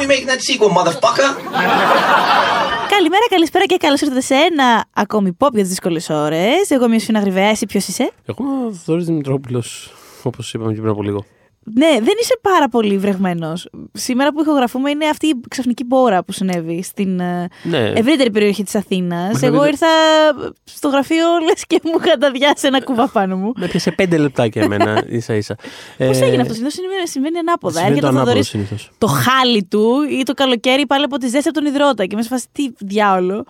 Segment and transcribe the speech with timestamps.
[0.00, 1.28] we making that sequel, motherfucker?
[2.88, 6.70] Καλημέρα, καλησπέρα και καλώς ήρθατε σε ένα ακόμη pop για τις δύσκολες ώρες.
[6.70, 9.92] Εγώ είμαι ο Σφίνα Γρυβαία, εσύ ποιος είσαι; Εγώ είμαι ο Θοδωρή Δημητρόπουλος,
[10.22, 11.24] όπως είπαμε και πριν από λίγο.
[11.74, 13.68] Ναι, δεν είσαι πάρα πολύ βρεγμένος.
[13.92, 17.78] Σήμερα που ηχογραφούμε είναι αυτή η ξαφνική μπόρα που συνέβη στην ε, Ναι.
[17.96, 19.32] ευρύτερη περιοχή της Αθήνας.
[19.32, 19.86] Μέχρι Εγώ δεν- ήρθα
[20.64, 23.52] στο γραφείο, λες και μου είχαν αδειάσει ένα κουβά πάνω μου.
[23.56, 25.56] Με πιάσε πέντε λεπτάκια εμένα, ίσα ίσα.
[25.98, 27.80] Πώς έγινε αυτό, συνήθως συμβαίνει, συμβαίνει ανάποδα.
[27.80, 28.90] Ε, Συμβαίνει το Έρχεται ο ανάποδο Θοδωρής συνήθως.
[28.98, 29.88] το χάλι του
[30.20, 32.04] ή το καλοκαίρι πάλι από τη ζέστη από τον υδρότα.
[32.06, 33.44] Και με σε φάση τι διάολο.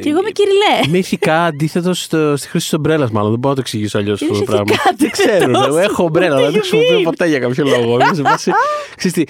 [0.00, 0.74] Και εγώ είμαι κυριλέ.
[0.86, 3.30] Είμαι ηθικά αντίθετο στο- στη χρήση της ομπρέλας, μάλλον.
[3.30, 4.64] Δεν μπορώ να το εξηγήσω αλλιώς αυτό το Είσαι πράγμα.
[4.68, 5.34] ηθικά Δεν ξέρω.
[5.44, 5.66] αντίθετος.
[5.66, 7.02] Εγώ έχω ομπρέλα, What δεν do τη you χρησιμοποιώ mean?
[7.04, 7.94] ποτέ για κάποιο λόγο.
[7.94, 8.50] Είμαι σε φάση.
[8.96, 9.24] Ξέρεις τι,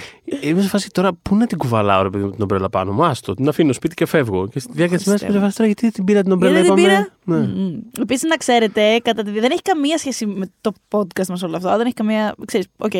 [0.49, 3.05] είμαι σε φάση τώρα πού να την κουβαλάω, ρε παιδί μου, την ομπρέλα πάνω μου;
[3.05, 4.49] Άστο, την αφήνω σπίτι και φεύγω.
[4.49, 6.61] Και στη διάρκεια της μέρας είμαι σε φάση τώρα γιατί δεν την πήρα την ομπρέλα.
[6.61, 8.03] Γιατί δεν την είπαμε; πήρα; Ναι.
[8.03, 9.31] Επίσης, να ξέρετε, κατά τη...
[9.31, 11.77] δεν έχει καμία σχέση με το podcast μας όλο αυτό.
[11.77, 12.35] Δεν έχει καμία.
[12.45, 12.93] Ξέρεις, οκ.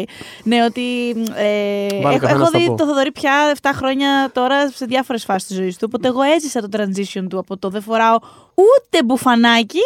[0.43, 1.11] Ναι, ότι.
[1.37, 2.75] Ε, Βάλε έχω, καθένας έχω τα δει πω.
[2.75, 5.85] το Θοδωρή πια 7 χρόνια τώρα σε διάφορες φάσεις της ζωής του.
[5.89, 8.17] Οπότε εγώ έζησα το transition του από το δεν φοράω
[8.55, 9.81] ούτε μπουφανάκι.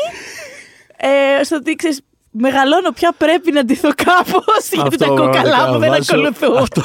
[0.96, 2.00] ε, στο ότι ξέρεις,
[2.38, 6.56] μεγαλώνω πια πρέπει να ντυθώ κάπως γιατί Αυτό, τα κόκαλά μου δεν βάζω- ακολουθούν.
[6.56, 6.82] αυτό.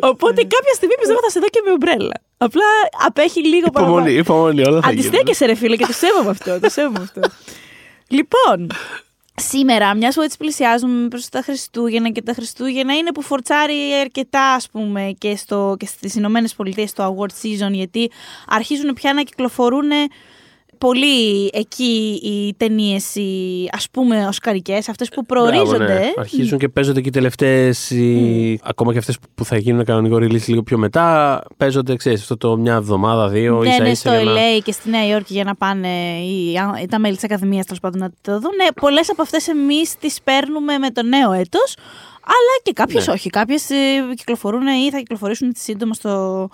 [0.00, 2.14] Οπότε κάποια στιγμή πιστεύω θα σε δω και με ομπρέλα.
[2.38, 2.64] Απλά
[3.06, 3.96] απέχει λίγο παραπάνω.
[3.96, 5.06] Υπομονή, υπομονή, όλα θα γίνουν.
[5.06, 6.60] Αντιστέκεσαι, ρε φίλε, και το σέβομαι αυτό.
[6.60, 7.20] Το σέβομαι αυτό.
[8.08, 8.70] λοιπόν,
[9.34, 14.52] σήμερα, μιας που έτσι πλησιάζουμε προς τα Χριστούγεννα και τα Χριστούγεννα είναι που φορτσάρει αρκετά,
[14.52, 18.10] ας πούμε, και, στο, και στις Ηνωμένες Πολιτείες στο award season, γιατί
[18.48, 19.90] αρχίζουν πια να κυκλοφορούν
[20.78, 23.16] πολύ εκεί οι ταινίες,
[23.70, 25.76] ας πούμε, οσκαρικές, αυτές που προορίζονται.
[25.84, 26.12] Μπράβο, ναι.
[26.18, 27.92] Αρχίζουν και παίζονται και οι τελευταίες,
[28.62, 31.40] ακόμα και αυτές που θα γίνουν κανονικό release λίγο πιο μετά.
[31.56, 34.00] Παίζονται, ξέρεις, αυτό το μια εβδομάδα, δύο, Ναι, ίσα ναι, ίσα.
[34.10, 35.88] στο για να- LA και στη Νέα Υόρκη για να πάνε
[36.18, 36.50] οι,
[36.82, 38.50] ή τα μέλη της Ακαδημίας τέλος πάντων να το δουν.
[38.56, 41.76] Ναι, πολλές από αυτές εμείς τις παίρνουμε με το νέο έτος.
[42.26, 43.12] Αλλά και κάποιες Ναι.
[43.12, 43.30] όχι.
[43.30, 43.66] Κάποιες
[44.14, 46.48] κυκλοφορούν ή θα κυκλοφορήσουν σύντομα στο,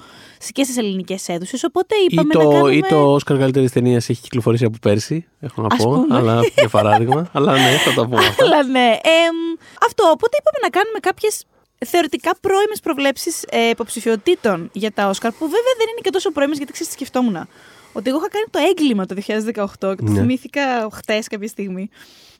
[0.52, 1.64] και στις ελληνικές αίθουσες.
[1.64, 2.72] Οπότε Ή είπαμε να το, κάνουμε.
[2.74, 5.26] ή το Oscar καλύτερης ταινίας έχει κυκλοφορήσει από πέρσι.
[5.40, 5.90] Έχω να Ας πω.
[5.90, 6.16] πούμε.
[6.16, 7.28] Αλλά για παράδειγμα.
[7.34, 8.44] αλλά ναι, θα τα πούμε αυτά.
[8.44, 8.86] Αλλά ναι.
[9.02, 9.36] εμ,
[9.86, 10.04] αυτό.
[10.04, 11.44] Οπότε είπαμε να κάνουμε κάποιες
[11.86, 16.56] θεωρητικά πρώιμες προβλέψεις ε, υποψηφιωτήτων για τα Όσκαρ, που βέβαια δεν είναι και τόσο πρώιμες,
[16.56, 17.48] γιατί ξέρεις, τι σκεφτόμουν.
[17.92, 20.20] Ότι εγώ είχα κάνει το έγκλημα το 2018 και το Ναι.
[20.20, 20.60] θυμήθηκα
[20.92, 21.88] χτες κάποια στιγμή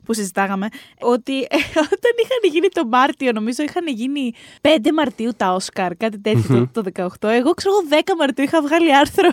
[0.05, 0.69] που συζητάγαμε,
[1.00, 6.19] ότι ε, όταν είχαν γίνει το Μάρτιο, νομίζω είχαν γίνει 5 Μαρτίου τα Όσκαρ, κάτι
[6.21, 6.91] τέτοιο το, το
[7.22, 7.28] 18.
[7.28, 9.28] Εγώ ξέρω, εγώ 10 Μαρτίου είχα βγάλει άρθρο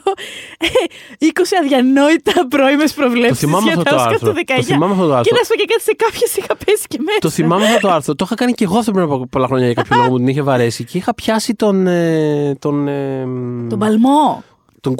[0.57, 0.67] ε,
[1.25, 1.27] 20
[1.63, 4.31] αδιανόητα πρώιμες προβλέψει θυμάμαι για αυτό τα το Όσκαρ άρθρο.
[4.33, 4.53] του 19.
[4.55, 5.35] Το θυμάμαι αυτό το Και άρθρο.
[5.37, 7.19] να σου πω και κάτι, σε κάποιες είχα πέσει και μέσα.
[7.19, 8.15] Το θυμάμαι αυτό το άρθρο.
[8.15, 10.27] Το είχα κάνει και εγώ αυτό πριν από πολλά χρόνια για κάποιο λόγο μου την
[10.27, 11.87] είχε βαρέσει και είχα πιάσει τον.
[11.87, 13.21] ε, τον, ε,
[13.69, 14.43] Τον παλμό.
[14.81, 14.95] τον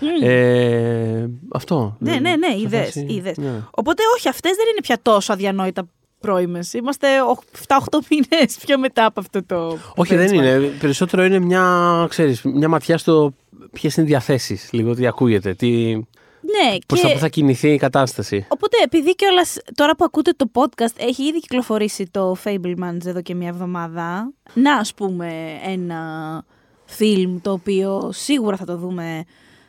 [0.00, 0.22] Κουαρών.
[0.22, 1.96] Ε, αυτό.
[1.98, 2.84] Ναι, ναι, ναι, Σε είδε.
[2.84, 3.36] φάση- είδες.
[3.36, 3.62] ναι.
[3.70, 5.88] Οπότε, όχι, αυτές δεν είναι πια τόσο αδιανόητα
[6.20, 6.72] πρώιμες.
[6.72, 7.06] Είμαστε
[7.66, 9.78] 7-8 μήνες πιο μετά από αυτό το.
[9.94, 10.34] Όχι, δεν benchmark.
[10.34, 10.58] είναι.
[10.80, 13.34] Περισσότερο είναι μια, ξέρεις, μια ματιά στο
[13.72, 14.68] ποιες είναι οι διαθέσεις.
[14.72, 17.12] Λίγο τι ακούγεται, τι, Ναι, προς τα και...
[17.14, 18.46] που θα κινηθεί η κατάσταση.
[18.48, 23.34] Οπότε, επειδή κιόλας τώρα που ακούτε το podcast, έχει ήδη κυκλοφορήσει το Fablemans εδώ και
[23.34, 24.32] μια εβδομάδα.
[24.54, 25.30] Να, ας πούμε,
[25.66, 26.00] ένα
[26.84, 29.24] φιλμ το οποίο σίγουρα θα το δούμε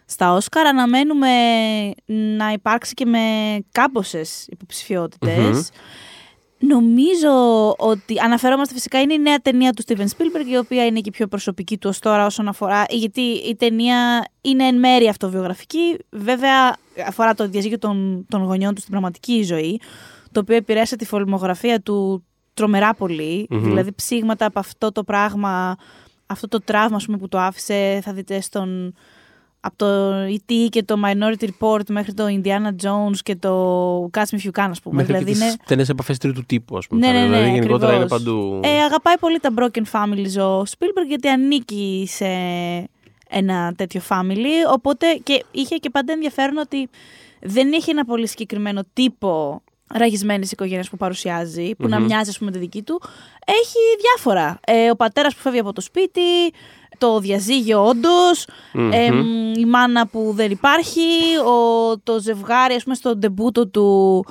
[0.08, 0.66] στα Όσκαρ.
[0.66, 1.30] Αναμένουμε
[2.38, 3.20] να υπάρξει και με
[3.72, 5.72] κάμποσες υποψηφιότητες.
[6.60, 7.30] Νομίζω
[7.78, 11.12] ότι αναφερόμαστε φυσικά είναι η νέα ταινία του Steven Spielberg, η οποία είναι και η
[11.12, 12.86] πιο προσωπική του ως τώρα όσον αφορά.
[12.90, 15.98] Γιατί η ταινία είναι εν μέρει αυτοβιογραφική.
[16.10, 16.76] Βέβαια,
[17.08, 19.82] αφορά το διαζύγιο των, των γονιών του στην πραγματική ζωή,
[20.32, 23.48] το οποίο επηρέασε τη φολμογραφία του τρομερά πολύ.
[23.50, 23.64] Μμμ.
[23.64, 25.76] Δηλαδή, ψήγματα από αυτό το πράγμα,
[26.26, 28.94] αυτό το τραύμα ας πούμε, που το άφησε, θα δείτε στον.
[29.60, 30.68] Από το E.T.
[30.70, 34.68] και το Minority Report μέχρι το Indiana Jones και το Catch Me If You Can,
[34.70, 34.96] ας πούμε.
[34.96, 35.56] Μέχρι δηλαδή και είναι...
[35.56, 37.08] τι στενές επαφές τρίτου τύπου, ας πούμε.
[37.08, 38.24] Ναι, ναι, ναι, δηλαδή, γενικότερα είναι ακριβώς.
[38.24, 38.60] παντού.
[38.64, 42.26] Ε, αγαπάει πολύ τα broken families ο Spielberg γιατί ανήκει σε
[43.30, 44.74] ένα τέτοιο family.
[44.74, 46.90] Οπότε και είχε και πάντα ενδιαφέρον ότι
[47.42, 49.62] δεν έχει ένα πολύ συγκεκριμένο τύπο
[49.94, 52.06] ραγισμένης οικογένειας που παρουσιάζει, που να Μμμ.
[52.06, 53.02] μοιάζει, ας πούμε, τη δική του.
[53.46, 54.60] Έχει διάφορα.
[54.66, 56.22] Ε, ο πατέρας που φεύγει από το σπίτι,
[56.98, 58.92] το διαζύγιο όντως, Μμμ.
[58.92, 64.26] εμ, η μάνα που δεν υπάρχει, ο, το ζευγάρι, ας πούμε, στο ντεμπούτο του,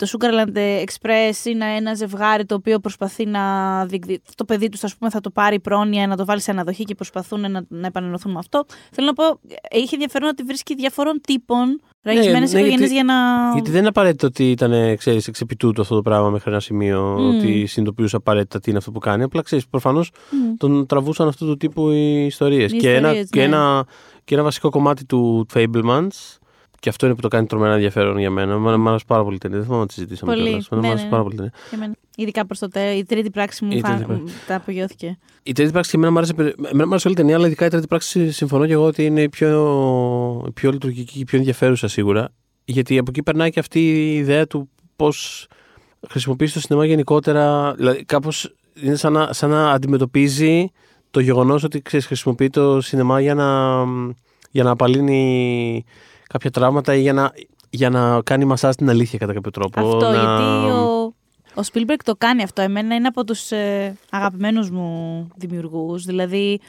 [0.00, 3.42] το Sugarland Express είναι ένα ζευγάρι το οποίο προσπαθεί να
[3.86, 4.20] διεκδι...
[4.34, 6.94] το παιδί τους, ας πούμε, θα το πάρει πρόνοια, να το βάλει σε αναδοχή και
[6.94, 8.64] προσπαθούν να, να επανενωθούν με αυτό.
[8.90, 13.50] Θέλω να πω, είχε ενδιαφέρον ότι βρίσκει διαφόρων τύπων ραγισμένες ναι, οικογένειες γιατί- για να...
[13.52, 17.16] Γιατί δεν είναι απαραίτητο ότι ήταν, ξέρεις, εξ επιτούτου αυτό το πράγμα μέχρι ένα σημείο,
[17.18, 17.28] Μμμ.
[17.28, 19.22] ότι συνειδητοποιούσε απαραίτητα τι είναι αυτό που κάνει.
[19.22, 20.54] Απλά ξέρεις, προφανώς Μμ.
[20.56, 22.72] τον τραβούσαν αυτού του τύπου οι ιστορίες.
[22.72, 23.44] Οι Και, ένα, ιστορίες, και, ναι.
[23.44, 23.86] ένα,
[24.24, 26.38] και ένα βασικό κομμάτι του Fablemans,
[26.80, 28.58] και αυτό είναι που το κάνει τρομερά ενδιαφέρον για μένα.
[28.58, 29.56] Μ' μ' άρεσε πάρα πολύ η ταινία.
[29.56, 30.68] Δεν θυμάμαι να τη συζητήσαμε Πολύ, κιόλας.
[30.68, 31.10] Μ' ναι, άρεσε ναι.
[31.10, 31.52] πάρα πολύ η ταινία.
[31.68, 31.94] Για μένα.
[32.16, 32.98] Ειδικά προς το τέλο.
[32.98, 33.88] Η τρίτη πράξη μου Η φα...
[33.88, 34.34] τρίτη πράξη.
[34.46, 35.18] τα απογειώθηκε.
[35.42, 37.46] Η τρίτη πράξη και εμένα μου άρεσε, περι- εμένα μου άρεσε όλη η ταινία, αλλά
[37.46, 41.18] ειδικά η τρίτη πράξη συμφωνώ και εγώ ότι είναι η πιο, η πιο λειτουργική και
[41.18, 42.28] η πιο ενδιαφέρουσα σίγουρα.
[42.64, 45.46] Γιατί από εκεί περνάει και αυτή η ιδέα του πώς
[46.08, 47.74] χρησιμοποιήσει το σινεμά γενικότερα.
[47.74, 50.70] Δηλαδή, κάπως είναι σαν να, σαν να αντιμετωπίζει
[51.10, 53.78] το γεγονός ότι ξέρεις, χρησιμοποιεί το σινεμά για να,
[54.50, 55.84] για να απαλύνει
[56.32, 57.32] κάποια τραύματα ή για να,
[57.70, 59.80] για να κάνει μασά στην αλήθεια κατά κάποιο τρόπο.
[59.80, 60.16] Αυτό, να...
[60.16, 61.14] γιατί ο,
[61.54, 62.62] ο Spielberg το κάνει αυτό.
[62.62, 66.04] Εμένα είναι από τους ε, αγαπημένους μου δημιουργούς.
[66.04, 66.60] Δηλαδή,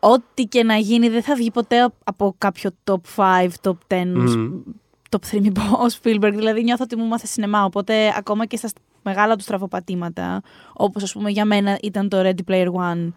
[0.00, 4.60] ό,τι και να γίνει δεν θα βγει ποτέ από κάποιο top 5, top 10, Μμμ.
[5.08, 6.32] top 3 μη πω, ο Spielberg.
[6.34, 7.64] Δηλαδή, νιώθω ότι μου μάθε σινεμά.
[7.64, 8.68] Οπότε, ακόμα και στα
[9.02, 10.42] μεγάλα του στραφοπατήματα,
[10.72, 13.12] όπως ας πούμε για μένα ήταν το Ready Player One,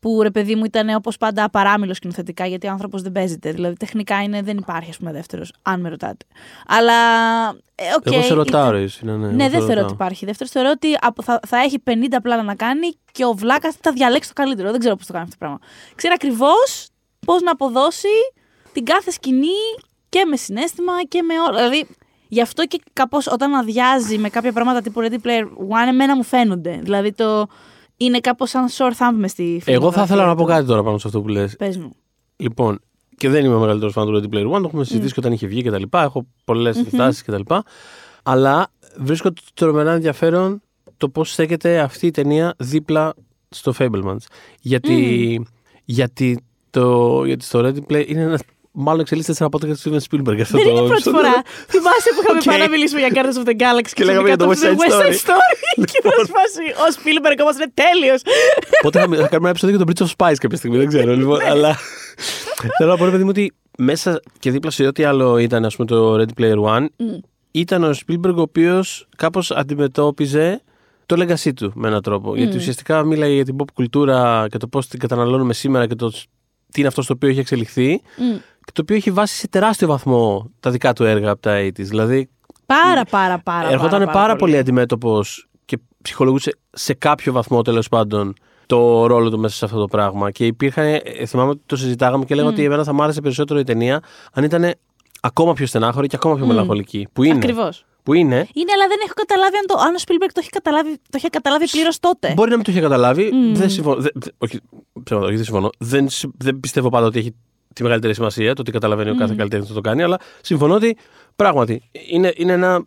[0.00, 3.50] που ρε παιδί μου ήταν όπως πάντα απαράμιλος σκηνοθετικά, γιατί ο άνθρωπος δεν παίζεται.
[3.52, 6.26] Δηλαδή, τεχνικά είναι, δεν υπάρχει, ας πούμε, δεύτερος, αν με ρωτάτε.
[6.66, 6.92] Αλλά.
[7.74, 9.66] Ε, οκ, Εγώ σε ρωτάω, ήταν- ρε, εσύ, ναι, ναι, ναι, εγώ δεν σε θεωρώ
[9.66, 9.84] ρωτάω.
[9.84, 10.24] ότι υπάρχει.
[10.24, 13.92] Δεύτερος, θεωρώ ότι από- θα, θα έχει 50 πλάνα να κάνει και ο Βλάκας θα
[13.92, 14.70] διαλέξει το καλύτερο.
[14.70, 15.58] Δεν ξέρω πώς το κάνει αυτό το πράγμα.
[15.94, 16.88] Ξέρει ακριβώς
[17.26, 18.08] πώς να αποδώσει
[18.72, 19.58] την κάθε σκηνή
[20.08, 21.56] και με συνέστημα και με όλα.
[21.56, 21.86] Δηλαδή,
[22.28, 26.22] γι' αυτό και κάπως όταν αδειάζει με κάποια πράγματα τύπου Ready Player One, εμένα μου
[26.22, 26.78] φαίνονται.
[26.82, 27.46] Δηλαδή, το
[27.96, 30.48] είναι κάπως σαν short thumb μες στη Εγώ θα ήθελα να πω του.
[30.48, 31.56] κάτι τώρα πάνω σε αυτό που λες.
[31.56, 31.96] Πες μου.
[32.36, 32.78] Λοιπόν,
[33.16, 35.32] και δεν είμαι ο μεγαλύτερος φαν του Ready Player One, το έχουμε συζητήσει και όταν
[35.32, 36.02] είχε βγει και τα λοιπά.
[36.02, 37.62] Έχω πολλές συστάσεις και τα λοιπά.
[38.22, 40.62] Αλλά βρίσκω τρομερά ενδιαφέρον
[40.96, 43.14] το πώς στέκεται αυτή η ταινία δίπλα
[43.48, 44.16] στο Fabelmans.
[44.60, 45.46] Γιατί,
[45.84, 48.40] γιατί, το, γιατί στο Ready Player είναι ένας.
[48.78, 50.38] Μάλλον εξελίσσεται σαν από το Steven Spielberg.
[50.40, 51.18] Αυτό Δεν το είναι η πρώτη επεισόδιο.
[51.20, 51.34] φορά.
[51.72, 52.44] Θυμάσαι που είχαμε Οκ.
[52.50, 54.96] πάει να μιλήσουμε για Guardians of the Galaxy Και λέγαμε για το ξαφνικά West Side
[54.96, 55.30] West Side Story.
[55.30, 55.84] Story.
[55.90, 56.64] Και ήταν σπάσει.
[56.84, 58.20] Ο Spielberg όμως είναι τέλειος.
[58.82, 61.14] Οπότε θα, θα κάνουμε ένα επεισόδιο για τον Bridge of Spies κάποια στιγμή, δεν ξέρω.
[61.16, 61.76] λοιπόν, αλλά
[62.78, 65.76] θέλω να πω, ρε παιδί μου, ότι μέσα και δίπλα σε ό,τι άλλο ήταν, ας
[65.76, 66.86] πούμε, το Ready Player One,
[67.50, 70.62] ήταν ο Spielberg ο οποίος κάπως αντιμετώπιζε
[71.06, 72.36] το legacy του με έναν τρόπο.
[72.36, 76.10] Γιατί ουσιαστικά μίλαγε για την pop κουλτούρα και το πώς την καταναλώνουμε σήμερα και το
[76.72, 78.02] τι είναι αυτό στο οποίο έχει εξελιχθεί.
[78.66, 81.72] Και το οποίο έχει βάσει σε τεράστιο βαθμό τα δικά του έργα από τα 80s.
[81.74, 82.28] Δηλαδή,
[82.66, 83.68] Πάρα, πάρα, πάρα.
[83.68, 88.34] ερχόταν πάρα, πολύ αντιμέτωπος και ψυχολογούσε σε κάποιο βαθμό τέλος πάντων
[88.66, 90.30] το ρόλο του μέσα σε αυτό το πράγμα.
[90.30, 93.58] Και υπήρχαν, ε, θυμάμαι ότι το συζητάγαμε και λέγαμε ότι εμένα θα μ' άρεσε περισσότερο
[93.58, 94.00] η ταινία
[94.32, 94.72] αν ήταν
[95.20, 97.08] ακόμα πιο στενάχωρη και ακόμα πιο μελαγχολική.
[97.12, 97.34] Που είναι.
[97.34, 97.84] Ακριβώς.
[98.02, 98.34] Που είναι.
[98.34, 101.28] Είναι, αλλά δεν έχω καταλάβει αν, το, αν ο Spielberg το είχε καταλάβει, το είχε
[101.28, 102.32] καταλάβει πλήρως τότε.
[102.36, 103.32] Μπορεί να μην το είχε καταλάβει.
[103.52, 104.00] Δεν συμφωνώ.
[104.00, 104.60] Δεν, δεν- όχι,
[105.04, 105.70] ψέματα, όχι, δεν συμφωνώ.
[105.78, 107.34] Δεν, συ- δεν πιστεύω πάντα ότι έχει
[107.76, 110.96] τη μεγαλύτερη σημασία το ότι καταλαβαίνει ο κάθε καλλιτέχνης το το κάνει, αλλά συμφωνώ ότι
[111.36, 112.84] πράγματι είναι, είναι ένα.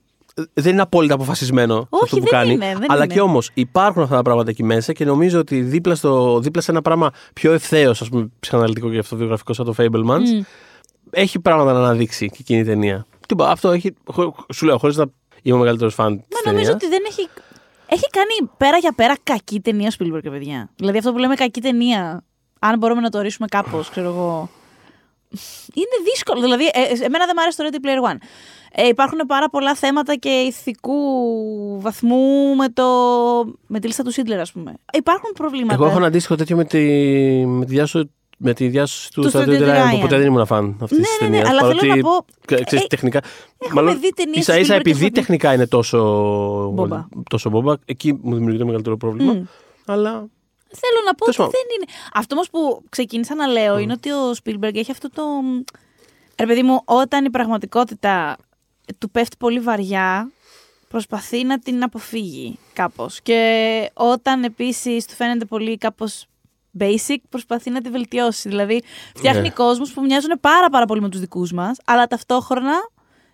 [0.54, 2.52] Δεν είναι απόλυτα αποφασισμένο σε Όχι, αυτό που δεν κάνει.
[2.54, 3.14] είναι, δεν αλλά είναι.
[3.14, 6.72] και όμως υπάρχουν αυτά τα πράγματα εκεί μέσα και νομίζω ότι δίπλα, στο, δίπλα σε
[6.72, 10.44] ένα πράγμα πιο ευθέως, ας πούμε, ψυχαναλυτικό και αυτοβιογραφικό σαν το Fablemans,
[11.12, 13.06] έχει πράγματα να αναδείξει και εκείνη η ταινία.
[13.28, 13.94] Τι πω, αυτό έχει.
[14.12, 15.06] χω- Σου λέω, χωρίς να
[15.42, 17.28] είμαι ο μεγαλύτερος φαν της Μα νομίζω ότι δεν έχει.
[17.92, 20.70] Έχει κάνει πέρα για πέρα κακή ταινία ο Spielberg, ρε παιδιά.
[20.76, 22.24] Δηλαδή αυτό που λέμε κακή ταινία,
[22.60, 24.50] αν μπορούμε να το ορίσουμε κάπως, ξέρω εγώ.
[25.74, 26.42] Είναι δύσκολο.
[26.42, 28.18] Δηλαδή, ε, ε, εμένα δεν μου αρέσει το Ready Player One.
[28.72, 30.94] Ε, υπάρχουν πάρα πολλά θέματα και ηθικού
[31.82, 32.84] βαθμού με, το,
[33.68, 34.74] με τη λίστα του Σίτλερ, ας πούμε.
[34.94, 35.74] Υπάρχουν προβλήματα.
[35.74, 36.80] Εγώ έχω ένα αντίστοιχο τέτοιο με τη,
[37.46, 38.12] με τη διάσωση.
[38.42, 40.02] Με τη διάσωση του Του Στρατιώτη Στρατιώτη Ράιαν, Ryan.
[40.02, 41.50] που ποτέ δεν ήμουν φαν αυτής Ναι, της ναι, ναι, ταινίας.
[41.50, 43.22] αλλά θέλω να πω, Ξέρεις, ε, τεχνικά.
[43.58, 45.98] έχουμε δει ταινίες ίσα ίσα Spielberg επειδή έχουμε- τεχνικά είναι τόσο.
[46.74, 47.08] Μπόμπα.
[47.30, 49.34] τόσο μπόμπα, εκεί μου δημιουργεί το μεγαλύτερο πρόβλημα.
[49.34, 49.44] Μμ.
[49.86, 50.26] Αλλά.
[50.72, 51.52] Θέλω να πω Τέλος ότι πάντων.
[51.52, 51.92] δεν είναι.
[52.14, 55.24] Αυτό όμως που ξεκίνησα να λέω είναι ότι ο Spielberg έχει αυτό το.
[56.40, 58.38] Ρε παιδί μου, όταν η πραγματικότητα
[58.98, 60.32] του πέφτει πολύ βαριά,
[60.88, 63.22] προσπαθεί να την αποφύγει κάπως.
[63.22, 66.26] Και όταν επίσης του φαίνεται πολύ κάπως
[66.80, 68.50] basic, προσπαθεί να τη βελτιώσει.
[68.50, 68.84] Δηλαδή,
[69.16, 69.50] φτιάχνει Ναι.
[69.50, 72.74] κόσμους που μοιάζουν πάρα πάρα πολύ με τους δικούς μας, αλλά ταυτόχρονα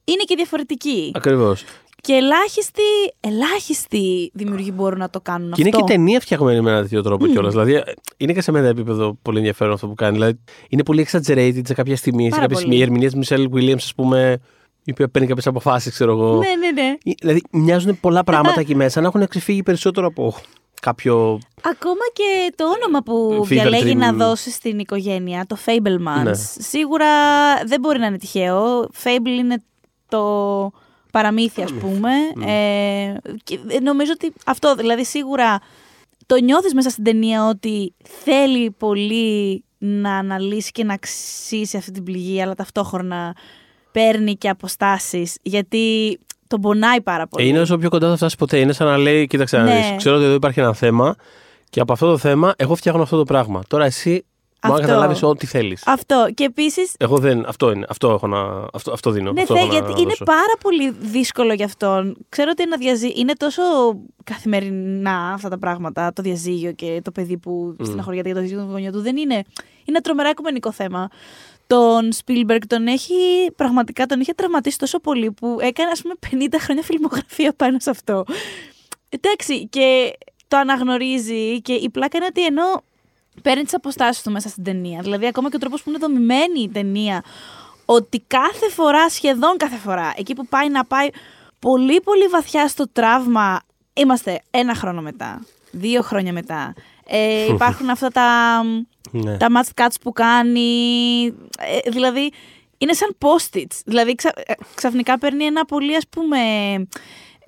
[0.04, 1.12] είναι και διαφορετικοί.
[1.16, 1.64] Ακριβώς.
[2.06, 2.82] Και ελάχιστοι,
[3.20, 5.84] ελάχιστοι δημιουργοί μπορούν να το κάνουν Και είναι αυτό.
[5.86, 7.52] και ταινία φτιαγμένη με ένα τέτοιο τρόπο κιόλας.
[7.52, 7.82] Δηλαδή, ε,
[8.18, 10.14] είναι και σε μένα επίπεδο πολύ ενδιαφέρον αυτό που κάνει.
[10.14, 12.24] Δηλαδή, είναι πολύ exaggerated σε κάποια στιγμή.
[12.24, 12.58] σε Πάρα κάποια πολύ.
[12.58, 12.76] στιγμή.
[12.78, 14.38] Η ερμηνεία της Μισελ Williams, ας πούμε,
[14.84, 16.38] η οποία παίρνει κάποιες αποφάσεις, ξέρω εγώ.
[16.38, 16.96] Ναι, ναι, ναι.
[17.04, 20.34] Ε, Δηλαδή, μοιάζουν πολλά πράγματα εκεί μέσα να έχουν ξεφύγει περισσότερο από
[20.82, 21.40] κάποιο.
[21.62, 23.98] Ακόμα και το όνομα που Fever διαλέγει Dream.
[23.98, 26.34] να δώσει στην οικογένεια, το Fablemans, Ναι.
[26.58, 27.06] σίγουρα
[27.66, 28.90] δεν μπορεί να είναι τυχαίο.
[29.04, 29.64] Fable είναι
[30.10, 30.72] το
[31.16, 32.10] παραμύθι, ας πούμε.
[32.52, 35.60] Ε, και νομίζω ότι αυτό, δηλαδή σίγουρα
[36.26, 37.94] το νιώθεις μέσα στην ταινία ότι
[38.24, 43.36] θέλει πολύ να αναλύσει και να αξίσει αυτή την πληγή, αλλά ταυτόχρονα
[43.92, 46.18] παίρνει και αποστάσεις, γιατί
[46.48, 47.46] τον πονάει πάρα πολύ.
[47.46, 48.60] Ε, είναι όσο πιο κοντά θα φτάσει ποτέ.
[48.60, 49.76] Είναι σαν να λέει: Κοίταξε, να Ναι.
[49.76, 51.16] δεις, ξέρω ότι εδώ υπάρχει ένα θέμα
[51.70, 53.62] και από αυτό το θέμα εγώ φτιάχνω αυτό το πράγμα.
[53.68, 54.26] Τώρα εσύ
[54.68, 54.88] Μπορεί να Αυτό.
[54.88, 55.84] καταλάβεις ό,τι θέλεις.
[55.88, 56.28] Αυτό.
[56.34, 56.82] Και επίση.
[56.98, 57.46] Εγώ δεν.
[57.48, 57.86] Αυτό είναι.
[57.90, 59.32] Αυτό, έχω να, αυτό, αυτό δίνω.
[59.32, 60.24] Ναι, αυτό θε, έχω να γιατί είναι δώσω.
[60.24, 62.18] πάρα πολύ δύσκολο για αυτόν.
[62.30, 63.14] Ξέρω ότι ένα διαζύ...
[63.16, 63.62] είναι τόσο
[64.24, 67.86] καθημερινά αυτά τα πράγματα, το διαζύγιο και το παιδί που Mm.
[67.86, 69.02] στεναχωριέται για το διαζύγιο των γονιών του.
[69.02, 69.34] Δεν είναι.
[69.36, 69.44] Είναι
[69.86, 71.08] ένα τρομερά οικουμενικό θέμα.
[71.68, 73.14] Τον Spielberg τον έχει
[73.56, 76.14] πραγματικά τον είχε τραυματίσει τόσο πολύ που έκανε ας πούμε
[76.48, 78.24] 50 χρόνια φιλμογραφία πάνω σε αυτό.
[79.10, 80.14] Εντάξει, και
[80.48, 82.84] το αναγνωρίζει και η πλάκα είναι ότι ενώ
[83.42, 86.60] παίρνει τις αποστάσεις του μέσα στην ταινία, δηλαδή ακόμα και ο τρόπος που είναι δομημένη
[86.62, 87.24] η ταινία,
[87.86, 91.08] ότι κάθε φορά, σχεδόν κάθε φορά, εκεί που πάει να πάει
[91.60, 93.60] πολύ πολύ βαθιά στο τραύμα,
[93.94, 96.74] είμαστε ένα χρόνο μετά, δύο χρόνια μετά.
[97.08, 98.62] Ε, υπάρχουν αυτά τα,
[99.12, 99.38] Ναι.
[99.38, 101.26] τα match cuts που κάνει,
[101.86, 102.32] ε, δηλαδή
[102.78, 103.80] είναι σαν post-its.
[103.86, 106.40] Δηλαδή ξα, ε, ξαφνικά παίρνει ένα πολύ ας πούμε,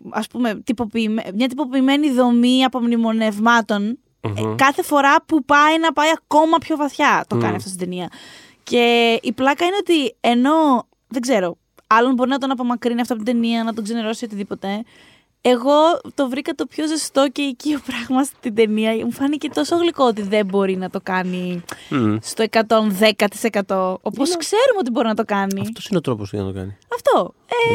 [0.10, 3.98] ας πούμε τυποποιημέ- μια τυποποιημένη δομή απομνημονευμάτων
[4.38, 4.55] ε, Μμμ.
[4.55, 7.55] κάθε φορά που πάει να πάει ακόμα πιο βαθιά το κάνει Μμ.
[7.55, 8.10] αυτό στην ταινία.
[8.63, 11.57] Και η πλάκα είναι ότι ενώ, δεν ξέρω,
[11.88, 14.84] άλλον μπορεί να τον απομακρύνει αυτό από την ταινία, να τον ξενερώσει οτιδήποτε.
[15.41, 15.72] Εγώ
[16.15, 18.91] το βρήκα το πιο ζεστό και οικείο πράγμα στην ταινία.
[19.05, 22.15] Μου φάνηκε τόσο γλυκό ότι δεν μπορεί να το κάνει Μμ.
[22.22, 23.98] στο 110%.
[24.01, 25.62] Όπως ξέρουμε ότι μπορεί να το κάνει.
[25.62, 26.77] Αυτός είναι ο τρόπος για να το κάνει.
[26.93, 27.34] Αυτό.
[27.48, 27.74] Ε,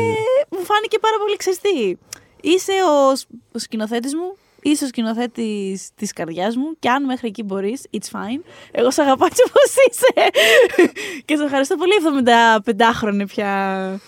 [0.57, 1.99] μου φάνηκε πάρα πολύ ξεστή.
[2.41, 7.29] Είσαι ο, σ- ο σκηνοθέτης μου, είσαι ο σκηνοθέτης της καρδιάς μου και αν μέχρι
[7.29, 8.41] εκεί μπορείς, it's fine.
[8.71, 10.31] Εγώ σε αγαπάω έτσι όπω είσαι.
[11.25, 14.01] και σε ευχαριστώ πολύ 75χρονη πια.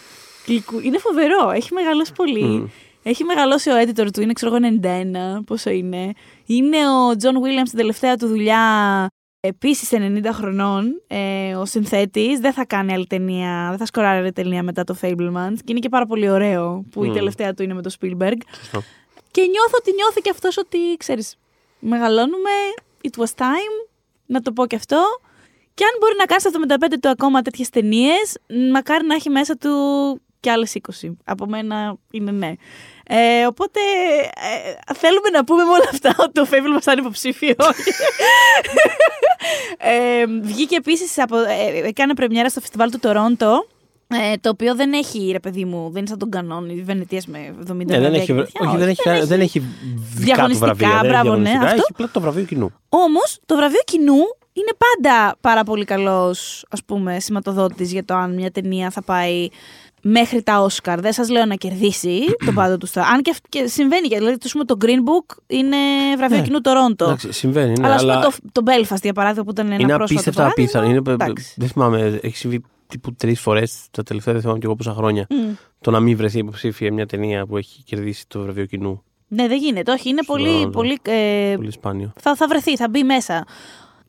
[0.46, 0.80] γλυκού.
[0.80, 1.50] Είναι φοβερό.
[1.50, 2.44] Έχει μεγαλώσει πολύ.
[2.44, 2.66] Μμ.
[3.06, 4.78] Έχει μεγαλώσει ο editor του, είναι ξέρω εγώ
[5.40, 6.12] 91, πόσο είναι.
[6.46, 9.06] Είναι ο John Williams στην τελευταία του δουλειά,
[9.40, 12.38] επίσης 90 χρονών, ε, ο συνθέτης.
[12.38, 15.54] Δεν θα κάνει άλλη ταινία, δεν θα σκοράρει άλλη ταινία μετά το Fablemans.
[15.56, 17.12] Και είναι και πάρα πολύ ωραίο που η Μμ.
[17.12, 18.36] τελευταία του είναι με το Spielberg.
[18.58, 18.82] Σωστό.
[19.34, 21.36] Και νιώθω ότι νιώθει και αυτός ότι, ξέρεις,
[21.78, 22.50] μεγαλώνουμε,
[23.02, 23.88] it was time,
[24.26, 25.02] να το πω και αυτό.
[25.74, 28.38] Και αν μπορεί να κάνεις στα 75 του ακόμα τέτοιες ταινίες,
[28.72, 29.70] μακάρι να έχει μέσα του
[30.40, 31.10] και άλλες 20.
[31.24, 32.52] Από μένα είναι ναι.
[33.06, 33.80] Ε, οπότε
[34.90, 37.54] ε, θέλουμε να πούμε με όλα αυτά ότι το Fable μας θα είναι υποψήφιο.
[39.78, 43.66] ε, βγήκε επίσης, από, ε, έκανε πρεμιέρα στο φεστιβάλ του Τορόντο,
[44.14, 47.38] ε, το οποίο δεν έχει, ρε παιδί μου, δεν είναι σαν τον κανόνι Βενετίας με
[47.38, 48.68] 70 Ναι, δεν βραβεία έχει, και βρε- τέτοια.
[48.68, 49.66] όχι, δεν έχει, δεν έχει δικά
[50.14, 50.88] του Διαγωνιστικά, βραβεία.
[50.88, 51.74] δεν έχει μπράβο, ναι, διαγωνιστικά, αυτό.
[51.76, 52.70] Έχει απλά το βραβείο κοινού.
[52.88, 54.16] Όμως, το βραβείο κοινού
[54.52, 59.48] είναι πάντα πάρα πολύ καλός, ας πούμε, σηματοδότης για το αν μια ταινία θα πάει
[60.06, 61.00] μέχρι τα Όσκαρ.
[61.00, 62.88] Δεν σας λέω να κερδίσει το πάντο του.
[63.12, 65.76] Αν και, αυ- και συμβαίνει, δηλαδή το, πούμε, το Green Book είναι
[66.16, 66.42] βραβείο Ναι.
[66.42, 67.04] κοινού Τορόντο.
[67.04, 69.74] Εντάξει, συμβαίνει, ναι, αλλά, ας αλλά πούμε, το, το Belfast, για παράδειγμα, που ήταν ένα
[69.74, 70.86] είναι πρόσφατο απίστευτα παράδειγμα, απίθανο.
[71.16, 71.54] Είναι, εντάξει.
[71.56, 72.62] δεν θυμάμαι, έχει συμβεί
[72.94, 75.26] τύπου τρεις φορές τα τελευταία, δεν θυμάμαι και εγώ πόσα χρόνια.
[75.30, 75.52] Μμ.
[75.80, 79.02] Το να μην βρεθεί υποψήφια μια ταινία που έχει κερδίσει το βραβείο κοινού.
[79.28, 79.92] Ναι, δεν γίνεται.
[79.92, 80.50] Όχι, είναι Στον πολύ.
[80.50, 80.70] Τορόντο.
[80.70, 82.12] πολύ ε, Πολύ σπάνιο.
[82.20, 83.46] θα, θα βρεθεί, θα μπει μέσα.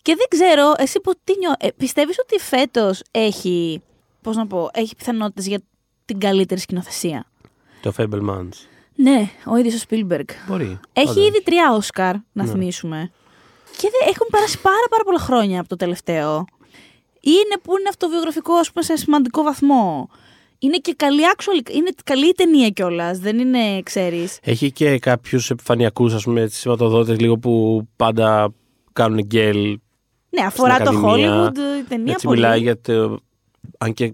[0.01, 1.51] Και δεν ξέρω, εσύ που τι νιώ...
[1.59, 3.81] ε, πιστεύεις ότι φέτος έχει,
[4.21, 5.59] πώς να πω, έχει πιθανότητες για
[6.05, 7.25] την καλύτερη σκηνοθεσία;
[7.81, 8.49] Το Fablemans.
[8.95, 10.25] Ναι, ο ίδιος ο Spielberg.
[10.47, 10.79] Μπορεί.
[10.93, 11.21] Έχει Πάντα.
[11.21, 12.49] ήδη τρία Όσκαρ, να Ναι.
[12.49, 13.11] θυμίσουμε.
[13.77, 16.45] Και δεν, έχουν περάσει πάρα πάρα πολλά χρόνια από το τελευταίο.
[17.25, 20.09] Είναι που είναι αυτοβιογραφικό, ας πούμε, σε σημαντικό βαθμό.
[20.59, 23.19] Είναι και καλή actual, είναι καλή η ταινία κιόλας.
[23.19, 24.39] Δεν είναι, ξέρεις.
[24.41, 28.53] Έχει και κάποιους επιφανειακούς, ας πούμε, σηματοδότες λίγο που πάντα
[28.93, 29.79] κάνουν γκέλ.
[30.29, 31.11] Ναι, αφορά το Ακαδημία.
[31.47, 32.39] Hollywood, η ταινία Έτσι πολύ.
[32.39, 33.19] μιλάει για το.
[33.77, 34.13] Αν και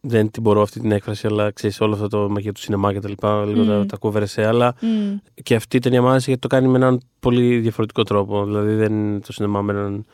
[0.00, 3.00] δεν την μπορώ αυτή την έκφραση, αλλά ξέρεις όλο αυτό το μαγεία του σινεμά και
[3.00, 3.86] τα λοιπά, λίγο τα, Μμ.
[3.86, 5.16] τα κόβερεσέ, αλλά Μμ.
[5.42, 8.44] και αυτή η ταινία μου άρεσε γιατί το κάνει με έναν πολύ διαφορετικό τρόπο.
[8.44, 10.04] Δηλαδή δεν είναι το σινεμά με έναν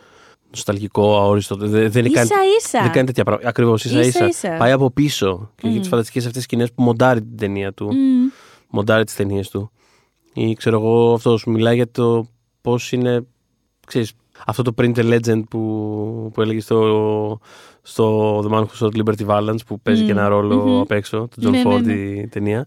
[0.50, 1.54] νοσταλγικό, αόριστο.
[1.56, 2.82] Δεν, δεν, κάνει, Ίσα ίσα.
[2.82, 3.48] δεν κάνει τέτοια πράγματα.
[3.48, 4.26] Ακριβώς ίσα Ίσα ίσα.
[4.48, 4.56] ίσα.
[4.58, 5.80] Πάει από πίσω και έχει Μμ.
[5.80, 7.86] τις φανταστικές αυτές σκηνές που μοντάρει την ταινία του.
[7.86, 8.28] Μμ.
[8.70, 9.70] Μοντάρει τις ταινίες του.
[10.32, 12.26] Ή ξέρω εγώ, αυτός σου μιλάει για το
[12.60, 13.26] πώς είναι.
[13.86, 14.12] Ξέρεις,
[14.46, 17.38] αυτό το Print the Legend που, που έλεγε στο,
[17.82, 20.06] στο The Man Who Shot Liberty Valance που παίζει Μμ.
[20.06, 20.80] και ένα ρόλο Μμμ.
[20.80, 21.92] απ' έξω, τον John Ναι, ναι, Ford ναι.
[21.92, 22.66] η ταινία.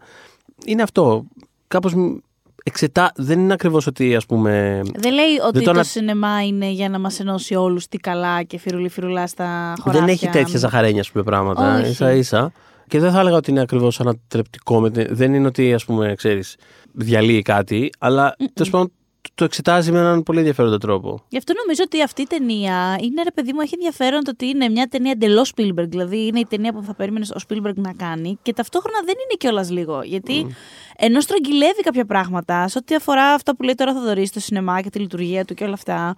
[0.65, 1.23] Είναι αυτό.
[1.67, 2.17] Κάπως μ-
[2.63, 3.12] εξετά...
[3.15, 4.82] Δεν είναι ακριβώς ότι ας πούμε...
[4.96, 8.44] Δεν λέει ότι το το, ανα- σινεμά είναι για να μας ενώσει όλους τι καλά
[8.44, 10.06] και φιρουλί φιρουλά στα χωράφια.
[10.06, 11.77] Δεν έχει τέτοια ζαχαρένια ας πούμε, πράγματα.
[11.80, 11.89] Όχι.
[11.89, 12.51] Ίσα ίσα.
[12.88, 14.80] Και δεν θα έλεγα ότι είναι ακριβώς ανατρεπτικό.
[14.80, 16.56] Με την- Δεν είναι ότι ας πούμε, ξέρεις,
[16.91, 18.91] διαλύει κάτι, αλλά τέλος πάντων
[19.33, 21.23] το- το εξετάζει με έναν πολύ ενδιαφέροντα τρόπο.
[21.29, 24.45] Γι' αυτό νομίζω ότι αυτή η ταινία είναι ρε παιδί μου, έχει ενδιαφέρον το ότι
[24.47, 25.88] είναι μια ταινία εντελώς Spielberg.
[25.88, 29.35] Δηλαδή είναι η ταινία που θα περίμενες ο Spielberg να κάνει και ταυτόχρονα δεν είναι
[29.38, 30.01] κιόλας λίγο.
[30.03, 30.55] Γιατί
[30.97, 34.81] ενώ στρογγυλεύει κάποια πράγματα σε ό,τι αφορά αυτά που λέει τώρα θα δωρήσει το σινεμά
[34.81, 36.15] και τη λειτουργία του και όλα αυτά,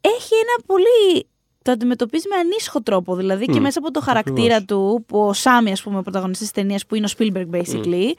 [0.00, 1.26] έχει ένα πολύ.
[1.62, 3.14] Το αντιμετωπίζει με ανήσυχο τρόπο.
[3.16, 6.50] Δηλαδή και Μμ, μέσα από το χαρακτήρα του, που ο Σάμι, ας πούμε, ο πρωταγωνιστής
[6.50, 8.10] της ταινίας, που είναι ο Spielberg basically,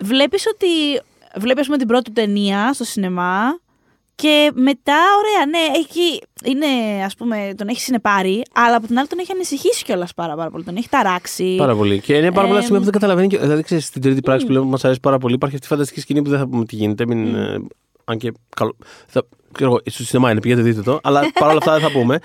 [0.00, 0.66] βλέπεις ότι.
[1.36, 3.58] Βλέπεις, ας πούμε, την πρώτη του ταινία στο σινεμά
[4.14, 9.06] Και μετά, ωραία, ναι, έχει, είναι, ας πούμε, τον έχει συνεπάρει, αλλά από την άλλη
[9.06, 10.64] τον έχει ανησυχήσει κιόλας πάρα, πάρα πολύ.
[10.64, 11.54] Τον έχει ταράξει.
[11.58, 12.00] Πάρα πολύ.
[12.00, 13.26] Και είναι πάρα πολλά Ε, σημεία που δεν καταλαβαίνει.
[13.28, 15.66] και- Δηλαδή, ξέρεις, στην τρίτη πράξη που λέμε που μας αρέσει πάρα πολύ, υπάρχει αυτή
[15.66, 17.06] η φανταστική σκηνή που δεν θα πούμε τι γίνεται.
[17.06, 17.58] Μην, ε,
[18.04, 18.32] αν και.
[18.56, 20.98] Καλό, θα, ξέρω εγώ, στο σινεμά είναι, πηγαίνετε δείτε το.
[21.02, 22.18] Αλλά παρόλα αυτά δεν θα πούμε.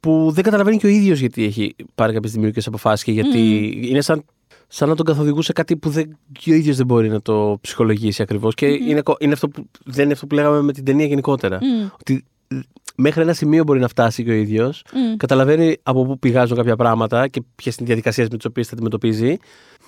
[0.00, 3.38] Που δεν καταλαβαίνει και ο ίδιος γιατί έχει πάρει κάποιες δημιουργικές αποφάσεις και γιατί
[3.82, 4.24] είναι σαν,
[4.72, 8.22] σαν να τον καθοδηγούσε κάτι που δεν, και ο ίδιος δεν μπορεί να το ψυχολογήσει
[8.22, 8.54] ακριβώς.
[8.54, 11.58] Και είναι, κο- είναι αυτό που, δεν είναι αυτό που λέγαμε με την ταινία γενικότερα.
[11.62, 11.86] Μμ.
[12.00, 12.58] Ότι ε,
[12.96, 14.82] μέχρι ένα σημείο μπορεί να φτάσει και ο ίδιος.
[14.92, 15.16] Μμ.
[15.16, 18.72] Καταλαβαίνει από πού πηγάζουν κάποια πράγματα και ποιες είναι οι διαδικασίες με τις οποίες θα
[18.74, 19.36] αντιμετωπίζει.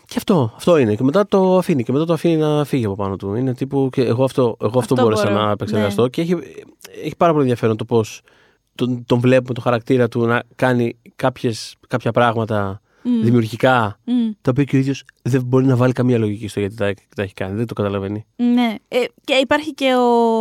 [0.06, 0.94] Και αυτό, αυτό είναι.
[0.94, 1.82] Και μετά το αφήνει.
[1.84, 3.34] Και μετά το αφήνει να φύγει από πάνω του.
[3.34, 3.88] Είναι τύπου.
[3.92, 5.44] Και εγώ αυτό, εγώ αυτό, Αυτό μπόρεσα μπορώ.
[5.44, 6.02] να επεξεργαστώ.
[6.02, 6.08] Ναι.
[6.08, 6.36] Και έχει,
[7.04, 8.20] έχει πάρα πολύ ενδιαφέρον το πώς
[8.74, 12.91] τον, τον βλέπουμε, το χαρακτήρα του να κάνει κάποιες, κάποια πράγματα Μμ.
[13.02, 14.30] Δημιουργικά, Μμ.
[14.40, 17.22] τα οποία και ο ίδιος δεν μπορεί να βάλει καμία λογική στο γιατί τα, τα
[17.22, 17.56] έχει κάνει.
[17.56, 18.26] Δεν το καταλαβαίνει.
[18.36, 18.74] Ναι.
[18.88, 20.40] Ε, και υπάρχει και ο,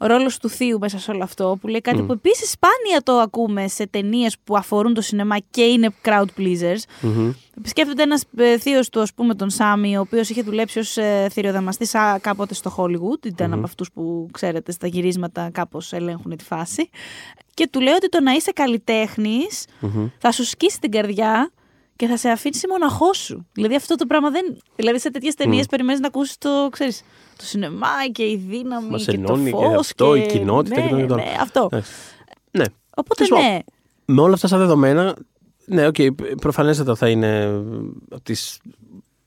[0.00, 2.06] ο ρόλος του θείου μέσα σε όλο αυτό, που λέει κάτι Μμ.
[2.06, 6.78] που επίσης σπάνια το ακούμε σε ταινίες που αφορούν το σινεμά και είναι crowd pleasers.
[7.00, 7.32] Μμμ.
[7.62, 11.28] Σκέφτεται ένας ε, θείος του, ας πούμε, τον Σάμι, ο οποίος είχε δουλέψει ως ε,
[11.30, 13.26] θηριοδαμαστής κάποτε στο Hollywood.
[13.26, 13.54] Ήταν Μμμ.
[13.54, 16.90] από αυτούς που ξέρετε στα γυρίσματα κάπως ελέγχουν τη φάση.
[17.54, 20.06] Και του λέει ότι το να είσαι καλλιτέχνης Μμμ.
[20.18, 21.50] θα σου σκίσει την καρδιά
[21.98, 23.46] και θα σε αφήσει μοναχός σου.
[23.52, 24.58] Δηλαδή αυτό το πράγμα δεν.
[24.76, 25.68] Δηλαδή σε τέτοιες ταινίες Μμ.
[25.70, 27.02] περιμένεις να ακούσεις το, ξέρεις,
[27.36, 30.86] το σινεμά και η δύναμη Μας και ενώνει το και φως αυτό, η κοινότητα ναι,
[30.86, 31.22] και το και το άλλο.
[31.24, 31.68] ναι, αυτό.
[31.72, 31.92] Εντάξει.
[32.50, 32.64] Ναι.
[32.96, 33.58] Οπότε Τέλος ναι.
[34.04, 35.16] Με όλα αυτά σαν δεδομένα,
[35.66, 35.94] ναι, οκ,
[36.40, 37.44] προφανέστατα θα είναι
[38.10, 38.60] από τις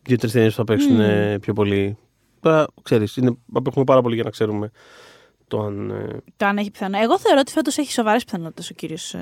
[0.01, 0.99] δύο-τρεις ταινίες που θα παίξουν Μμμ.
[1.01, 1.97] ε, πιο πολύ.
[2.39, 3.19] Τώρα, ξέρεις,
[3.53, 4.71] απέχουμε πάρα πολύ για να ξέρουμε
[5.47, 5.89] το αν.
[5.89, 6.97] ε, Το αν έχει πιθανό.
[6.97, 9.15] Εγώ θεωρώ ότι φέτος έχει σοβαρές πιθανότητες ο κύριος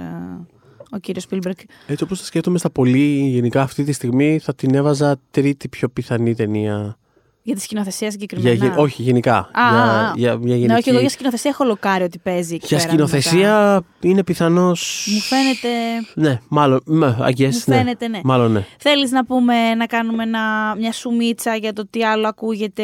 [0.91, 1.59] ο κύριος Spielberg.
[1.87, 5.89] Έτσι όπως τα σκέφτομαι στα πολύ γενικά αυτή τη στιγμή, θα την έβαζα τρίτη πιο
[5.89, 6.97] πιθανή ταινία.
[7.41, 8.55] Για τη σκηνοθεσία Για, συγκεκριμένα.
[8.65, 9.37] γε- όχι, γενικά.
[9.37, 10.13] Α, για, α, α.
[10.15, 10.67] για μια γενική.
[10.67, 12.53] Ναι, όχι, εγώ για σκηνοθεσία έχω λοκάρει ότι παίζει.
[12.53, 14.67] εκεί Για πέρα σκηνοθεσία είναι πιθανό.
[15.05, 15.67] Μου φαίνεται.
[16.13, 16.81] Ναι, μάλλον.
[16.85, 18.19] με, I guess, Μου φαίνεται, ναι.
[18.23, 18.65] Μάλλον ναι.
[18.79, 22.83] Θέλεις να πούμε, να κάνουμε ένα, μια σουμίτσα για το τι άλλο ακούγεται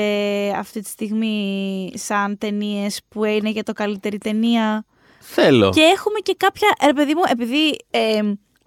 [0.57, 4.85] αυτή τη στιγμή σαν ταινίες που είναι για το καλύτερη ταινία;
[5.27, 5.69] Θέλω.
[5.69, 8.21] Και έχουμε και κάποια, ρε παιδί μου, επειδή ε,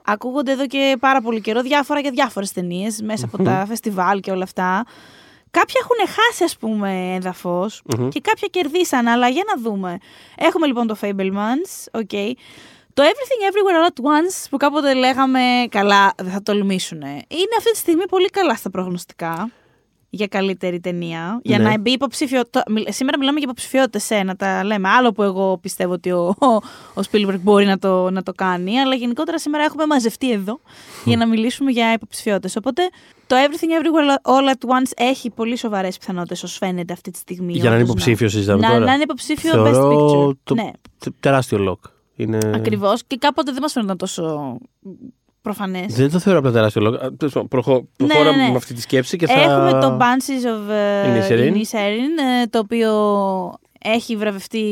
[0.05, 4.31] ακούγονται εδώ και πάρα πολύ καιρό διάφορα για διάφορες ταινίες μέσα από τα φεστιβάλ και
[4.31, 4.85] όλα αυτά.
[5.51, 8.09] Κάποια έχουν χάσει, ας πούμε, έδαφος Μμμ.
[8.09, 9.99] και κάποια κερδίσαν, αλλά για να δούμε.
[10.37, 12.37] Έχουμε λοιπόν το Fabelmans, OK.
[12.95, 17.03] Το Everything Everywhere All At Once που κάποτε λέγαμε καλά, δεν θα τολμήσουν.
[17.03, 19.51] Είναι αυτή τη στιγμή πολύ καλά στα προγνωστικά
[20.11, 21.41] για καλύτερη ταινία.
[21.43, 21.65] Για Ναι.
[21.69, 22.43] να μπει υποψήφιο.
[22.51, 24.89] το- μιλ- σήμερα μιλάμε για υποψηφιότητες, ε, να τα λέμε.
[24.89, 26.47] Άλλο που εγώ πιστεύω ότι ο, ο,
[27.01, 28.79] ο Spielberg μπορεί να το, να το κάνει.
[28.81, 30.61] Αλλά γενικότερα σήμερα έχουμε μαζευτεί εδώ
[31.05, 32.57] για να μιλήσουμε για υποψηφιότητες.
[32.57, 32.83] Οπότε
[33.27, 37.53] το Everything Everywhere All At Once έχει πολύ σοβαρές πιθανότητες, ως φαίνεται αυτή τη στιγμή.
[37.53, 40.37] Για να είναι όντως υποψήφιος, συζητάμε να, τώρα; να είναι υποψήφιο Best Θεωρώ Picture.
[40.45, 41.85] το- Ναι, Τε- Τεράστιο λοκ.
[42.17, 42.39] Είναι...
[42.55, 43.03] ακριβώς.
[43.07, 44.57] Και κάποτε δεν μας φαίνονταν τόσο
[45.43, 45.95] προφανές.
[45.95, 46.97] Δεν το θεωρώ απλά τεράστιο λόγο.
[46.97, 48.51] Α, τέλος πάντων, προχω- Προχώρα ναι, ναι.
[48.51, 49.41] με αυτή τη σκέψη και θα.
[49.41, 51.53] Έχουμε το Bunches of uh, Inisherin.
[51.53, 52.93] Inisherin, ε, το οποίο
[53.83, 54.63] έχει βραβευτεί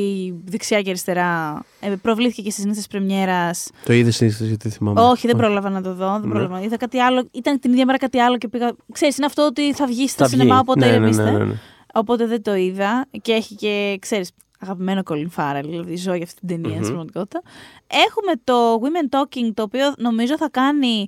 [0.45, 1.63] δεξιά και αριστερά.
[1.81, 3.69] Ε, προβλήθηκε και στις νύχτες πρεμιέρας.
[3.85, 5.01] Το είδες συνήθω γιατί θυμάμαι.
[5.01, 6.11] Όχι, δεν πρόλαβα να το δω.
[6.13, 6.29] Δεν Ναι.
[6.35, 6.61] πρόλαβα.
[6.61, 7.29] Είδα κάτι άλλο.
[7.33, 8.73] Ήταν την ίδια μέρα κάτι άλλο και πήγα.
[8.93, 10.61] Ξέρεις, είναι αυτό ότι θα βγει στα Θα σινεμά, βγει.
[10.61, 11.23] οπότε ναι, ναι, ηρεμήστε.
[11.31, 11.55] ναι, ναι, ναι.
[11.95, 13.07] Οπότε δεν το είδα.
[13.23, 16.83] Και έχει και, ξέρεις, αγαπημένο Colin Farrell, δηλαδή ζω για αυτή την ταινία Μμμ.
[16.83, 17.43] στην πραγματικότητα.
[17.87, 21.05] Έχουμε το Women Talking, το οποίο νομίζω θα κάνει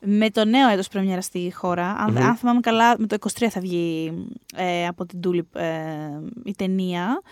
[0.00, 1.96] με το νέο έτος πρεμιέρα στη χώρα.
[1.98, 2.18] Αν, Μμμ.
[2.22, 4.12] αν θυμάμαι καλά, με το 23 θα βγει
[4.56, 5.66] ε, από την Tulip ε,
[6.44, 7.22] η ταινία.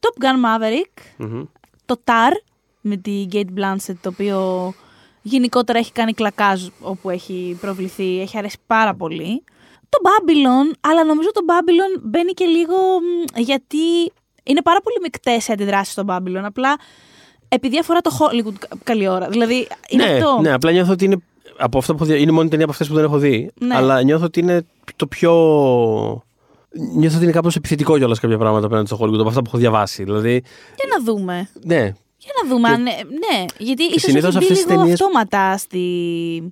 [0.00, 1.42] Top Gun Maverick, Μμμ.
[1.86, 2.32] το Tar
[2.80, 4.72] με τη Kate Blanchett, το οποίο
[5.22, 9.44] γενικότερα έχει κάνει κλακάζ όπου έχει προβληθεί, έχει αρέσει πάρα πολύ.
[9.88, 14.12] Το Babylon, αλλά νομίζω το Babylon μπαίνει και λίγο μ, γιατί
[14.44, 16.76] είναι πάρα πολύ μεικτές οι αντιδράσεις στο Babylon, απλά
[17.48, 19.28] επειδή αφορά το Hollywood κα- καλή ώρα.
[19.28, 20.38] Δηλαδή, είναι ναι, αυτό.
[20.42, 21.16] ναι, απλά νιώθω ότι είναι.
[21.58, 23.50] Από αυτά που έχω δει, είναι μόνη ταινία από αυτές που δεν έχω δει.
[23.60, 23.74] Ναι.
[23.76, 25.32] Αλλά νιώθω ότι είναι το πιο.
[26.96, 29.58] Νιώθω ότι είναι κάπως επιθετικό κιόλας κάποια πράγματα απέναντι στο Hollywood από αυτά που έχω
[29.58, 30.04] διαβάσει.
[30.04, 30.30] Δηλαδή,
[30.76, 31.48] Για να δούμε.
[31.62, 31.92] ναι.
[32.24, 32.68] Για να δούμε.
[32.68, 35.82] Και- αν, ε, ναι, γιατί ίσως συνήθως έχει μπει αυτές τις λίγο ταινίες- αυτόματα στη...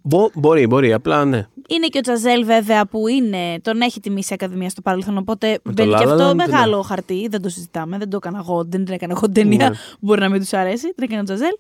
[0.03, 0.93] Μπο, μπορεί, μπορεί.
[0.93, 1.47] Απλά ναι.
[1.69, 5.59] Είναι και ο Τζαζέλ βέβαια που είναι, τον έχει τιμήσει η Ακαδημία στο παρελθόν, οπότε
[5.63, 8.17] Με μπαίνει το και La La αυτό Land, μεγάλο χαρτί, δεν το συζητάμε, δεν το
[8.17, 9.75] έκανα εγώ, δεν την έκανα εγώ ταινία Ναι.
[9.75, 11.53] που μπορεί να μην τους αρέσει, την έκανε ο Τζαζέλ.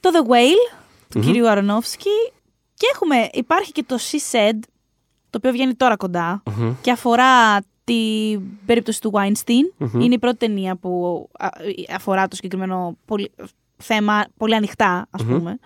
[0.00, 0.76] Το The Whale,
[1.08, 1.24] του Μμμ.
[1.24, 2.08] κυρίου Αρονόφσκι
[2.74, 4.58] και έχουμε, υπάρχει και το She Said,
[5.30, 6.72] το οποίο βγαίνει τώρα κοντά Μμμ.
[6.80, 7.56] και αφορά
[7.94, 9.72] την περίπτωση του Weinstein.
[9.76, 10.00] Μμμ.
[10.00, 11.48] Είναι η πρώτη ταινία που α,
[11.94, 13.30] αφορά το συγκεκριμένο πολυ-
[13.76, 15.36] θέμα πολύ ανοιχτά, ας Μμμ.
[15.38, 15.58] πούμε.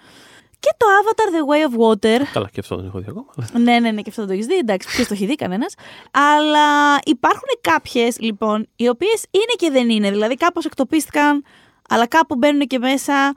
[0.59, 3.27] Και το Avatar The Way of Water, Καλά, και αυτό δεν έχω δει ακόμα.
[3.37, 4.57] αλλά- ναι, ναι, ναι, και αυτό δεν το έχεις δει.
[4.57, 5.75] Εντάξει, ποιος το έχει δει, κανένας.
[6.11, 10.11] Αλλά υπάρχουν κάποιες, λοιπόν, οι οποίες είναι και δεν είναι.
[10.11, 11.45] Δηλαδή, κάπως εκτοπίστηκαν
[11.89, 13.33] αλλά κάπου μπαίνουν και μέσα.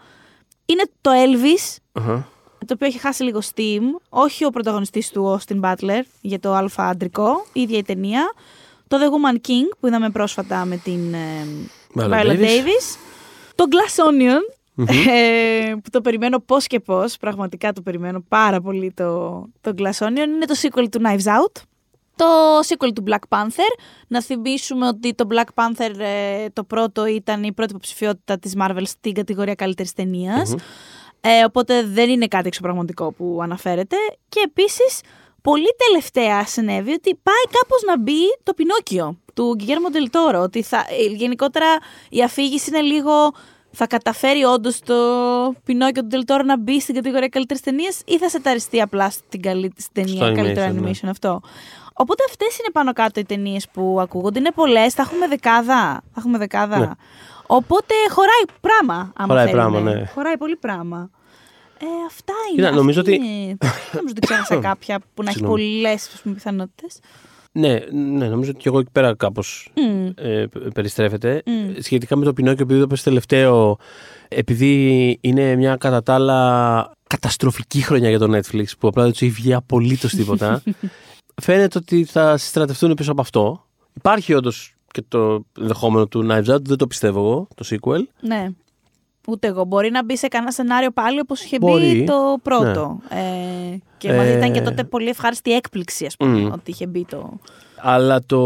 [0.65, 2.27] Είναι το Elvis, Αχα.
[2.59, 3.81] το οποίο έχει χάσει λίγο steam.
[4.09, 8.31] Όχι ο πρωταγωνιστής του, Austin Butler, για το αλφα αντρικό, η ίδια η ταινία.
[8.87, 11.47] Το The Woman King, που είδαμε πρόσφατα με την ε,
[11.95, 12.41] Viola Viola Davis.
[12.41, 12.97] Davis.
[13.55, 14.41] Το Glass Onion,
[15.07, 19.29] ε, που το περιμένω πώς και πώς, πραγματικά το περιμένω πάρα πολύ το,
[19.61, 21.61] το Glass Onion, είναι το sequel του Knives Out.
[22.15, 22.25] Το
[22.67, 23.79] sequel του Black Panther.
[24.07, 28.81] Να θυμίσουμε ότι το Black Panther ε, το πρώτο ήταν η πρώτη υποψηφιότητα της Marvel
[28.83, 30.55] στην κατηγορία καλύτερης ταινίας.
[31.21, 33.95] Ε, οπότε δεν είναι κάτι εξωπραγματικό που αναφέρεται.
[34.29, 35.01] Και επίσης,
[35.49, 40.41] πολύ τελευταία συνέβη ότι πάει κάπως να μπει το Πινόκιο του Γκυγέρμο Ντελτόρο.
[40.41, 41.65] Ότι θα, ε, γενικότερα
[42.09, 43.31] η αφήγηση είναι λίγο
[43.71, 44.95] θα καταφέρει όντως το
[45.63, 49.41] Πινόκιο του Ντελτόρο να μπει στην κατηγορία καλύτερης ταινίας ή θα σε ταριστεί απλά στην,
[49.41, 50.89] καλή, στην ταινία Στο καλύτερο animation, ναι.
[50.89, 51.41] animation αυτό.
[51.93, 54.39] Οπότε αυτές είναι πάνω κάτω οι ταινίες που ακούγονται.
[54.39, 56.01] Είναι πολλές, θα έχουμε δεκάδα.
[56.13, 56.79] Θα έχουμε δεκάδα.
[56.79, 56.89] Ναι.
[57.47, 59.13] Οπότε χωράει πράγμα.
[59.15, 59.69] Άμα Χωράει θέλουμε.
[59.69, 60.05] πράγμα, ναι.
[60.13, 61.09] Χωράει πολύ πράγμα.
[61.79, 62.61] Ε, αυτά είναι.
[62.67, 63.57] Κοίτα, νομίζω αυτή ότι- είναι.
[63.59, 65.61] Δεν νομίζω ότι ξέχασα κάποια που να έχει Συγγνώμη.
[65.81, 66.99] πολλές πιθανότητες.
[67.51, 69.71] Ναι, ναι, νομίζω ότι και εγώ εκεί πέρα κάπως
[70.15, 71.43] ε, π- περιστρέφεται.
[71.79, 73.77] Σχετικά με το Πινόκιο, επειδή το πες τελευταίο,
[74.27, 79.21] επειδή είναι μια κατά τα άλλα καταστροφική χρονιά για το Netflix, που απλά δεν τους
[79.21, 80.63] έχει βγει απολύτως τίποτα,
[81.41, 83.65] φαίνεται ότι θα συστρατευτούν πίσω από αυτό.
[83.93, 88.01] Υπάρχει όντως και το ενδεχόμενο του Knives Out, δεν το πιστεύω εγώ, το sequel.
[88.19, 88.47] Ναι.
[89.29, 89.63] Ούτε εγώ.
[89.65, 91.91] Μπορεί να μπει σε κανένα σενάριο πάλι όπως είχε Μπορεί.
[91.93, 92.99] μπει το πρώτο.
[93.09, 96.51] Ε, και μαζί Ε, ήταν και τότε πολύ ευχάριστη έκπληξη, ας πούμε, μμ.
[96.51, 97.39] ότι είχε μπει το.
[97.81, 98.39] Αλλά το,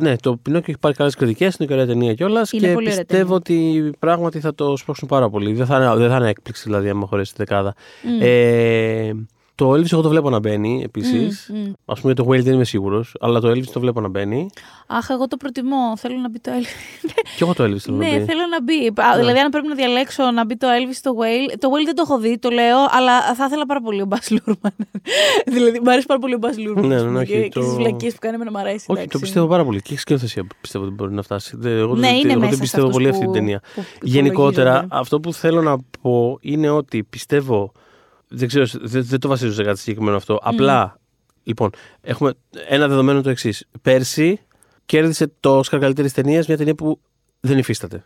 [0.00, 3.04] ναι, το Πινόκιο έχει πάρει καλές κριτικές, είναι ωραία ταινία κιόλας Είναι και πολύ ωραία
[3.04, 3.70] πιστεύω ταινία.
[3.82, 5.52] ότι πράγματι θα το σπρώξουν πάρα πολύ.
[5.52, 7.74] Δεν θα είναι, δεν θα είναι έκπληξη δηλαδή, άμα χωρέσει τη δεκάδα.
[8.20, 9.12] Ε,
[9.56, 11.50] το Elvis εγώ το βλέπω να μπαίνει επίσης.
[11.54, 11.72] Μμ, μμ.
[11.84, 14.48] Α πούμε για το Whale δεν είμαι σίγουρος, αλλά το Elvis το βλέπω να μπαίνει.
[14.86, 15.96] Αχ, εγώ το προτιμώ.
[15.96, 17.10] Θέλω να μπει το Elvis.
[17.36, 18.24] Και εγώ το Elvis θέλω να ναι, μπει.
[18.24, 19.00] θέλω να μπει.
[19.02, 21.54] Α, Δηλαδή, αν πρέπει να διαλέξω να μπει το Elvis στο Whale.
[21.58, 24.16] Το Whale δεν το έχω δει, το λέω, αλλά θα ήθελα πάρα πολύ ο Μπα
[24.30, 24.74] Λούρμαν.
[25.54, 26.86] δηλαδή, μου αρέσει πάρα πολύ ο Μπα Λούρμαν.
[26.86, 28.74] Ναι, ας ναι, πούμε, όχι, και, το- και στις βλακίες που κάνει, εμένα μου αρέσει.
[28.74, 29.18] Όχι, το εντάξει.
[29.18, 29.82] πιστεύω πάρα πολύ.
[29.82, 31.56] Και η σκηνοθεσία πιστεύω ότι μπορεί να φτάσει.
[31.58, 33.40] Δεν- Εγώ, Ναι, δεν- είναι εγώ μέσα δεν σε πιστεύω αυτούς πολύ αυτή που- την
[33.40, 33.60] ταινία.
[33.74, 35.00] που Γενικότερα, υπολογίζονται.
[35.00, 37.72] αυτό που θέλω να πω είναι ότι πιστεύω.
[38.28, 40.38] Δεν ξέρω, δεν, δεν το βασίζω σε κάτι συγκεκριμένο αυτό.
[40.42, 40.98] Απλά,
[41.42, 42.32] λοιπόν, έχουμε
[42.68, 43.64] ένα δεδομένο το εξής.
[43.82, 44.40] Πέρσι
[44.86, 47.00] κέρδισε το Όσκαρ καλύτερης ταινίας μια ταινία που
[47.40, 48.04] δεν υφίσταται.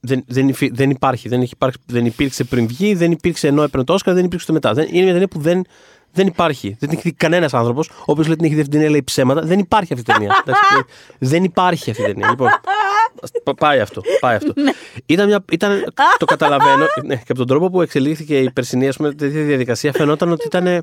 [0.00, 3.62] Δεν, δεν, υφι- δεν υπάρχει, δεν, έχει υπάρξει, δεν υπήρξε πριν βγει, δεν υπήρξε ενώ
[3.62, 4.72] έπαιρνε το Όσκαρ, δεν υπήρξε το μετά.
[4.72, 5.62] Δεν, είναι μια ταινία που δεν,
[6.12, 6.68] δεν υπάρχει.
[6.68, 7.88] Δεν την έχει δει κανένας άνθρωπος.
[7.88, 9.40] Ο οποίος λέει την έχει δει αυτή την ταινία, λέει ψέματα.
[9.40, 10.36] Δεν υπάρχει αυτή η ταινία.
[10.46, 10.64] Εντάξει,
[11.18, 12.28] δεν υπάρχει αυτή η ταινία.
[12.28, 12.48] Λοιπόν,
[13.44, 14.02] πα- πάει αυτό.
[14.20, 14.52] Πάει αυτό.
[15.06, 18.96] ήταν μια, ήταν, το καταλαβαίνω ναι, και από τον τρόπο που εξελίχθηκε η περσινή ας
[18.96, 20.82] πούμε, τέτοια διαδικασία φαινόταν ότι ήταν,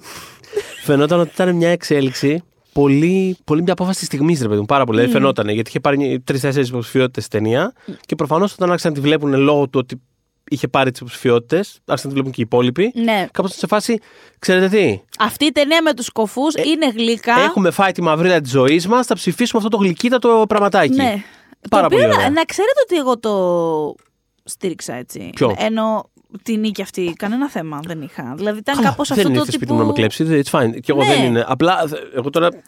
[0.83, 4.65] φαινόταν ότι ήταν μια εξέλιξη πολύ, πολύ μια απόφαση τη στιγμής, ρε παιδί μου.
[4.65, 4.97] Πάρα πολύ.
[4.97, 7.73] Δηλαδή φαινόταν γιατί είχε πάρει τρει-τέσσερι υποψηφιότητες στη ταινία
[8.05, 10.01] και προφανώς όταν άρχισαν να τη βλέπουν λόγω του ότι
[10.49, 12.91] είχε πάρει τις υποψηφιότητες, άρχισαν να τη βλέπουν και οι υπόλοιποι.
[12.95, 13.27] Ναι.
[13.31, 13.99] Κάπως σε φάση,
[14.39, 17.39] ξέρετε τι, Αυτή η ταινία με τους κοφού είναι γλυκά.
[17.39, 20.95] έχουμε φάει τη μαυρίλα της ζωής μας, θα ψηφίσουμε αυτό το γλυκύτατο πραγματάκι.
[20.95, 21.23] Ναι.
[21.69, 22.29] Πάρα το οποίο πολύ να, ωραία.
[22.29, 23.95] να ξέρετε ότι εγώ το
[24.43, 25.29] στήριξα έτσι.
[25.35, 26.09] Ποιο; Ενώ
[26.43, 28.33] τη νίκη αυτή κανένα θέμα δεν είχα.
[28.35, 29.73] Δηλαδή ήταν Καλά, κάπως δεν αυτό το ήρθε σπίτι τύπο.
[29.73, 30.27] μου να με κλέψεις.
[30.29, 30.69] It's fine.
[30.79, 31.13] Και εγώ Ναι.
[31.15, 31.45] δεν είναι.
[31.47, 31.71] Απλά
[32.13, 32.45] ε, εγώ τώρα.
[32.47, 32.61] ε, πώς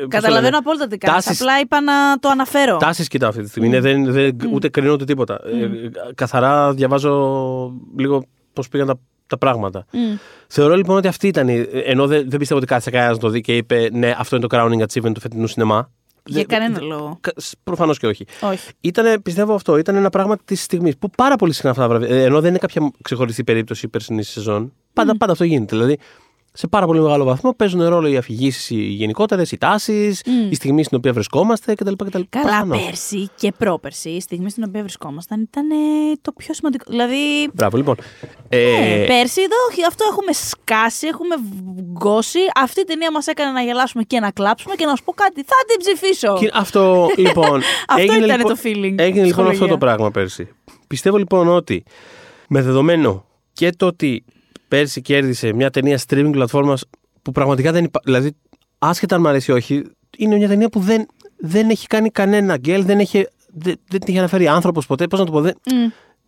[0.00, 1.24] το Καταλαβαίνω λένε, απόλυτα τι κάνεις.
[1.24, 2.76] τάσεις- Απλά είπα να το αναφέρω.
[2.76, 3.68] Τάσεις κοιτάω αυτή τη στιγμή.
[3.68, 5.34] Είναι, δεν, δεν, Ούτε κρίνω ούτε τίποτα.
[5.44, 5.68] Ε,
[6.14, 7.12] καθαρά διαβάζω
[7.96, 9.86] λίγο πώς πήγαν τα, τα πράγματα.
[9.92, 9.98] Μμ.
[10.46, 11.48] Θεωρώ λοιπόν ότι αυτή ήταν.
[11.48, 14.36] η- Ενώ δεν, δεν πιστεύω ότι κάθισε κανένας να το δει και είπε Ναι, αυτό
[14.36, 15.90] είναι το crowning achievement του φετινού σινεμά.
[16.26, 17.20] Για κανένα λόγο.
[17.64, 18.26] Προφανώς και όχι.
[18.40, 18.70] Όχι.
[18.80, 22.16] Ήταν, πιστεύω αυτό, ήταν ένα πράγμα της στιγμής που πάρα πολύ συχνά αυτά τα βραβεία.
[22.16, 24.72] ε, Ενώ δεν είναι κάποια ξεχωριστή περίπτωση η περσινή σεζόν.
[24.92, 25.76] Πάντα, πάντα αυτό γίνεται.
[25.76, 25.98] Δηλαδή,
[26.56, 30.84] σε πάρα πολύ μεγάλο βαθμό παίζουν ρόλο οι αφηγήσεις οι γενικότερες, οι τάσεις, η στιγμή
[30.84, 31.92] στην οποία βρισκόμαστε κτλ.
[32.04, 32.20] κτλ.
[32.28, 32.84] Καλά, Προφανώς.
[32.84, 35.74] πέρσι και πρόπερσι, η στιγμή στην οποία βρισκόμασταν ήταν ε,
[36.22, 36.84] το πιο σημαντικό.
[36.88, 37.16] Δηλαδή,
[37.54, 37.96] Μπράβο, λοιπόν.
[38.48, 41.34] ε, Ε, πέρσι εδώ αυτό έχουμε σκάσει, έχουμε
[41.94, 42.38] βγώσει.
[42.54, 45.42] Αυτή η ταινία μας έκανε να γελάσουμε και να κλάψουμε και να σου πω κάτι.
[45.46, 46.36] Θα την ψηφίσω.
[46.38, 47.60] και αυτό λοιπόν.
[47.88, 49.66] Αυτό έγινε, ήταν λοιπόν, το feeling, Έγινε λοιπόν αυτό ψυχολογία.
[49.68, 50.48] το πράγμα πέρσι.
[50.86, 51.84] Πιστεύω λοιπόν ότι
[52.48, 54.24] με δεδομένο και το ότι
[54.74, 56.84] πέρσι κέρδισε μια ταινία streaming πλατφόρμας
[57.22, 58.10] που πραγματικά δεν υπάρχει.
[58.10, 58.36] Δηλαδή,
[58.78, 59.82] άσχετα αν μου αρέσει ή όχι,
[60.18, 61.06] είναι μια ταινία που δεν,
[61.36, 65.06] δεν έχει κάνει κανένα γκέλ, δεν, έχει, δεν, δεν την είχε αναφέρει άνθρωπος ποτέ.
[65.06, 65.78] Πώς να το πω, δεν, Μμ.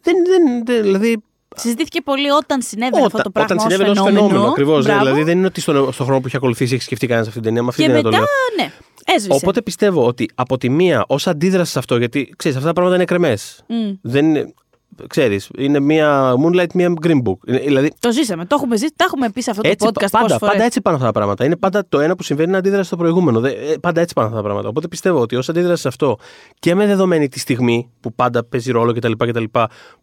[0.02, 1.22] δεν, δεν, δεν- δηλαδή,
[1.56, 3.54] Συζητήθηκε πολύ όταν συνέβαινε αυτό το πράγμα.
[3.54, 4.26] όταν ως συνέβαινε ως φαινόμενο.
[4.28, 4.50] φαινόμενο.
[4.50, 4.84] Ακριβώς.
[4.84, 4.98] Μπράβο.
[5.04, 7.48] Δηλαδή, δεν είναι ότι στον, στον χρόνο που έχει ακολουθήσει έχει σκεφτεί κανένας αυτή την
[7.48, 7.62] ταινία.
[7.62, 8.66] Με αυτή Και την έννοια μετά, το λέω.
[8.66, 8.72] ναι,
[9.14, 9.38] έσβησε.
[9.42, 12.96] Οπότε πιστεύω ότι από τη μία, ως αντίδραση σε αυτό, γιατί ξέρεις, αυτά τα πράγματα
[12.96, 13.36] είναι κρεμέ.
[13.68, 13.92] Μμ.
[14.02, 14.54] Δεν είναι-
[15.06, 17.36] ξέρεις, είναι μία Moonlight, μία Green Book.
[17.46, 19.94] Είναι- Δηλαδή, Το ζήσαμε, το έχουμε ζήσει, τα έχουμε πει σε αυτό το έτσι, podcast
[20.10, 20.52] πάντα, πόσες φορές.
[20.54, 21.44] πάντα έτσι πάνε αυτά τα πράγματα.
[21.44, 23.40] Είναι πάντα το ένα που συμβαίνει είναι αντίδραση στο προηγούμενο.
[23.40, 24.68] Δε- ε, πάντα έτσι πάνε αυτά τα πράγματα.
[24.68, 26.18] Οπότε πιστεύω ότι ως αντίδραση σε αυτό
[26.58, 29.12] και με δεδομένη τη στιγμή που πάντα παίζει ρόλο κτλ.
[29.12, 29.44] κτλ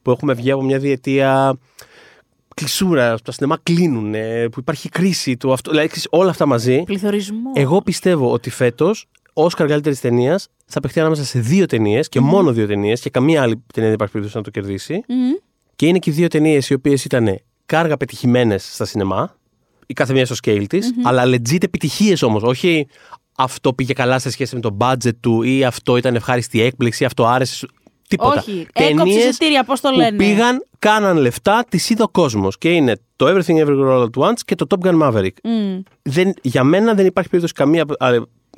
[0.02, 1.58] που έχουμε βγει από μια διετία
[2.56, 4.12] κλεισούρα, τα σινεμά κλείνουν,
[4.52, 5.70] που υπάρχει κρίση του αυτό.
[5.70, 6.84] Δηλαδή, ξέρεις, όλα αυτά μαζί.
[6.84, 7.54] Πληθωρισμός.
[7.56, 12.52] Εγώ πιστεύω ότι φέτος, Όσκαρ καλύτερης ταινίας θα παιχτεί ανάμεσα σε δύο ταινίες και μόνο
[12.52, 15.04] δύο ταινίες και καμία άλλη ταινία δεν υπάρχει περίπτωση να το κερδίσει.
[15.08, 15.32] Μμμ.
[15.76, 19.36] Και είναι και οι δύο ταινίες οι οποίες ήταν κάργα πετυχημένες στα σινεμά,
[19.86, 22.44] η κάθε μία στο scale της, αλλά legit επιτυχίες όμως.
[22.44, 22.88] Όχι
[23.38, 27.06] αυτό πήγε καλά σε σχέση με το budget του ή αυτό ήταν ευχάριστη έκπληξη ή
[27.06, 27.56] αυτό άρεσε.
[27.56, 27.68] σου.
[28.08, 28.40] Τίποτα.
[28.40, 30.18] Όχι, έκοψε Ταινίες εισιτήρια, πώς το που λένε.
[30.18, 32.58] πήγαν, κάναν λεφτά, τις είδε ο κόσμος.
[32.58, 35.34] Και είναι το Everything Everywhere All at Once και το Top Gun Maverick.
[35.44, 35.80] Μμ.
[36.02, 37.86] Δεν, για μένα δεν υπάρχει περίπτωση καμία.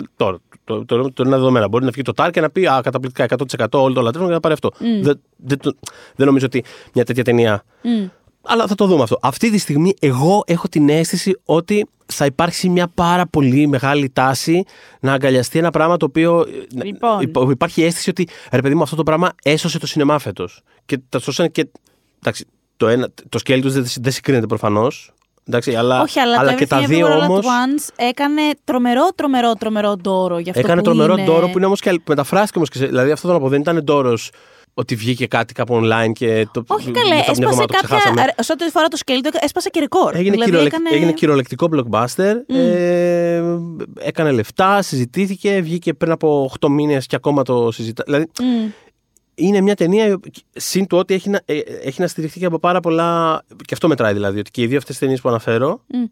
[0.04, 1.68] Α, τώρα, το, το, το, είναι δεδομένα.
[1.68, 4.34] Μπορεί να βγει το TAR και να πει Α, καταπληκτικά 100% όλοι το λατρεύουν και
[4.34, 4.72] να πάρει αυτό.
[5.02, 5.76] Δεν, δεν, το-
[6.16, 7.64] δεν νομίζω ότι μια τέτοια ταινία.
[7.84, 8.08] Μμ.
[8.48, 9.18] Αλλά θα το δούμε αυτό.
[9.22, 14.64] Αυτή τη στιγμή, εγώ έχω την αίσθηση ότι θα υπάρξει μια πάρα πολύ μεγάλη τάση
[15.00, 16.42] να αγκαλιαστεί ένα πράγμα το οποίο.
[16.80, 17.22] ε, Λοιπόν.
[17.22, 20.62] υπά- Υπάρχει αίσθηση ότι ρε παιδί μου, αυτό το πράγμα έσωσε το σινεμά φέτος.
[20.86, 21.68] Και τα σώσανε και.
[22.20, 22.46] Εντάξει,
[22.78, 25.12] το, ένα, το σκέλι τους δεν, δεν συγκρίνεται προφανώς.
[25.78, 27.40] Αλλά, Όχι, αλλά, το και τα Everything δύο Everywhere All at όμω.
[27.40, 31.24] Once έκανε τρομερό, τρομερό, τρομερό ντόρο για αυτό Έκανε που τρομερό είναι.
[31.24, 32.02] ντόρο που είναι όμως και.
[32.08, 32.78] Μεταφράστηκε όμως και.
[32.78, 34.32] σε- Δηλαδή αυτό θέλω να πω δεν ήταν ντόρος
[34.74, 36.64] ότι βγήκε κάτι κάπου online και το.
[36.68, 37.88] Όχι μετά καλέ, από μια έσπασε εβδομάδα το κάποια.
[37.98, 38.22] ξεχάσαμε.
[38.26, 40.16] ρε, Σε ό,τι φορά το σκέλι του, έσπασε και ρεκόρ.
[40.16, 40.90] Έγινε, δηλαδή, κυριολεκ- έκανε...
[40.96, 42.34] έγινε κυριολεκτικό blockbuster.
[42.56, 43.42] Ε,
[44.00, 48.04] έκανε λεφτά, συζητήθηκε, βγήκε πριν από 8 μήνες και ακόμα το συζητά.
[48.06, 48.70] Δηλαδή Μμ.
[49.36, 52.46] Είναι μια ταινία, η οποία- συν του ότι έχει να, ε, έχει να στηριχθεί και
[52.46, 53.42] από πάρα πολλά.
[53.58, 54.40] Και αυτό μετράει δηλαδή.
[54.40, 56.04] Ότι και οι δύο αυτές ταινίες που αναφέρω, Μμ.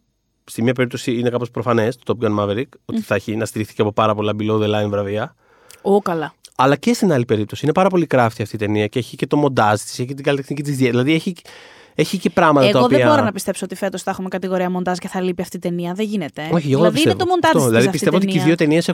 [0.46, 3.74] στη μία περίπτωση είναι κάπως προφανές, το Top Gun Maverick, ότι θα έχει να στηριχθεί
[3.74, 5.36] και από πάρα πολλά below the line βραβεία.
[5.82, 6.34] Ω, καλά.
[6.56, 7.62] Αλλά και στην άλλη περίπτωση.
[7.64, 10.14] Είναι πάρα πολύ crafty αυτή η ταινία και έχει και το μοντάζ της, έχει και
[10.14, 11.04] την καλλιτεχνική της διεύθυνση.
[11.04, 11.34] Δηλαδή έχει,
[11.96, 12.98] έχει και πράγματα τα Εγώ οποία.
[12.98, 15.60] δεν μπορώ να πιστέψω ότι φέτος θα έχουμε κατηγορία μοντάζ και θα λείπει αυτή η
[15.60, 15.94] ταινία.
[15.94, 16.42] Δεν γίνεται.
[16.52, 17.30] Όχι, εγώ δηλαδή δεν είναι το πιστεύω.
[17.30, 18.90] μοντάζ Αυτό, της Δηλαδή αυτή η πιστεύω ότι και οι δύο ταινίες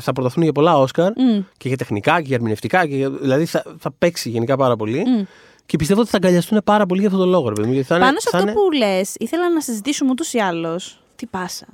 [0.00, 1.40] θα προταθούν για πολλά Όσκαρ Μμ.
[1.56, 2.86] και για τεχνικά και για ερμηνευτικά.
[2.86, 4.98] Και για, δηλαδή θα, θα παίξει γενικά πάρα πολύ.
[5.06, 5.22] Μμ.
[5.66, 7.48] Και πιστεύω ότι θα αγκαλιαστούν πάρα πολύ για αυτόν τον λόγο.
[7.48, 9.60] Ρε, παιδί μου, γιατί θα είναι- Πάνω σε θα αυτό είναι- που λες, ήθελα να
[9.60, 11.00] συζητήσουμε ούτως ή άλλως.
[11.16, 11.66] Τι πάσα.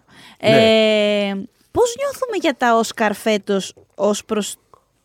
[0.43, 0.51] Ναι.
[1.29, 1.35] Ε,
[1.73, 4.55] Πώς νιώθουμε για τα Όσκαρ φέτος ως προς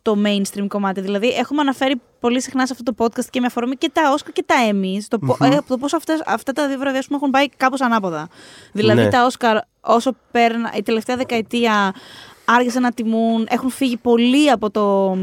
[0.08, 1.00] το mainstream κομμάτι.
[1.00, 4.32] Δηλαδή, έχουμε αναφέρει πολύ συχνά σε αυτό το podcast και με αφορμή και τα Όσκαρ
[4.32, 5.00] και τα Emmys.
[5.08, 5.92] Το, πο- ε, το πώς
[6.26, 8.28] αυτά τα δύο βραβεία ας πούμε, έχουν πάει κάπως ανάποδα.
[8.72, 9.08] Δηλαδή, Ναι.
[9.08, 11.94] τα Όσκαρ, όσο πέρνα, η τελευταία δεκαετία
[12.44, 15.16] άργησαν να τιμούν, έχουν φύγει πολύ από το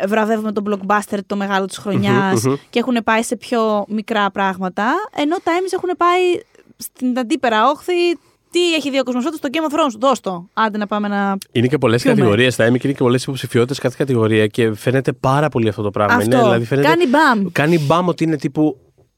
[0.00, 2.54] ε, βραβεύουμε τον blockbuster το μεγάλο της χρονιας μμμ.
[2.70, 6.20] και έχουν πάει σε πιο μικρά πράγματα, ενώ τα Emmys έχουν πάει
[6.76, 7.92] στην αντίπερα όχθη.
[8.50, 10.46] Τι έχει δει ο κόσμος φέτος, το Game of Thrones, δώσ' το.
[10.52, 11.36] Άντε να πάμε να...
[11.52, 12.16] Είναι και πολλές Πιούμε.
[12.16, 15.82] κατηγορίες στα Emmy και είναι και πολλές υποψηφιότητες κάθε κατηγορία και φαίνεται πάρα πολύ αυτό
[15.82, 16.14] το πράγμα.
[16.14, 16.30] Αυτό.
[16.36, 17.46] Είναι, δηλαδή φαίνεται, Κάνει μπαμ.
[17.52, 18.76] Κάνει μπαμ ότι είναι τύπου.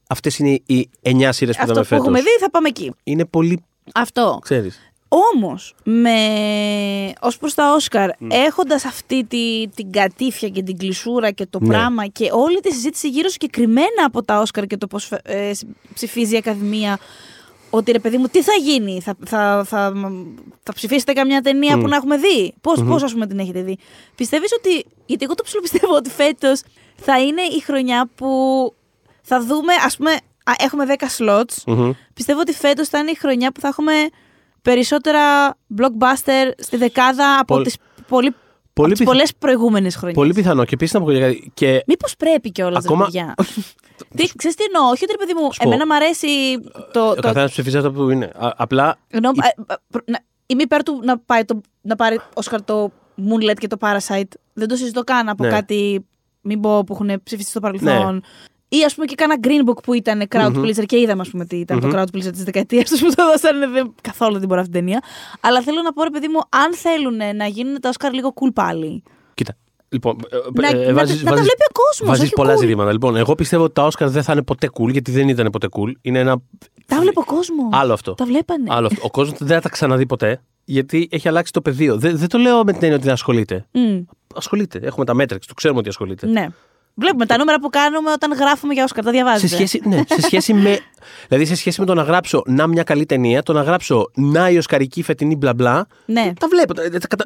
[0.08, 2.04] Αυτές είναι οι 9 σειρές που Αυτό είδαμε που φέτος.
[2.06, 2.92] έχουμε δει θα πάμε εκεί.
[3.04, 3.64] Είναι πολύ.
[3.94, 4.38] Αυτό.
[4.42, 4.80] ξέρεις.
[5.34, 6.10] Όμως, με...
[7.20, 11.68] ως προς τα Όσκαρ, έχοντας αυτή τη, την κατήφια και την κλεισούρα και το Ναι.
[11.68, 15.50] πράγμα και όλη τη συζήτηση γύρω συγκεκριμένα από τα Όσκαρ και το πώς ε,
[15.94, 16.98] ψηφίζει η Ακαδημία,
[17.74, 19.92] ότι ρε παιδί μου, τι θα γίνει, θα, θα, θα,
[20.62, 23.78] θα ψηφίσετε καμιά ταινία που να έχουμε δει; Πώς, πώς ας πούμε την έχετε δει;
[24.14, 26.62] Πιστεύεις ότι, γιατί εγώ το ψηλοπιστεύω ότι φέτος
[26.96, 28.28] θα είναι η χρονιά που
[29.22, 30.10] θα δούμε, ας πούμε,
[30.44, 31.90] α, έχουμε 10 slots, Μμμ.
[32.14, 33.92] Πιστεύω ότι φέτος θα είναι η χρονιά που θα έχουμε
[34.62, 37.76] περισσότερα blockbuster στη δεκάδα από Πολύ- τις
[38.08, 38.34] πολύ,
[38.72, 39.10] Πολύ, από τις πιθα...
[39.10, 40.18] πολλές προηγούμενες χρονιές.
[40.18, 40.64] πολύ πιθανό.
[40.64, 41.50] Και επίσης να πω και κάτι.
[41.54, 43.34] Και Μήπως πρέπει κιόλας, Ακόμα- παιδιά;
[44.16, 45.68] τι, ξέρεις τι εννοώ, όχι ότι ρε παιδί μου, Σου πω.
[45.68, 46.28] εμένα μου αρέσει
[46.92, 47.08] το...
[47.08, 48.24] ο το καθένας ψηφίζει αυτό που είναι.
[48.38, 48.96] Α, απλά.
[49.08, 52.92] εννοώ, ε, ε, προ- να- είμαι υπέρ του να, πάει το, να πάρει Όσκαρ το
[53.30, 54.22] Moonlight και το Parasite.
[54.52, 55.50] Δεν το συζητώ καν από Ναι.
[55.50, 56.06] κάτι,
[56.40, 58.22] μην πω, που έχουν ψηφιστεί στο παρελθόν.
[58.78, 60.62] Ή ας πούμε και κάνα Green Book που ήταν crowd Μμμ.
[60.64, 61.90] pleaser και είδαμε ας πούμε τι ηταν Μμμ.
[61.90, 63.66] το crowd pleaser της δεκαετίας του που το δώσανε.
[63.66, 65.00] Δεν, καθόλου δεν μπορώ αυτή την ταινία.
[65.40, 68.52] Αλλά θέλω να πω ρε παιδί μου, αν θέλουν να γίνουν τα Όσκαρ λίγο cool
[68.54, 69.02] πάλι.
[69.34, 69.56] Κοίτα.
[69.88, 72.08] Λοιπόν, ε, Να, ε, να, να βάζεις- τα βάζεις- βλέπει ο κόσμος.
[72.08, 72.58] Βάζεις όχι πολλά cool.
[72.58, 72.92] ζητήματα.
[72.92, 75.68] Λοιπόν, εγώ πιστεύω ότι τα Όσκαρ δεν θα είναι ποτέ cool, γιατί δεν ήταν ποτέ
[75.70, 75.92] cool.
[76.02, 76.36] Είναι ένα.
[76.86, 77.68] Τα βλέπει ο κόσμος.
[77.72, 78.14] Άλλο αυτό.
[78.14, 78.64] Τα βλέπανε.
[78.68, 79.00] Άλλο αυτό.
[79.04, 81.96] Ο κόσμος δεν θα τα ξαναδεί ποτέ, γιατί έχει αλλάξει το πεδίο.
[81.98, 83.66] Δεν, δεν το λέω με την έννοια ότι δεν ασχολείται.
[83.72, 83.98] Μμ,
[84.34, 84.80] Ασχολείται.
[84.82, 86.26] Έχουμε τα μέτρηξ, το ξέρουμε ότι ασχολείται.
[86.26, 86.46] ναι.
[86.94, 89.04] Βλέπουμε τα νούμερα που κάνουμε όταν γράφουμε για Όσκαρ.
[89.04, 89.46] Τα διαβάζετε.
[89.46, 90.78] Σε σχέση, ναι, σε σχέση με.
[91.28, 94.50] Δηλαδή, σε σχέση με το να γράψω να μια καλή ταινία, το να γράψω να
[94.50, 95.86] η Οσκαρική φετινή μπλα μπλα.
[96.06, 96.32] Ναι.
[96.40, 96.74] Τα βλέπω.
[96.74, 97.24] τα- τα κατα-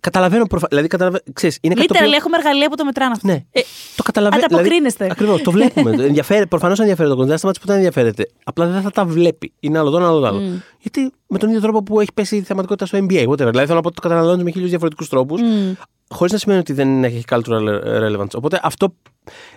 [0.00, 0.46] Καταλαβαίνω.
[0.46, 0.66] Προφα...
[0.68, 1.20] Δηλαδή, καταλαβα...
[1.32, 2.16] ξέρεις, είναι κάτι το Literal, οποίο...
[2.16, 3.26] έχουμε εργαλεία που το μετράνε αυτό.
[3.26, 3.60] Ναι, ε,
[3.96, 4.44] το καταλαβαίνω.
[4.44, 5.08] Ανταποκρίνεστε.
[5.10, 5.90] Ακριβώς, το βλέπουμε.
[6.04, 7.28] Ενδιαφέρει, προφανώς ενδιαφέρει το κόσμο.
[7.28, 8.26] Δεν σταματήσει που δεν ενδιαφέρεται.
[8.44, 9.52] Απλά δεν θα τα βλέπει.
[9.60, 10.38] Είναι άλλο το ένα, άλλο το άλλο.
[10.38, 10.62] Mm.
[10.80, 13.28] Γιατί με τον ίδιο τρόπο που έχει πέσει η θεματικότητα στο NBA.
[13.28, 13.36] Whatever.
[13.36, 15.40] Δηλαδή θέλω να πω ότι το καταναλώνεις με χίλιους διαφορετικούς τρόπους.
[15.40, 15.72] Μμ.
[16.08, 18.30] Χωρίς να σημαίνει ότι δεν έχει cultural relevance.
[18.34, 18.94] Οπότε αυτό.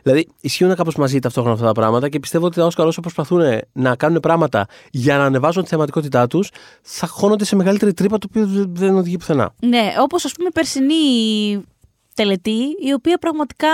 [0.04, 3.42] Δηλαδή, ισχύουν κάπως μαζί ταυτόχρονα αυτά τα πράγματα και πιστεύω ότι τα Όσκαρ όσο προσπαθούν
[3.72, 6.50] να κάνουν πράγματα για να ανεβάζουν τη θεματικότητά τους,
[6.82, 9.54] θα χώνονται σε μεγαλύτερη τρύπα το οποίο δεν- δεν οδηγεί πουθενά.
[9.66, 10.94] Ναι, όπως ας πούμε η περσινή
[12.14, 13.68] τελετή, η οποία πραγματικά.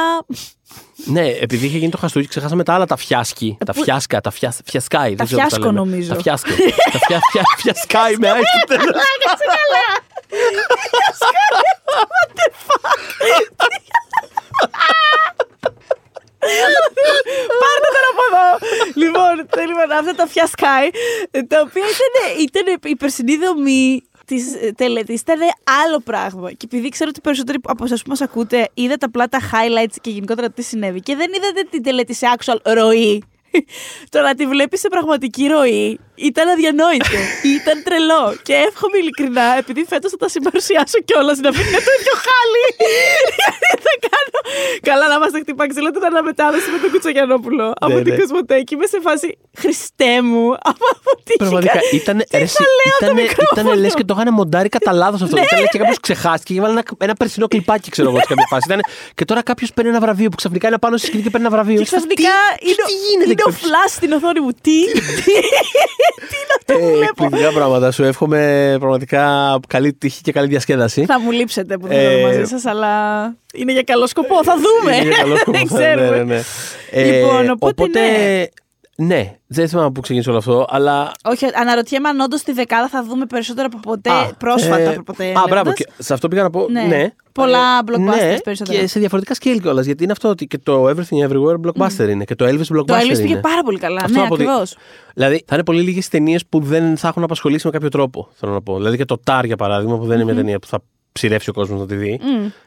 [1.05, 3.57] Ναι, επειδή είχε γίνει το χαστούκι, ξεχάσαμε τα άλλα τα φιάσκι.
[3.65, 5.15] Τα που- φιάσκα, τα φιά, φιασκάι.
[5.15, 5.79] δεν ξέρω πώς φιάσκο, λέμε.
[5.89, 6.13] νομίζω.
[6.15, 6.49] Τα φιάσκο.
[6.91, 8.75] τα φια, φια, φιασκάι με άι στο
[10.29, 10.65] τέλος.
[10.95, 11.61] Κάτσε καλά!
[17.61, 18.47] Πάρτε τώρα από εδώ!
[18.95, 19.33] Λοιπόν,
[19.67, 20.89] λοιπόν, αυτά τα φιασκάι,
[21.47, 22.15] τα οποία ήταν,
[22.47, 25.39] ήταν η περσινή δομή τη τελετής ήταν
[25.83, 26.51] άλλο πράγμα.
[26.51, 30.09] Και επειδή ξέρω ότι περισσότεροι από εσάς που μας ακούτε είδατε απλά τα highlights και
[30.09, 33.23] γενικότερα τι συνέβη και δεν είδατε την τελετή σε actual ροή.
[34.13, 37.17] Το να τη βλέπεις σε πραγματική ροή ήταν αδιανόητο.
[37.57, 38.23] ήταν τρελό.
[38.47, 42.63] Και εύχομαι ειλικρινά, επειδή φέτος θα τα συμπαρουσιάσω κιόλας, να μην είναι το ίδιο χάλι.
[43.39, 44.37] Γιατί θα κάνω.
[44.89, 48.19] Καλά, να είμαστε χτυπά ξύλο την αναμετάδοση με τον Κουτσογιανόπουλο από Ναι, την ναι.
[48.19, 48.73] Κοσμοτέκη.
[48.75, 49.27] Είμαι σε φάση
[49.61, 50.45] Χριστέ μου.
[50.71, 50.85] Από
[51.23, 52.17] τι Πραγματικά ήταν.
[52.29, 53.61] Τι θα λέω το μικρόφωνο.
[53.71, 55.35] Ήταν λες και το είχαν μοντάρει κατά λάθος αυτό.
[55.35, 55.41] Ναι.
[55.41, 58.47] Ήταν λες και κάποιος ξεχάστηκε και έβαλε ένα, ένα περσινό κλιπάκι, ξέρω εγώ, σε κάποια
[58.49, 58.63] φάση.
[58.69, 58.79] Ήταν,
[59.15, 61.55] και τώρα κάποιος παίρνει ένα βραβείο που ξαφνικά είναι πάνω στη σκηνή και παίρνει ένα
[61.55, 61.77] βραβείο.
[61.77, 62.69] Και ξαφνικά Τι-
[63.13, 64.51] είναι, τι γίνεται είναι ο εκεί πέρα; φλάς στην οθόνη μου.
[64.51, 65.23] Τι, τι,
[66.29, 67.23] τι είναι αυτό που Ε, βλέπω.
[67.23, 67.91] Εκπληκτικά πράγματα.
[67.91, 71.05] Σου εύχομαι πραγματικά καλή τύχη και καλή διασκέδαση.
[71.05, 72.89] Θα μου λείψετε που δεν Ε, είμαι μαζί σας, αλλά
[73.53, 74.43] είναι για καλό σκοπό.
[74.43, 74.95] Θα δούμε.
[74.95, 75.57] Είναι για καλό σκοπό.
[75.57, 76.17] δεν Ναι, ξέρουμε.
[76.17, 76.41] ναι, ναι.
[76.91, 77.99] Ε, Λοιπόν, οπότε
[78.97, 79.05] ναι.
[79.15, 81.11] ναι, δεν θυμάμαι πού ξεκίνησε όλο αυτό, αλλά.
[81.23, 84.09] Όχι, αναρωτιέμαι αν όντως τη δεκάδα θα δούμε περισσότερο από ποτέ.
[84.09, 85.25] Α, πρόσφατα ε, από ποτέ.
[85.29, 85.47] Α, μπράβο.
[85.53, 85.75] λέγοντας.
[85.75, 86.67] Και σε αυτό πήγα να πω.
[86.69, 86.81] Ναι.
[86.83, 87.13] Ναι.
[87.31, 88.79] Πολλά Ε, blockbusters ναι, περισσότερα.
[88.79, 89.85] Και σε διαφορετικά scale κιόλας.
[89.85, 92.23] Γιατί είναι αυτό ότι και το Everything Everywhere blockbuster είναι.
[92.23, 93.17] Και το Elvis blockbuster Το Elvis είναι.
[93.21, 94.01] πήγε πάρα πολύ καλά.
[94.03, 94.75] Αυτό ναι, από ότι- ακριβώς.
[95.13, 98.27] Δηλαδή, θα είναι πολύ λίγες ταινίες που δεν θα έχουν απασχολήσει με κάποιο τρόπο.
[98.33, 98.75] Θέλω να πω.
[98.77, 101.53] Δηλαδή και το Tar, για παράδειγμα, που δεν είναι μια ταινία που θα ψηρεύσει ο
[101.53, 102.19] κόσμος να τη δει.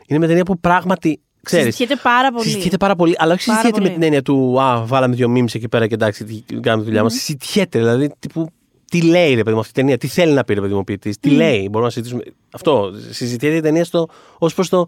[0.07, 1.21] Είναι μια ταινία που πράγματι.
[1.43, 2.45] Ξέρεις, Συζητιέται πάρα πολύ.
[2.45, 3.95] Συζητιέται πάρα πολύ, αλλά όχι Πάρα συζητιέται με πολύ.
[3.99, 7.03] την έννοια του Α, βάλαμε δύο memes εκεί πέρα και εντάξει, τι κάνουμε τη δουλειά
[7.03, 7.13] μας.
[7.15, 8.49] Συζητιέται, δηλαδή τύπου.
[8.91, 10.79] Τι λέει ρε παιδί μου αυτή η ταινία, τι θέλει να πει ρε παιδί μου
[10.79, 12.23] ο ποιητής, τι λέει, μπορούμε να συζητήσουμε.
[12.53, 12.91] Αυτό.
[13.11, 14.87] Συζητιέται η ταινία στο, ως προς το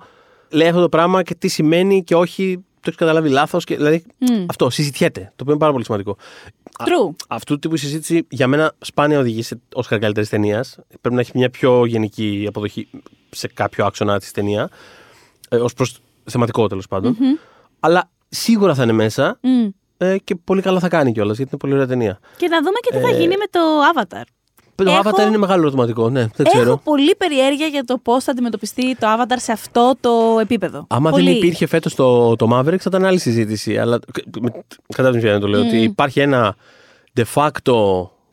[0.51, 3.65] λέει αυτό το πράγμα και τι σημαίνει και όχι το έχεις καταλάβει λάθος.
[3.65, 4.03] Δηλαδή
[4.47, 6.11] αυτό συζητιέται, το οποίο είναι πάρα πολύ σημαντικό.
[6.79, 7.15] Α- True.
[7.29, 10.65] αυτού του τύπου η συζήτηση για μένα σπάνια οδηγεί σε Όσκαρ καλύτερη ταινία.
[11.01, 12.89] Πρέπει να έχει μια πιο γενική αποδοχή
[13.31, 14.69] σε κάποιο άξονα της ταινία.
[15.49, 15.99] Ε, Ω προς
[16.31, 17.17] θεματικό τέλος πάντων.
[17.81, 19.69] Αλλά σίγουρα θα είναι μέσα Μμ.
[19.99, 22.19] ε, και πολύ καλά θα κάνει κιόλας γιατί είναι πολύ ωραία ταινία.
[22.37, 23.61] Και να δούμε και τι θα Ε, γίνει με το
[23.95, 24.23] Avatar.
[24.75, 26.81] Το Έχω- Avatar είναι μεγάλο ερωτηματικό, ναι, δεν Έχω ξέρω.
[26.85, 30.87] πολύ περιέργεια για το πώς θα αντιμετωπιστεί το Avatar σε αυτό το επίπεδο.
[30.89, 31.25] Άμα πολύ.
[31.25, 33.79] δεν υπήρχε φέτος το, το Maverick, θα ήταν άλλη συζήτηση.
[33.79, 33.99] Αλλά
[34.89, 35.61] κατάλαβες ποια είναι το λέω.
[35.61, 36.57] Ότι υπάρχει ένα
[37.15, 37.75] de facto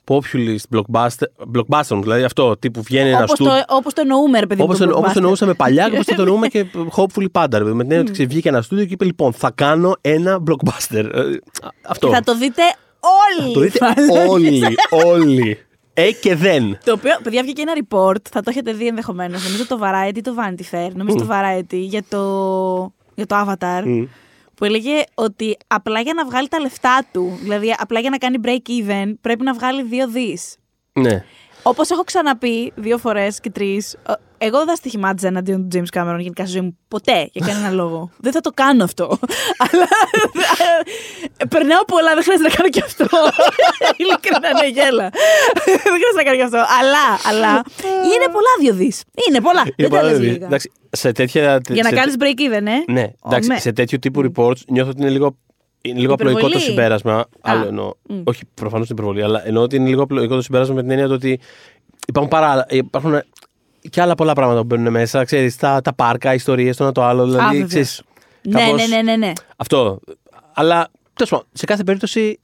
[0.07, 3.53] populist blockbuster, blockbuster δηλαδή αυτό τύπου βγαίνει ένας Όπως στούντιο.
[3.53, 4.65] το, όπως το εννοούμε, ρε παιδί μου.
[4.67, 5.17] Όπως το το, όπως το blockbuster.
[5.21, 6.65] εννοούσαμε παλιά και όπως το εννοούμε και
[6.95, 7.57] hopefully πάντα.
[7.57, 9.95] ρε παιδί, Με την έννοια ότι ξέρεις, βγήκε ένα στούντιο και είπε: Λοιπόν, θα κάνω
[10.01, 11.05] ένα blockbuster.
[11.13, 11.21] Ε,
[11.87, 12.07] Αυτό.
[12.07, 12.61] Και θα το δείτε
[13.41, 13.53] όλοι.
[13.53, 14.27] Το δείτε θα λέγεις.
[14.29, 14.75] όλοι.
[15.05, 15.57] Όλοι.
[15.93, 16.77] Ε και δεν.
[16.83, 19.43] Το οποίο, παιδιά, βγήκε ένα report, θα το έχετε δει ενδεχομένως.
[19.43, 22.21] Νομίζω το Variety ή το Vanity Fair, νομίζω το Variety για το,
[23.15, 24.05] για το Avatar.
[24.57, 28.37] Που έλεγε ότι απλά για να βγάλει τα λεφτά του, δηλαδή απλά για να κάνει
[28.43, 30.55] break even, πρέπει να βγάλει δύο δις.
[30.93, 31.23] Ναι.
[31.67, 33.95] Όπως έχω ξαναπεί δύο φορές και τρεις,
[34.37, 36.77] εγώ δεν θα στοιχημάτιζα εναντίον του James Cameron γενικά στη ζωή μου.
[36.87, 38.09] Ποτέ για κανένα λόγο.
[38.17, 39.19] δεν θα το κάνω αυτό.
[39.71, 39.87] Αλλά.
[41.37, 43.05] ε, Περνάω πολλά, δεν χρειάζεται να κάνω και αυτό.
[44.01, 45.09] Ειλικρινά, ναι, γέλα.
[45.65, 46.57] δεν χρειάζεται να κάνω και αυτό.
[46.79, 47.61] Αλλά, αλλά.
[48.03, 49.03] Είναι πολλά δύο δις.
[49.29, 49.61] Είναι πολλά.
[49.61, 50.45] Είναι δεν τα πάρα λες πολύ- λίγα.
[50.45, 51.59] Εντάξει, σε τέτοια.
[51.69, 52.91] Για να σε- κάνεις break even, ε.
[52.91, 53.59] Ναι, εντάξει, με.
[53.59, 55.37] σε τέτοιου τύπου reports νιώθω ότι είναι λίγο,
[55.87, 56.69] είναι λίγο απλοϊκό το Υπερβολή.
[56.71, 57.25] συμπέρασμα.
[57.41, 57.93] Άλλο εννοώ.
[58.23, 61.05] Όχι, προφανώς είναι υπερβολή, αλλά εννοώ ότι είναι λίγο απλοϊκό το συμπέρασμα με την έννοια
[61.07, 61.39] του ότι
[62.07, 63.21] υπάρχουν, παρά, υπάρχουν
[63.89, 65.23] και άλλα πολλά πράγματα που μπαίνουν μέσα.
[65.23, 67.21] Ξέρεις, τα, τα πάρκα, ιστορίες, το ένα το άλλο.
[67.21, 67.67] Α, Δηλαδή, βεβαίως.
[67.67, 68.01] ξέρεις,
[68.41, 69.31] Ναι, κάπως- ναι, ναι, ναι, ναι.
[69.55, 69.99] Αυτό.
[70.53, 72.39] Αλλά τέλος πάντων, σε κάθε περίπτωση,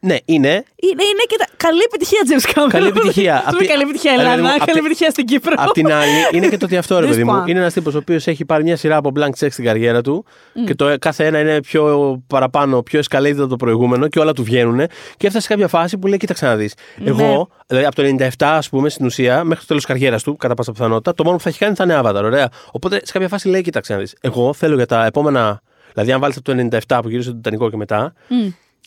[0.00, 0.48] ναι, είναι.
[0.76, 1.46] Είναι, είναι και τα...
[1.56, 2.68] καλή επιτυχία, James Cameron.
[2.70, 3.36] Καλή επιτυχία.
[3.36, 4.54] Σου Απ' πει τη- καλή επιτυχία, ρε παιδί μου, Ελλάδα.
[4.54, 5.54] απ' Καλή τη- επιτυχία στην Κύπρο.
[5.56, 7.42] Απ' την άλλη, είναι και το ότι αυτό ρε This παιδί μου.
[7.42, 7.48] one.
[7.48, 10.24] Είναι ένας τύπος ο οποίος έχει πάρει μια σειρά από blank check στην καριέρα του
[10.64, 11.82] και το κάθε ένα είναι πιο
[12.26, 14.76] παραπάνω, πιο escalated από το προηγούμενο και όλα του βγαίνουν.
[15.16, 16.74] Και έφτασε σε κάποια φάση που λέει: Κοίταξε να δεις.
[16.96, 17.08] Ναι.
[17.08, 20.36] Εγώ, δηλαδή από το 97, ας πούμε, στην ουσία, μέχρι το τέλος της καριέρας του,
[20.36, 22.22] κατά πάσα πιθανότητα, το μόνο που θα έχει κάνει θα είναι Avatar.
[22.24, 22.48] Ωραία.
[22.72, 24.14] Οπότε σε κάποια φάση λέει: Κοίταξε να δεις.
[24.20, 25.60] Εγώ θέλω για τα επόμενα.
[25.92, 28.12] Δηλαδή, αν βάλεις από το 97 που γύρισε το Τιτανικό και μετά,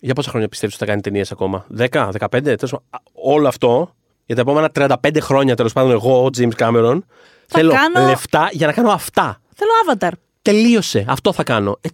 [0.01, 2.81] για πόσα χρόνια πιστεύεις ότι θα κάνει ταινίες ακόμα, 10, 15, τέλος πάντων,
[3.13, 3.93] όλο αυτό
[4.25, 6.99] για τα επόμενα 35 χρόνια τέλος πάντων, εγώ, ο James Cameron,
[7.47, 9.41] θέλω κάνω- λεφτά για να κάνω αυτά.
[9.55, 10.11] Θέλω Avatar.
[10.41, 11.05] Τελείωσε.
[11.07, 11.77] Αυτό θα κάνω.
[11.81, 11.89] Ε,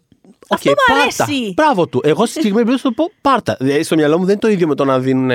[0.50, 1.24] Αυτό οκ, μ' πάρτα.
[1.24, 1.54] αρέσει.
[1.56, 2.02] Μπράβο του.
[2.04, 3.56] Εγώ στη συγκεκριμένη περίπτωση θα το πω πάρτα.
[3.60, 5.32] Δηλαδή, στο μυαλό μου δεν είναι το ίδιο με το να δίνουν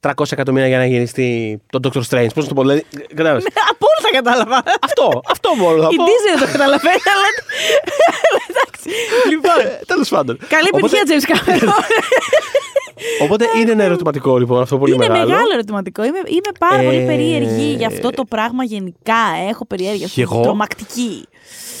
[0.00, 2.26] 300 εκατομμύρια για να γυριστεί το Doctor Strange.
[2.34, 2.84] Πώς να το πω, δηλαδή.
[3.14, 4.62] Κατάλαβες; Από όλα θα κατάλαβα.
[4.82, 6.04] αυτό, αυτό μόνο θα Η πω.
[6.04, 7.28] Disney δεν το καταλαβαίνει, αλλά.
[8.50, 8.88] Εντάξει.
[9.30, 9.52] Λοιπόν.
[9.86, 10.38] Τέλος πάντων.
[10.48, 11.72] Καλή Οπότε- επιτυχία, James Cameron.
[13.22, 15.28] Οπότε είναι ένα ερωτηματικό λοιπόν αυτό πολύ Είναι μεγάλο.
[15.28, 16.04] μεγάλο ερωτηματικό.
[16.04, 19.14] Είμαι, είμαι πάρα πολύ Ε, περίεργη για αυτό το πράγμα γενικά.
[19.48, 20.06] Έχω περιέργεια.
[20.06, 21.24] Κι εγώ; Τρομακτική.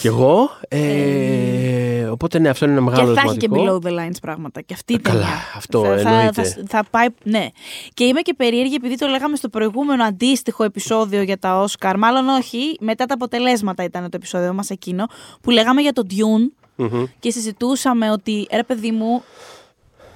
[0.00, 3.88] Κι εγώ; Ε, οπότε ναι, αυτό είναι ένα μεγάλο και θα έχει και ερωτηματικό.
[3.88, 4.60] below the lines πράγματα.
[4.60, 5.34] Και αυτή η Καλά, ταινία.
[5.56, 6.42] αυτό θα, θα, εννοείται.
[6.42, 7.06] θα, θα πάει.
[7.22, 7.46] Ναι.
[7.94, 11.98] Και είμαι και περίεργη επειδή το λέγαμε στο προηγούμενο αντίστοιχο επεισόδιο για τα Όσκαρ.
[11.98, 15.06] Μάλλον όχι, μετά τα αποτελέσματα ήταν το επεισόδιο μας εκείνο.
[15.40, 16.50] Που λέγαμε για το Dune
[16.90, 17.04] Μμμ.
[17.18, 19.22] και συζητούσαμε ότι ρε παιδί μου,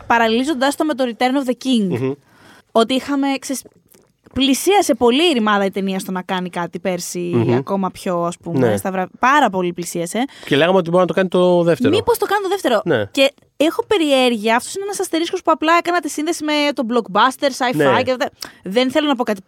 [0.07, 2.13] παραλύζοντά το με το Return of the King, Μμμ.
[2.73, 3.27] ότι είχαμε.
[3.39, 3.63] Ξέρεις,
[4.33, 7.55] πλησίασε πολύ η ρημάδα η ταινία στο να κάνει κάτι πέρσι Μμμ.
[7.55, 8.69] ακόμα πιο, ας πούμε.
[8.69, 8.77] Ναι.
[8.77, 9.09] Στα βρα...
[9.19, 10.25] Πάρα πολύ πλησίασε.
[10.47, 11.91] Και λέγαμε ότι μπορεί να το κάνει το δεύτερο.
[11.97, 12.81] Μήπως το κάνω το δεύτερο.
[12.85, 13.05] Ναι.
[13.11, 14.57] Και έχω περιέργεια.
[14.57, 18.03] Αυτός είναι ένας αστερίσκος που απλά έκανα τη σύνδεση με το blockbuster, sci-fi Ναι.
[18.03, 18.31] και αυτά.
[18.63, 19.41] Δεν θέλω να πω κάτι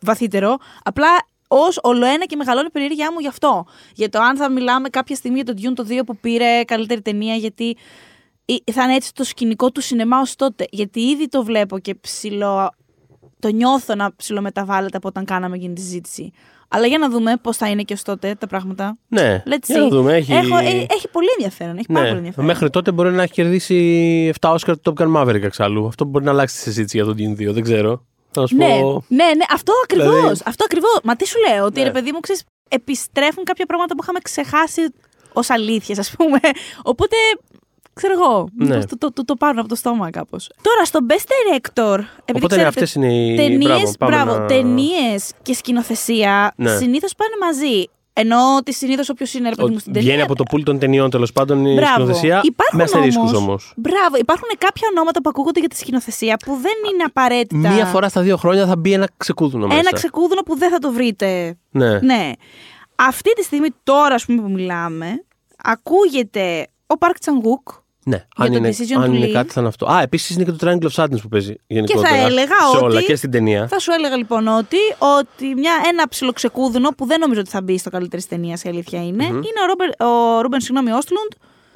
[0.00, 0.56] βαθύτερο.
[0.82, 1.08] Απλά
[1.52, 3.64] ως ολοένα και μεγαλώνει η περιέργειά μου γι' αυτό.
[3.94, 7.00] Για το αν θα μιλάμε κάποια στιγμή για το Dune το 2 που πήρε καλύτερη
[7.02, 7.76] ταινία, γιατί
[8.44, 10.64] ή- θα είναι έτσι το σκηνικό του σινεμά ως τότε.
[10.70, 12.70] Γιατί ήδη το βλέπω και ψηλό.
[13.38, 16.30] Το νιώθω να ψηλομεταβάλλεται από όταν κάναμε εκείνη τη συζήτηση.
[16.68, 18.98] Αλλά για να δούμε πώς θα είναι και ως τότε τα πράγματα.
[19.08, 19.90] Ναι, Let's για να see.
[19.90, 20.14] δούμε.
[20.14, 20.32] Έχει...
[20.32, 21.76] Έχω, ε, έχει πολύ ενδιαφέρον.
[21.76, 22.06] Έχει πάρα ναι.
[22.06, 22.46] πολύ ενδιαφέρον.
[22.46, 25.86] Μέχρι τότε μπορεί να έχει κερδίσει 7 Oscar του Top Gun Maverick εξάλλου.
[25.86, 28.04] Αυτό μπορεί να αλλάξει τη συζήτηση για τον Dune 2, δεν ξέρω.
[28.32, 29.04] Θα σου Ναι, πω.
[29.08, 30.14] ναι, ναι, αυτό ακριβώς.
[30.14, 30.98] Δηλαδή- Αυτό ακριβώς.
[31.02, 31.84] Μα τι σου λέω, ότι Ναι.
[31.86, 34.80] ρε παιδί μου, ξέρεις, επιστρέφουν κάποια πράγματα που είχαμε ξεχάσει
[35.32, 36.38] ως αλήθειες, ας πούμε.
[36.82, 37.16] Οπότε,
[37.92, 38.66] ξέρω εγώ, Ναι.
[38.66, 40.50] μήπως το, το, το, το πάρουν από το στόμα κάπως.
[40.62, 41.98] Τώρα, στο Best Director.
[42.24, 43.36] Επειδή Οπότε ναι, αυτές είναι οι.
[43.36, 46.76] Ταινίες, μπράβο, πάμε μπράβο, να- ταινίες και σκηνοθεσία Ναι.
[46.76, 47.84] συνήθως πάνε μαζί.
[48.12, 50.08] Ενώ ότι συνήθως όποιος είναι ρε παιδί μου Ότι στην ταινία.
[50.08, 51.92] Βγαίνει από το πουλ των ταινιών τέλος πάντων η Μπράβο.
[51.94, 52.40] σκηνοθεσία.
[52.44, 53.72] Υπάρχουν με αστερίσκους όμως- όμως.
[53.76, 57.72] Μπράβο, υπάρχουν κάποια ονόματα που ακούγονται για τη σκηνοθεσία που δεν είναι απαραίτητα.
[57.72, 59.78] Μία φορά στα δύο χρόνια θα μπει ένα ξεκούδουνο μέσα.
[59.80, 61.98] Ένα ξεκούδουνο που δεν θα το βρείτε Ναι.
[62.00, 62.32] Ναι.
[62.94, 65.24] Αυτή τη στιγμή, τώρα ας πούμε, που μιλάμε,
[65.56, 67.68] ακούγεται ο Παρκ Τσανγκούκ
[68.04, 69.32] Ναι, Για αν, το είναι, decision αν to είναι leave.
[69.32, 69.86] κάτι θα είναι αυτό.
[69.86, 72.14] Α, επίσης είναι και το Triangle of Sadness που παίζει γενικότερα.
[72.16, 73.66] έλεγα σε όλα ότι- και στην ταινία.
[73.68, 74.76] Θα σου έλεγα λοιπόν ότι,
[75.18, 79.04] ότι μια, ένα ψιλοξεκούδουνο που δεν νομίζω ότι θα μπει στο καλύτερη ταινίας, η αλήθεια
[79.06, 79.88] είναι, είναι ο, Ρόμπερ,
[80.36, 81.30] ο Ρούμπεν συγγνώμη, Όστλουντ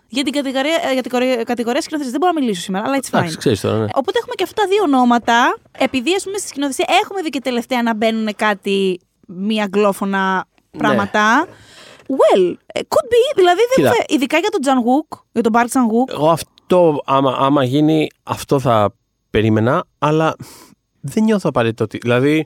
[0.08, 2.10] για την κατηγορία, για την κορε- κατηγορία σκηνοθεσίας.
[2.18, 3.18] Δεν μπορώ να μιλήσω σήμερα, αλλά it's fine.
[3.18, 3.86] Εντάξει, ξέρεις τώρα, ναι.
[3.94, 5.56] Οπότε έχουμε και αυτά τα δύο ονόματα.
[5.78, 10.44] Επειδή ας πούμε στη σκηνοθεσία έχουμε δει και τελευταία να μπαίνουν κάτι μη αγγλόφωνα
[10.78, 11.46] πράγματα.
[12.08, 13.34] Well, ε, could be.
[13.36, 13.90] Δηλαδή, δεν Κοίτα.
[13.90, 16.10] θα, ειδικά για τον Τζαν Γουκ, για τον Μπάρκ Τζαν Γουκ.
[16.12, 18.94] Εγώ αυτό, άμα, άμα γίνει, αυτό θα
[19.30, 20.34] περίμενα, αλλά
[21.00, 21.98] δεν νιώθω απαραίτητο ότι.
[21.98, 22.44] Δηλαδή,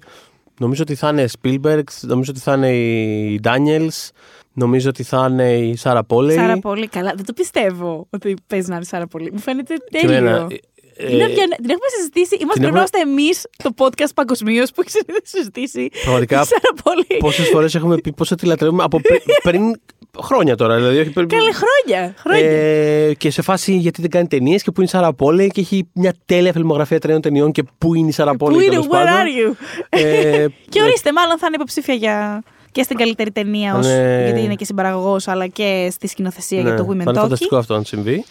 [0.60, 4.08] νομίζω ότι θα είναι Spielberg, νομίζω ότι θα είναι η Daniels,
[4.52, 6.36] νομίζω ότι θα είναι η Σάρα Πόλεϊ.
[6.36, 7.12] Σάρα πολύ καλά.
[7.16, 9.32] Δεν το πιστεύω ότι παίζει να είναι Σάρα πολύ.
[9.32, 10.16] Μου φαίνεται Και τέλειο.
[10.16, 10.60] εμένα, ε, Είναι πια-
[11.06, 12.34] την έχουμε συζητήσει.
[12.36, 14.94] Είμαστε, την πρέπει να έχουμε- είμαστε εμείς το podcast παγκοσμίως που έχεις
[15.34, 15.88] συζητήσει.
[16.02, 17.18] Πραγματικά, τη Σάρα πολύ.
[17.18, 19.80] Πόσες φορές έχουμε πει πόσο τη λατρεύουμε από πρι- πριν
[20.22, 20.76] χρόνια τώρα.
[20.76, 21.28] Δηλαδή, όχι πριν.
[21.28, 22.14] Καλή χρόνια.
[22.18, 22.50] χρόνια.
[22.50, 25.60] Ε, και σε φάση γιατί δεν κάνει ταινίες και που είναι η Σάρα Πόλεϊ και
[25.60, 28.58] έχει μια τέλεια φιλμογραφία τρένων ταινιών και πού είναι η Σάρα Πού Πόλεϊ.
[28.60, 29.12] είναι, τέλος where πάντων.
[29.12, 29.54] are you?
[29.88, 32.42] Ε, Και ορίστε, μάλλον θα είναι υποψήφια για
[32.72, 34.22] και στην καλύτερη ταινία, ως, Ναι.
[34.24, 37.14] γιατί είναι και συμπαραγωγός, αλλά και στη σκηνοθεσία ναι, για το θα Women είναι Talking.
[37.14, 38.24] φανταστικό αυτό αν συμβεί.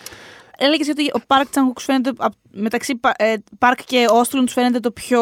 [0.60, 4.80] Έλεγες ότι ο Πάρκ Τσανγκούκ φαίνεται απ- μεταξύ Πα- ε, Πάρκ και Όστλουντ τους φαίνεται
[4.80, 5.20] το πιο,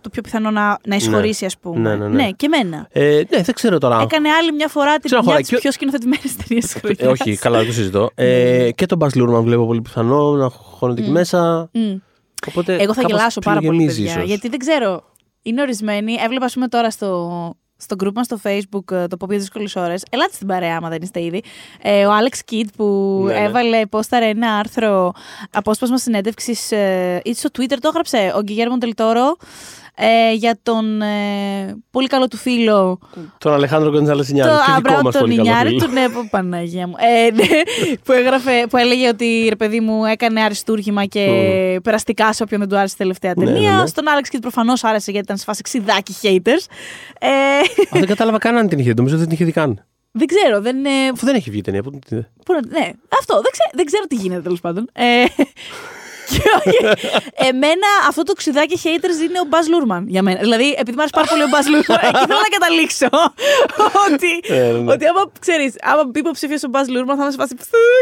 [0.00, 1.78] το πιο πιθανό να, να εισχωρήσει, ας πούμε.
[1.78, 2.30] Ναι, ναι, ναι.
[2.30, 2.86] και εμένα.
[2.92, 4.00] Ε, ναι, δεν ξέρω τώρα.
[4.00, 5.42] Έκανε άλλη μια φορά την Ξέρω, μια χωράει.
[5.46, 6.96] τη πιο σκηνοθετημένες ταινίες της χρονιά.
[6.98, 8.10] Ε, όχι, καλά, δεν το συζητώ.
[8.14, 11.70] Ε, και τον Μπας Λούρμαν βλέπω πολύ πιθανό να χώνεται εκεί μέσα.
[12.48, 14.12] Οπότε Εγώ θα κάπως γελάσω πάρα πολύ, ψιλογεμίζει παιδιά.
[14.16, 14.28] ίσως.
[14.28, 15.02] Γιατί δεν ξέρω.
[15.42, 16.14] Είναι ορισμένοι.
[16.24, 17.30] Έβλεπα, ας πούμε, τώρα στο,
[17.82, 20.04] στο group μας στο Facebook ε, το πω δύσκολες ώρες.
[20.10, 21.42] Ελάτε στην παρέα, άμα δεν είστε ήδη.
[21.82, 23.44] Ε, ο Alex Kidd που Ναι, ναι.
[23.44, 25.12] έβαλε πόσταρε ένα άρθρο
[25.50, 26.72] απόσπασμα συνέντευξης.
[26.72, 29.36] Ε, ή στο Twitter το έγραψε ο Γκυγέρμον Τελτόρο.
[29.96, 32.98] Ε, για τον ε, πολύ καλό του φίλο
[33.38, 34.50] Τον Αλεχάνδρο Γκοντζάλε το Ινιάρη.
[34.50, 35.84] Και δικό Αμπράου μας τον πολύ καλό Ινιάρη φίλο.
[35.84, 36.94] του, ναι, πω, Παναγία μου.
[36.98, 37.44] Ε, ναι,
[38.04, 42.68] που, έγραφε, που έλεγε ότι ρε παιδί μου έκανε αριστούργημα και περαστικά σε όποιον δεν
[42.68, 43.70] του άρεσε η τελευταία Ναι, ταινία.
[43.72, 43.86] ναι, ναι.
[43.86, 46.66] Στον Άλεξ και προφανώς άρεσε γιατί ήταν σε φάση ξιδάκι haters.
[47.18, 48.94] Ε, Α, δεν κατάλαβα καν αν την είχε δει.
[48.96, 49.84] Νομίζω δεν την είχε δει καν.
[50.12, 50.84] δεν ξέρω, δεν.
[50.84, 51.82] ε, Αφού δεν έχει βγει η ταινία.
[51.82, 52.30] πού την είδε.
[52.44, 53.34] πού να- ναι, αυτό.
[53.34, 54.88] Δεν, ξέ- δεν ξέρω τι γίνεται τέλος πάντων.
[56.34, 56.78] Ε, και όχι,
[57.34, 60.38] εμένα αυτό το ξιδάκι haters είναι ο Μπαζ Λούρμαν για μένα.
[60.40, 63.08] Δηλαδή, επειδή μου άρεσε πάρα πολύ ο Μπαζ Λούρμαν, εκεί θέλω να καταλήξω
[64.10, 64.92] ότι, Ε, ναι.
[64.92, 67.54] ότι άμα ξέρεις, άμα μπει υποψήφιο ο Μπαζ Λούρμαν, θα μας φάσει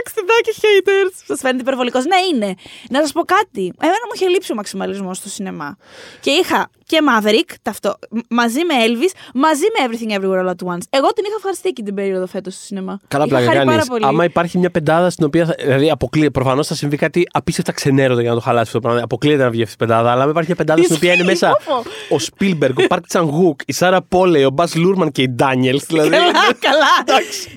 [0.09, 1.12] ξιδάκι haters.
[1.26, 2.05] Σας φαίνεται υπερβολικός.
[2.05, 2.55] Ναι, είναι.
[2.91, 3.72] Να σας πω κάτι.
[3.81, 5.76] Εμένα μου είχε λείψει ο μαξιμαλισμός στο σινεμά.
[6.20, 10.74] Και είχα και Maverick ταυτό, μ- μαζί με Elvis, μαζί με Everything Everywhere All at
[10.74, 10.84] Once.
[10.91, 13.01] Εγώ την είχα ευχαριστεί και την περίοδο φέτος στο σινεμά.
[13.09, 13.74] Καλά, Είχα πλάκα χαρεί κάνεις.
[13.74, 14.05] πάρα πολύ.
[14.07, 15.45] Άμα υπάρχει μια πεντάδα στην οποία.
[15.47, 18.80] Θα, δηλαδή, αποκλεί, προφανώς θα συμβεί κάτι απίστευτα ξενέρωτο τίποτα για να το χαλάσεις αυτό
[18.80, 19.03] το πράγμα.
[19.05, 21.57] Αποκλείεται να βγει αυτή η πεντάδα, αλλά με υπάρχει μια πεντάδα στην οποία είναι μέσα
[22.09, 25.80] ο Σπίλμπεργκ, ο Παρκ Τσαν-γουκ, η Σάρα Πόλεϊ, ο Μπαζ Λούρμαν και οι Ντάνιελς.
[25.86, 26.11] Δηλαδή.
[26.11, 26.30] Καλά,
[26.61, 26.86] καλά.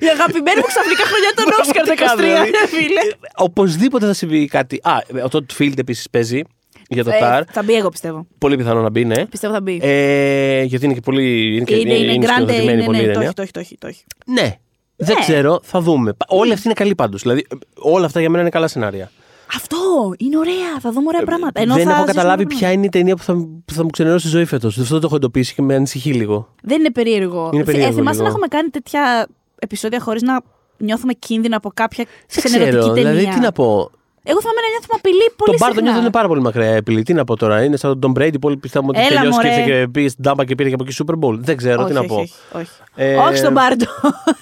[0.00, 1.84] Η αγαπημένη μου ξαφνικά χρονιά των Όσκαρ
[2.16, 3.00] 13, Δηλαδή, ρε φίλε.
[3.36, 4.80] Οπωσδήποτε θα συμβεί κάτι.
[4.82, 4.92] Α,
[5.24, 6.42] ο Τοντ Φιλντ επίσης παίζει
[6.88, 7.42] για το Ε, Tár.
[7.52, 8.26] Θα μπει εγώ πιστεύω.
[8.38, 9.26] Πολύ πιθανό να μπει, ναι.
[9.26, 9.78] Πιστεύω θα μπει.
[9.82, 11.54] Ε, γιατί είναι και πολύ.
[11.56, 13.26] Είναι, και, είναι, είναι, grande, σκηνοθετημένη είναι, πολύ η ναι, το ταινία.
[13.26, 14.04] έχει, το έχει, το έχει, το έχει.
[14.26, 14.58] Ναι.
[14.96, 16.12] Δεν ξέρω, θα δούμε.
[16.12, 17.22] Πα- Όλοι αυτοί είναι καλοί πάντως.
[17.22, 19.10] Δηλαδή, ε, όλα αυτά για μένα είναι καλά σενάρια.
[19.56, 19.76] Αυτό
[20.18, 21.60] είναι ωραία, θα δούμε ωραία πράγματα.
[21.60, 23.72] Ενώ Ε, δεν θα έχω ζήσουμε καταλάβει ωραία ποια είναι η ταινία που θα, που
[23.72, 24.78] θα μου ξενερώσει τη ζωή φέτος.
[24.78, 26.48] Αυτό το έχω εντοπίσει και με ανησυχεί λίγο.
[26.62, 27.50] Δεν είναι περίεργο.
[27.54, 28.22] Είναι περίεργο ε, θυμάστε λίγο.
[28.24, 29.26] να έχουμε κάνει τέτοια
[29.58, 30.42] επεισόδια χωρίς να
[30.78, 32.94] νιώθουμε κίνδυνο από κάποια Δεν ξενερωτική ξέρω.
[32.94, 33.90] ταινία; Δηλαδή, τι να πω.
[34.26, 35.82] Εγώ θυμάμαι να νιώθουμε απειλή πολύ τον Μπάρτον συχνά.
[35.82, 37.02] νιώθω είναι πάρα πολύ μακριά η απειλή.
[37.02, 37.64] Τι να πω τώρα.
[37.64, 39.60] Είναι σαν τον Tom Brady που όλοι πιστεύουμε ότι Έλα, τελειώσει και μωρέ.
[39.60, 41.34] ήρθε και πήγε στην τάμπα και πήρε και από εκεί Super Bowl.
[41.38, 42.14] Δεν ξέρω όχι, τι να όχι, πω.
[42.14, 42.70] Όχι, όχι.
[42.94, 43.84] Ε, όχι στον Μπάρντο.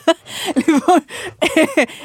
[0.66, 0.98] λοιπόν.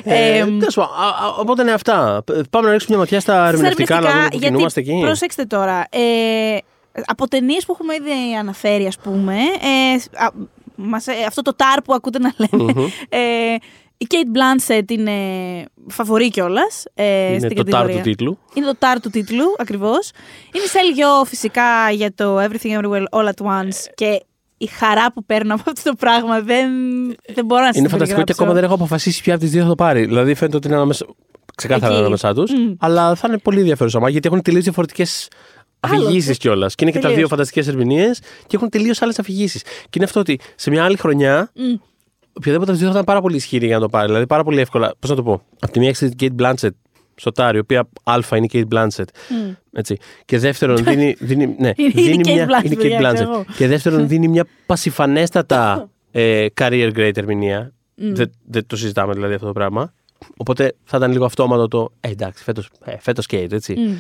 [0.04, 2.24] Ε, ε, τέλος πάντων, α, α, οπότε είναι αυτά.
[2.50, 5.00] Πάμε να ρίξουμε μια ματιά στα ερμηνευτικά, να δούμε που γιατί, κινούμαστε εκεί.
[5.02, 5.86] Προσέξτε τώρα.
[5.90, 6.58] Ε,
[7.06, 9.34] από ταινίες που έχουμε ήδη αναφέρει, ας πούμε.
[9.34, 10.30] Ε, α,
[10.76, 12.74] μας, ε, αυτό το τάρ που ακούτε να λέμε.
[13.10, 13.20] ε,
[13.98, 15.12] η Kate Blanchett είναι
[15.88, 16.84] φαβορή κιόλας.
[16.94, 17.96] Ε, Είναι στην το τάρ κατηγορία.
[18.04, 18.38] του τίτλου.
[18.54, 20.12] Είναι το τάρ του τίτλου, ακριβώς.
[20.54, 23.76] Είναι η Sally Yeoh, φυσικά για το Everything Everywhere All at Once.
[23.96, 24.22] Και
[24.58, 26.70] η χαρά που παίρνω από αυτό το πράγμα δεν,
[27.34, 28.34] δεν μπορώ να σας Είναι την φανταστικό και περιγράψω.
[28.34, 30.06] ακόμα δεν έχω αποφασίσει ποια από τις δύο θα το πάρει.
[30.06, 31.06] Δηλαδή φαίνεται ότι είναι ανάμεσα.
[31.56, 32.00] Ξεκάθαρα Εκεί.
[32.02, 32.52] ανάμεσά τους.
[32.52, 32.74] Μμ.
[32.80, 35.28] Αλλά θα είναι πολύ ενδιαφέρουσα μάχη γιατί έχουν τελείως διαφορετικές
[35.80, 36.76] αφηγήσεις Άλλο, κιόλας.
[36.76, 37.20] Και είναι και τα τελείως.
[37.20, 39.62] δύο φανταστικές ερμηνείες και έχουν τελείως άλλες αφηγήσεις.
[39.62, 41.74] Και είναι αυτό ότι σε μια άλλη χρονιά Μμ.
[42.38, 44.08] Οποιαδήποτε από τις δύο θα ήταν πάρα πολύ ισχυρή για να το πάρει.
[44.08, 44.94] Δηλαδή πάρα πολύ εύκολα.
[45.00, 45.42] Πώς να το πω.
[45.60, 46.70] Από τη μία έχεις την Kate Blanchett
[47.16, 49.04] στο Τάρι, η οποία Α είναι η Kate Blanchett.
[49.30, 49.52] Μμ.
[49.74, 49.98] Έτσι.
[50.26, 51.16] Και δεύτερον, δίνει.
[51.20, 53.14] δίνει ναι, Είναι- δίνει είναι η Kate μια, Blanchett, είναι η Kate παιδιά, Blanchett.
[53.14, 53.46] ξέρω εγώ.
[53.58, 57.72] Και δεύτερον, δίνει μια πασιφανέστατα ε, career great ερμηνεία.
[57.96, 59.94] Δεν, δεν το συζητάμε δηλαδή αυτό το πράγμα.
[60.38, 61.90] Οπότε θα ήταν λίγο αυτόματο το.
[62.00, 63.74] Ε, εντάξει, φέτος ε, φέτος Kate, έτσι.
[63.78, 63.94] Μμ.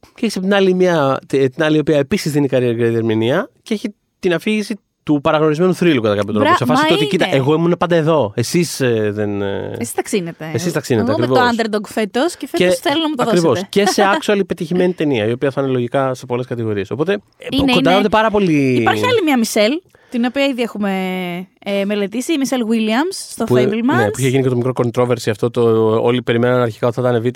[0.00, 2.94] Και έχεις από την άλλη μια, τε- την άλλη, η οποία επίσης δίνει career great
[2.94, 4.76] ερμηνεία και έχει την αφήγηση
[5.14, 6.48] του παραγνωρισμένου θρύλου κατά κάποιο τρόπο.
[6.48, 7.36] Μπρα- Σε φάση μα το ότι, κοίτα, είναι.
[7.36, 8.32] εγώ ήμουν πάντα εδώ.
[8.36, 8.76] Εσείς
[9.10, 9.42] δεν.
[9.42, 10.50] ε, Εσείς τα ξύνετε.
[10.54, 11.66] Εσείς τα ξύνετε, Εγώ με το ακριβώς.
[11.66, 13.48] underdog φέτος και φέτος θέλω να μου το ακριβώς.
[13.48, 13.66] δώσετε.
[13.70, 16.90] Και σε actual πετυχημένη ταινία, η οποία θα είναι λογικά σε πολλές κατηγορίες.
[16.90, 18.08] Οπότε ε, Είναι, κοντάρονται είναι.
[18.08, 18.76] πάρα πολύ.
[18.80, 19.72] Υπάρχει άλλη μια Μισελ,
[20.10, 20.90] την οποία ήδη έχουμε
[21.58, 23.96] ε, μελετήσει, η Μισελ Williams στο που, Fablemans.
[23.96, 25.50] ναι, που είχε γίνει και το μικρό controversy αυτό.
[25.50, 25.62] Το,
[26.02, 27.26] όλοι περιμέναν αρχικά ότι θα ήταν β.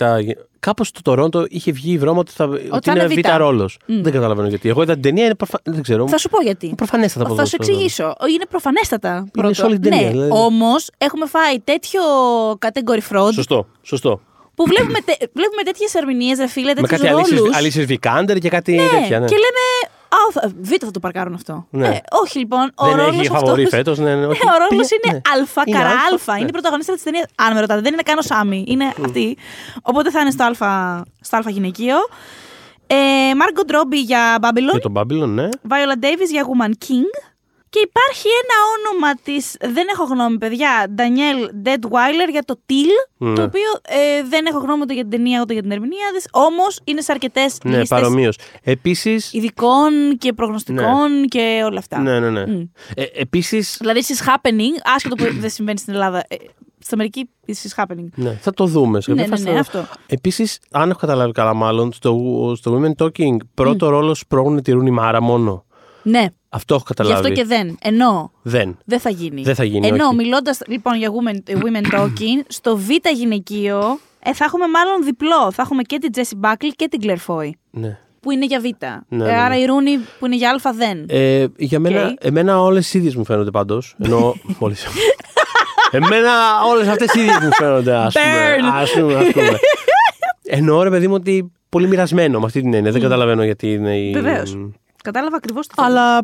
[0.60, 2.60] Κάπως στο Τωρόντο είχε βγει η βρώμα ότι, θα, ότι,
[2.90, 3.36] θα είναι είναι β, Β.
[3.36, 3.78] ρόλος.
[3.86, 4.02] Μμ.
[4.02, 4.68] Δεν καταλαβαίνω γιατί.
[4.68, 5.60] Εγώ είδα την ταινία, είναι προφα...
[5.64, 6.08] δεν ξέρω.
[6.08, 6.74] Θα σου πω γιατί.
[6.76, 8.14] Προφανέστατα Θα σου εξηγήσω.
[8.34, 9.26] Είναι προφανέστατα.
[9.32, 9.54] πρώτο.
[9.54, 10.30] σε όλη την ταινία, ναι, δηλαδή.
[10.34, 12.00] όμως έχουμε φάει τέτοιο
[12.50, 14.20] category fraud Σωστό, σωστό.
[14.54, 17.56] που βλέπουμε, τε, βλέπουμε τέτοιες ερμηνείες, ρε φίλε, Με τέτοιους κάτι ρόλους.
[17.56, 19.18] Αλήσιο Βικάντερ και κάτι Ναι, τέτοια.
[19.20, 19.26] Ναι.
[19.26, 19.92] και λέμε.
[20.14, 21.66] Α, θα- β θα το παρκάρουν αυτό.
[21.70, 21.88] Ναι.
[21.88, 22.72] Ε, όχι λοιπόν.
[22.74, 23.98] Ο δεν ρόλος έχει αυτός- φαβορή φέτος.
[23.98, 24.44] Ναι, ναι, όχι.
[24.44, 25.20] Ναι, ο ρόλος Πήγε- είναι ναι.
[25.34, 26.32] αλφα, Είναι καρά αλφα, αλφα.
[26.32, 26.38] ναι.
[26.38, 27.24] Είναι η πρωταγωνίστρια της ταινίας.
[27.34, 28.64] Αν με ρωτάτε, δεν είναι καν ο Σάμι.
[28.68, 29.36] Είναι αυτή.
[29.82, 31.96] Οπότε θα είναι στο αλφα, στο αλφα γυναικείο.
[32.86, 32.96] Ε,
[33.40, 34.70] Margot Robbie για Babylon.
[34.70, 35.48] Για τον Babylon, ναι.
[35.68, 37.33] Viola Davis για Woman King.
[37.74, 39.56] Και υπάρχει ένα όνομα της.
[39.60, 40.94] Δεν έχω γνώμη, παιδιά.
[40.98, 42.92] Danielle Deadweiler για το Till.
[43.16, 43.34] Ναι.
[43.34, 46.26] Το οποίο ε, δεν έχω γνώμη ούτε για την ταινία ούτε για την ερμηνεία της.
[46.32, 48.38] Όμως είναι σε αρκετές Ναι, λίστες παρομοίως.
[48.62, 49.16] Επίση.
[49.30, 51.98] ειδικών και προγνωστικών και όλα αυτά.
[51.98, 52.46] Ναι, ναι, ναι.
[52.46, 52.60] Μμ.
[52.94, 53.66] Ε, Επίση.
[53.78, 56.18] Δηλαδή, this is happening, άσχετο που δεν συμβαίνει στην Ελλάδα.
[56.18, 56.34] Ε,
[56.78, 58.06] στην Αμερική, this is happening.
[58.14, 59.00] Ναι, θα το δούμε.
[59.00, 59.94] σε Ναι, κάποια ναι, φάση ναι, θα- αυτό.
[60.06, 62.14] Επίσης, αν έχω καταλάβει καλά, μάλλον στο,
[62.56, 65.64] στο Women Talking πρώτο ρόλο σπρώχνουν τη Ρούνη Μάρα μόνο.
[66.02, 67.14] Ναι, Αυτό έχω γι' καταλάβει.
[67.26, 67.78] αυτό και δεν.
[67.82, 68.78] Ενώ Δεν.
[68.84, 69.42] δεν θα γίνει.
[69.42, 70.14] Δεν θα γίνει, Ενώ όχι.
[70.14, 75.50] μιλώντας λοιπόν για women, women talking, στο Β γυναικείο ε, θα έχουμε μάλλον διπλό.
[75.52, 77.50] Θα έχουμε και την Jessie Buckley και την Claire Foy.
[77.70, 77.98] Ναι.
[78.20, 78.62] Που είναι για Β.
[78.62, 79.38] ναι, Ε, ναι.
[79.40, 81.04] Άρα η Ρούνεϊ που είναι για Α δεν.
[81.08, 82.24] Ε, για μένα, Οκ.
[82.24, 83.94] εμένα όλες οι ίδιες μου φαίνονται πάντως.
[84.04, 84.34] Ενώ.
[84.58, 84.86] όλες.
[85.90, 86.30] εμένα
[86.70, 88.56] όλες αυτές οι ίδιες μου φαίνονται, ας πούμε.
[88.58, 88.80] Burn.
[88.82, 89.58] Ας πούμε, ας πούμε.
[90.58, 92.92] Εννοώ ρε παιδί μου ότι πολύ μοιρασμένο με αυτή την έννοια.
[92.92, 94.12] Δεν καταλαβαίνω γιατί είναι η.
[94.12, 94.56] Βεβαίως.
[95.02, 95.86] Κατάλαβα ακριβώς τι θέλω.
[95.88, 96.20] Αλλά.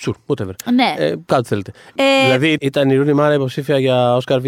[0.00, 0.52] Sure, whatever.
[0.74, 0.94] Ναι.
[0.98, 1.72] Ε, κάτι θέλετε.
[1.94, 4.44] Ε, Δηλαδή ήταν η Ρούνεϊ Μάρα υποψήφια για Όσκαρ Β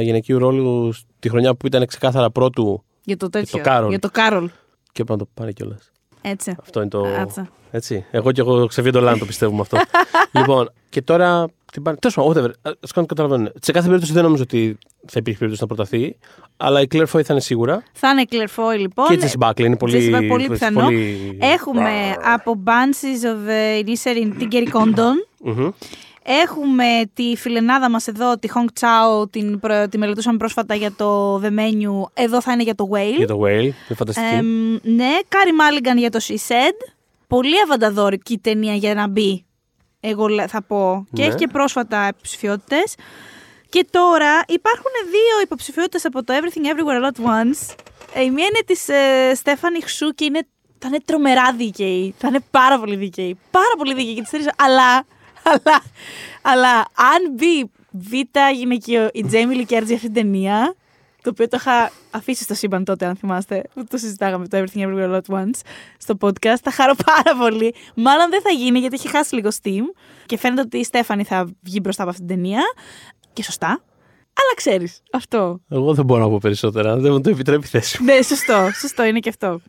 [0.00, 3.58] γυναικείου ρόλου τη χρονιά που ήταν ξεκάθαρα πρώτου για το τέτοιο.
[3.58, 3.88] το Κάρολ.
[3.88, 4.46] Για το Κάρολ.
[4.92, 5.90] και έπρεπε να το πάρει κιόλας.
[6.22, 6.56] Έτσι.
[6.60, 7.06] Αυτό είναι το.
[7.20, 7.48] Άτσα.
[7.70, 8.04] Έτσι.
[8.10, 9.78] Εγώ και εγώ Xavier Dolan το πιστεύουμε αυτό.
[10.38, 11.46] λοιπόν, και τώρα.
[11.76, 11.96] Την πάνε.
[11.96, 12.70] Τέλος πάντων, whatever.
[12.70, 13.50] Α κάνω καταλαβαίνω.
[13.60, 16.16] Σε κάθε περίπτωση δεν νομίζω ότι θα υπήρχε περίπτωση να προταθεί.
[16.56, 17.82] Αλλά η Claire Foy θα είναι σίγουρα.
[17.92, 19.06] Θα είναι Claire Foy λοιπόν.
[19.06, 20.10] και η Jessie Buckley είναι πολύ.
[20.10, 20.80] Jessie Buckley, πολύ πιθανό.
[20.82, 25.14] πολύ- Έχουμε από Banshees of ε, Inisherin την Kerry Condon.
[25.44, 25.68] Μμμ.
[26.22, 31.36] Έχουμε τη φιλενάδα μας εδώ, τη Hong Chau, την, προ- τη μελετούσαμε πρόσφατα για το
[31.40, 32.02] The Menu.
[32.14, 33.16] Εδώ θα είναι για το Whale.
[33.16, 33.48] Για το Whale.
[33.62, 34.34] Είναι φανταστική.
[34.34, 34.46] Εμ,
[34.82, 36.90] ναι, Κάρι Μάλιγκαν για το She Said.
[37.26, 39.44] Πολύ αβανταδόρικη ταινία για να μπει,
[40.00, 41.06] εγώ λέ- θα πω.
[41.12, 41.28] Και Ναι.
[41.28, 42.94] έχει και πρόσφατα υποψηφιότητες.
[43.68, 47.74] Και τώρα υπάρχουν δύο υποψηφιότητες από το Everything Everywhere All at Once.
[48.14, 50.46] Ε, η μία είναι της ε, Στέφανη Χσού και είναι,
[50.78, 52.14] θα είναι τρομερά δίκαιη.
[52.18, 53.38] Θα είναι πάρα πολύ δίκαιη.
[53.50, 54.46] Πάρα πολύ δίκαιη και τις τρεις.
[54.56, 55.04] Αλλά,
[55.42, 55.82] αλλά,
[56.42, 58.12] αλλά αν μπει β
[58.54, 60.74] γυναικείο η Τζέιμι Λικέρτζη αυτή την ταινία,
[61.26, 64.80] το οποίο το είχα αφήσει στο σύμπαν τότε, αν θυμάστε, που το συζητάγαμε το Everything
[64.80, 65.60] Everywhere All At Once
[65.98, 66.60] στο podcast.
[66.62, 67.74] Θα χαρώ πάρα πολύ.
[67.94, 69.82] Μάλλον δεν θα γίνει γιατί έχει χάσει λίγο steam
[70.26, 72.62] και φαίνεται ότι η Στέφανη θα βγει μπροστά από αυτή την ταινία.
[73.32, 73.66] Και σωστά.
[74.38, 75.60] Αλλά ξέρεις, αυτό.
[75.68, 76.96] Εγώ δεν μπορώ να πω περισσότερα.
[76.96, 78.04] Δεν μου το επιτρέπει η θέση μου.
[78.04, 78.70] ναι, σωστό.
[78.80, 79.60] Σωστό είναι και αυτό.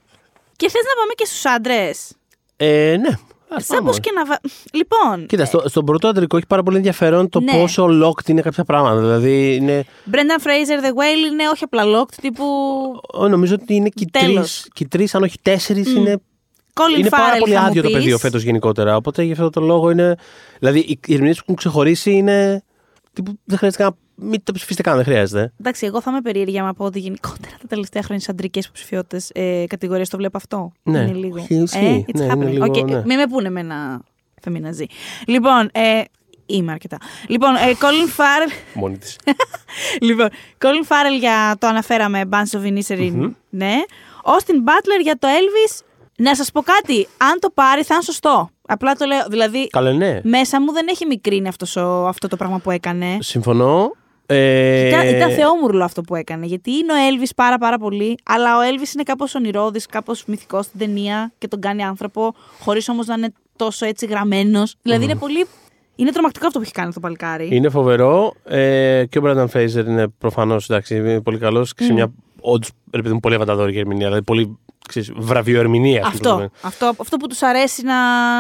[0.55, 2.14] Και θες να πάμε και στους άντρες;
[2.55, 3.10] Ε, ναι.
[3.49, 3.89] Ας Σαν πάμε.
[3.89, 4.25] πως και να.
[4.25, 4.39] βα-
[4.73, 5.25] Λοιπόν.
[5.25, 7.51] Κοίτα, στο, στον πρώτο αντρικό έχει πάρα πολύ ενδιαφέρον το Ναι.
[7.51, 8.99] πόσο locked είναι κάποια πράγματα.
[8.99, 12.45] Δηλαδή, είναι, Brendan Fraser, The Whale είναι όχι απλά locked, τύπου.
[13.13, 14.33] ο, νομίζω ότι είναι και οι Τέλος.
[14.33, 16.21] τρεις, και οι τρεις, αν όχι τέσσερις, είναι,
[16.73, 17.97] Colin είναι πάρα Farrell, πολύ θα μου άδειο το πεις.
[17.97, 18.95] πεδίο φέτος γενικότερα.
[18.95, 20.15] Οπότε γι' αυτό το λόγο είναι.
[20.59, 22.63] Δηλαδή, οι, οι ερμηνείες που έχουν ξεχωρίσει είναι.
[23.18, 23.95] Τύπου, δεν χρειάζεται καν.
[24.15, 25.53] Μην το ψηφίσετε καν, δεν χρειάζεται.
[25.59, 29.30] Εντάξει, εγώ θα είμαι περίεργη άμα πω ότι γενικότερα τα τελευταία χρόνια στις αντρικές υποψηφιότητες
[29.34, 30.72] ε, κατηγορίες το βλέπω αυτό.
[30.84, 31.39] Ναι, Είναι λίγο.
[31.41, 32.05] όχι, ισχύει.
[32.07, 32.51] it's Ναι, είναι happening.
[32.51, 33.01] λίγο, Οκ, ναι.
[33.05, 34.01] Μην με πούνε με ένα
[34.41, 34.86] φεμιναζί.
[35.28, 36.01] Λοιπόν, ε,
[36.45, 36.97] είμαι αρκετά.
[37.28, 38.51] Λοιπόν, ε, Colin Farrell.
[38.82, 39.15] Μόνη της.
[40.07, 43.74] λοιπόν, Colin Farrell για το αναφέραμε, Banshees of Inisherin, ναι.
[44.24, 45.82] Austin Butler για το Elvis.
[46.20, 48.49] Να σας πω κάτι, αν το πάρει θα είναι σωστό.
[48.68, 50.20] Απλά το λέω, δηλαδή Καλό, ναι.
[50.24, 53.18] μέσα μου δεν έχει μικρύνει αυτός ο, αυτό το πράγμα που έκανε.
[53.20, 53.91] Συμφωνώ.
[54.30, 56.45] Ε, Ήταν, ήταν θεόμουρλο αυτό που έκανε.
[56.45, 60.65] Γιατί είναι ο Έλβη πάρα πάρα πολύ, αλλά ο Έλβη είναι κάπως ονειρόδης, κάπως μυθικός
[60.65, 64.76] στην ταινία και τον κάνει άνθρωπο, χωρίς όμως να είναι τόσο έτσι γραμμένος.
[64.82, 65.45] Δηλαδή είναι πολύ.
[65.95, 67.49] Είναι τρομακτικό αυτό που έχει κάνει αυτό το παλικάρι.
[67.51, 68.34] Είναι φοβερό.
[68.43, 72.11] Ε, και ο Μπράνταν Φρέιζερ είναι προφανώς είναι πολύ καλός και σε μια
[72.41, 74.05] όντως επειδή είναι πολύ αβανταδόρικη ερμηνεία.
[74.05, 74.57] Δηλαδή πολύ
[74.88, 76.05] ξέρεις, βραβιοερμηνεία.
[76.05, 76.32] ας πούμε.
[76.43, 77.93] Αυτό, αυτό, αυτό που τους αρέσει να.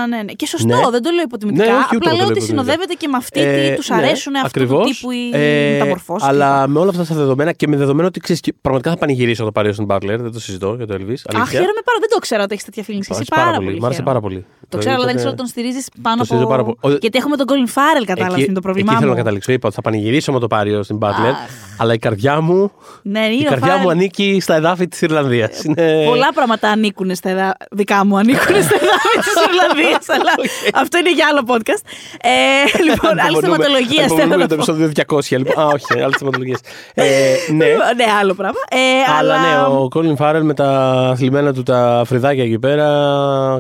[0.07, 0.31] Ναι, ναι.
[0.33, 0.89] Και σωστό, Ναι.
[0.89, 1.65] δεν το λέω υποτιμητικά.
[1.65, 2.61] Ναι, όχι, ούτε απλά εγώ το λέω λέω ότι υποτιμητικά.
[2.63, 4.97] συνοδεύεται και με αυτή Ε, τι τους ναι, αρέσουν αυτού του ακριβώς.
[4.99, 6.27] τύπου οι Ε, μεταμορφώσεις.
[6.27, 9.51] Αλλά με όλα αυτά τα δεδομένα και με δεδομένο ότι ξέρεις, πραγματικά θα πανηγυρίσω το
[9.51, 10.99] πάρει ο Austin Butler, δεν το συζητώ για το Elvis.
[10.99, 11.45] Αχ, Αλήθεια.
[11.59, 11.97] χαίρομαι πάρα.
[11.99, 13.07] Δεν το ξέρω ότι έχεις τέτοια feelings.
[13.07, 13.79] Μ' Εσύ άρεσε πάρα, πολύ.
[13.79, 14.03] Μ' άρεσε χαίρομαι.
[14.03, 14.45] πάρα πολύ.
[14.69, 16.75] Το ξέρω, αλλά δεν Ήταν- ξέρω ότι τον στηρίζεις πάνω το στηρίζω πάρα από.
[16.81, 16.93] πολύ.
[16.95, 19.17] Ο- Γιατί έχουμε τον Colin Farrell, κατάλαβες, Εκεί- είναι το πρόβλημά εκεί θέλω μου.
[19.17, 19.51] να καταλήξω.
[19.51, 21.33] Είπα ότι θα πανηγυρίσω με το πάρει ο Austin Butler,
[21.77, 23.81] αλλά η καρδιά μου, Ναι, είναι η ο καρδιά Farrell.
[23.81, 25.61] μου ανήκει στα εδάφη της Ιρλανδίας.
[26.05, 27.57] Πολλά πράγματα ανήκουν στα εδά...
[27.71, 30.09] δικά μου, ανήκουν στα εδάφη της Ιρλανδίας.
[30.09, 30.31] αλλά
[30.83, 31.81] αυτό είναι για άλλο podcast.
[32.21, 32.31] Ε,
[32.89, 34.53] λοιπόν, άλλη θεματολογία θέλω Θέλω να το πω.
[34.53, 35.37] επεισόδιο 200.
[35.37, 35.63] Λοιπόν.
[35.63, 36.55] Α, όχι, άλλε θεματολογίε.
[36.93, 37.03] Ε,
[37.51, 37.65] ναι.
[37.95, 38.59] Ναι, άλλο πράγμα.
[38.69, 38.77] Ε,
[39.19, 42.85] Αλλά ναι, ο Colin Farrell με τα θλιμμένα του τα φρυδάκια εκεί πέρα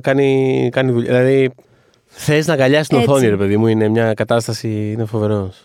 [0.01, 1.11] κάνει, κάνει δουλειά.
[1.23, 1.49] Δηλαδή,
[2.05, 3.09] θες να αγκαλιάσεις την Έτσι.
[3.09, 4.91] οθόνη, ρε παιδί μου, είναι μια κατάσταση.
[4.91, 5.61] Είναι φοβερός.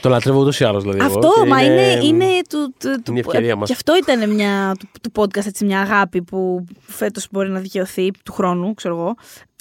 [0.00, 0.98] Το λατρεύω ούτως ή άλλως δηλαδή.
[1.00, 3.68] εγώ, Αυτό, και μα είναι, είναι, του, του, του- είναι η ευκαιρία μας.
[3.68, 8.10] Και αυτό ήταν μια, του, του podcast έτσι, μια αγάπη που φέτος μπορεί να δικαιωθεί
[8.24, 9.14] του χρόνου, ξέρω εγώ.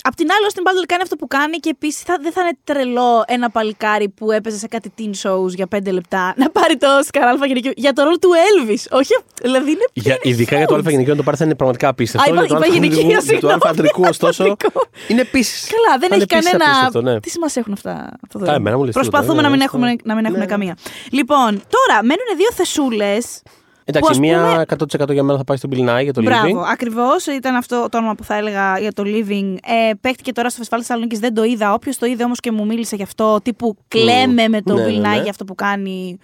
[0.06, 2.58] Απ' την άλλη, ο Austin Butler κάνει αυτό που κάνει και επίσης δεν θα είναι
[2.64, 6.88] τρελό ένα παλικάρι που έπαιζε σε κάτι teen shows για πέντε λεπτά να πάρει το
[7.02, 8.98] Oscar Αλφα γυναικείο για το ρόλο του Elvis.
[8.98, 9.86] Όχι, δηλαδή είναι.
[9.94, 10.86] Για, pretty ειδικά για το huge.
[10.88, 12.30] Α γυναικείο, το πάρεις θα είναι πραγματικά απίστευτο.
[12.32, 13.60] Α, είπα- Για το είπα Α γυναικείο, αντρικού- για συγγνώμη.
[13.60, 14.82] Το Α αντρικού, ωστόσο, Αντρικό.
[15.08, 15.70] είναι επίσης.
[15.72, 17.02] Καλά, δεν έχει κανένα.
[17.12, 17.20] ναι.
[17.20, 18.10] Τι σημασία έχουν αυτά.
[18.26, 20.02] Αυτό Καλά, εμένα μου λες Προσπαθούμε τίποτα, να μην ναι, έχουμε, αυτό.
[20.08, 20.46] να μην έχουμε Ναι.
[20.46, 20.78] καμία.
[21.12, 23.42] Λοιπόν, τώρα μένουν δύο θεσούλες.
[23.86, 24.66] Εντάξει, ας μία πούμε-
[25.08, 26.66] 100% για μένα θα πάει στο Bill Nighy για το Μπράβο, Living.
[26.72, 27.26] ακριβώς.
[27.26, 29.56] Ήταν αυτό το όνομα που θα έλεγα για το Living.
[29.64, 31.74] Ε, παίχτηκε τώρα στο Φεστιβάλ Θεσσαλονίκης, δεν το είδα.
[31.74, 35.00] Όποιος το είδε όμως και μου μίλησε γι' αυτό, τύπου κλαίμε με τον Ναι, Bill
[35.00, 35.22] ναι, Nighy ναι.
[35.22, 36.18] για αυτό που κάνει.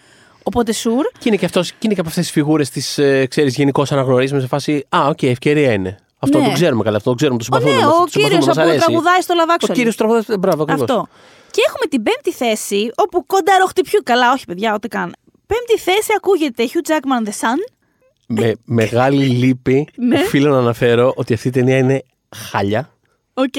[0.43, 1.05] Οπότε sure.
[1.17, 3.91] Και είναι και, αυτός, και, είναι και από αυτές τις φιγούρες της, ε, ξέρεις, γενικώς
[3.91, 4.85] αναγνωρίζουμε σε φάση.
[4.89, 5.97] Α, οκ, ευκαιρία είναι.
[6.19, 6.45] Αυτό Ναι.
[6.45, 7.79] το ξέρουμε καλά, αυτό το ξέρουμε, το Ο, συμπαθούμε.
[7.79, 8.85] ναι, μας- ο το συμπαθούμε, κύριος μας που αρέσει.
[8.85, 9.73] τραγουδάει στο Love Ο Actually.
[9.73, 10.21] κύριος τραγουδάει.
[10.39, 10.81] Μπράβο, ακριβώς.
[10.89, 11.07] Αυτό.
[11.51, 13.99] Και έχουμε την πέμπτη θέση, όπου κονταροχτυπιού.
[14.03, 15.13] Καλά, όχι παιδιά, ούτε καν.
[15.49, 17.73] Πέμπτη θέση ακούγεται Hugh Jackman The Sun.
[18.27, 20.19] Με μεγάλη λύπη, Ναι.
[20.19, 22.03] οφείλω να αναφέρω ότι αυτή η ταινία είναι
[22.35, 22.93] χάλια.
[23.33, 23.57] Οκ.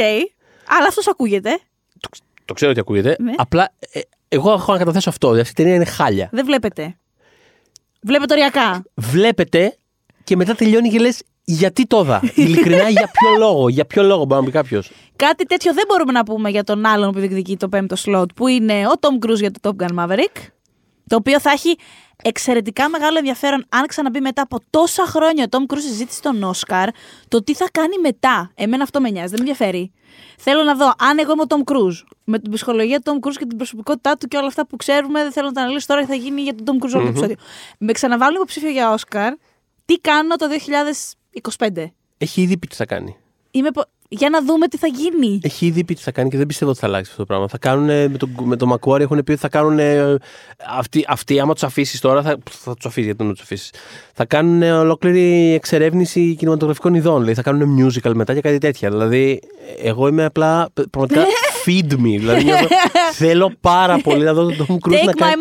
[0.67, 1.59] Αλλά αυτός ακούγεται.
[2.45, 3.17] Το ξέρω ότι ακούγεται.
[3.19, 3.33] Ναι.
[3.37, 5.29] Απλά ε, εγώ έχω να καταθέσω αυτό.
[5.29, 6.29] ότι Αυτή η ταινία είναι χάλια.
[6.33, 6.97] Δεν βλέπετε.
[8.03, 8.83] Βλέπετε οριακά.
[8.95, 9.77] Βλέπετε
[10.25, 13.69] και μετά τελειώνει και λες γιατί το είδα; Ειλικρινά για ποιο λόγο.
[13.69, 16.87] Για ποιο λόγο μπορεί να πει κάποιος; Κάτι τέτοιο δεν μπορούμε να πούμε για τον
[16.87, 19.95] άλλον που διεκδικεί το πέμπτο σλότ, που είναι ο Tom Cruise για το Top Gun
[20.05, 20.47] Maverick.
[21.11, 21.77] Το οποίο θα έχει
[22.23, 26.89] εξαιρετικά μεγάλο ενδιαφέρον αν ξαναμπεί μετά από τόσα χρόνια ο Tom Cruise συζήτηση τον Όσκαρ,
[27.29, 28.51] το τι θα κάνει μετά.
[28.55, 29.93] Εμένα αυτό με νοιάζει, δεν με ενδιαφέρει.
[30.39, 33.35] Θέλω να δω αν εγώ είμαι ο Tom Cruise, με την ψυχολογία του Tom Cruise
[33.39, 36.07] και την προσωπικότητά του και όλα αυτά που ξέρουμε, δεν θέλω να τα αναλύσω τώρα,
[36.07, 37.37] θα γίνει για τον Tom Cruise όλο το επεισόδιο.
[37.79, 39.33] Με ξαναβάλουν υποψήφιο για Όσκαρ,
[39.85, 40.47] τι κάνω το
[41.59, 41.85] 2025.
[42.19, 43.17] Έχει ήδη πει τι θα κάνει.
[43.51, 45.41] Είμαι πο- Για να δούμε τι θα γίνει.
[45.43, 47.49] Έχει ήδη πει τι θα κάνει και δεν πιστεύω ότι θα αλλάξει αυτό το πράγμα.
[47.49, 49.79] Θα κάνουν με τον με το Μακουάρι έχουν πει ότι θα κάνουν.
[50.79, 53.73] Αυτοί, αυτοί άμα τους αφήσεις τώρα, θα, θα τους αφήσεις γιατί δεν τους αφήσεις.
[54.15, 57.19] Θα κάνουν ολόκληρη εξερεύνηση κινηματογραφικών ειδών.
[57.19, 58.91] Δηλαδή θα κάνουν musical μετά και κάτι τέτοια.
[58.91, 59.41] Δηλαδή,
[59.83, 60.69] εγώ είμαι απλά.
[60.91, 61.25] Πραγματικά
[61.71, 61.99] feed me.
[62.19, 62.69] Δηλαδή, νιώθω-
[63.13, 65.35] θέλω πάρα πολύ να δω τον Tom Cruise να Take my κάνει.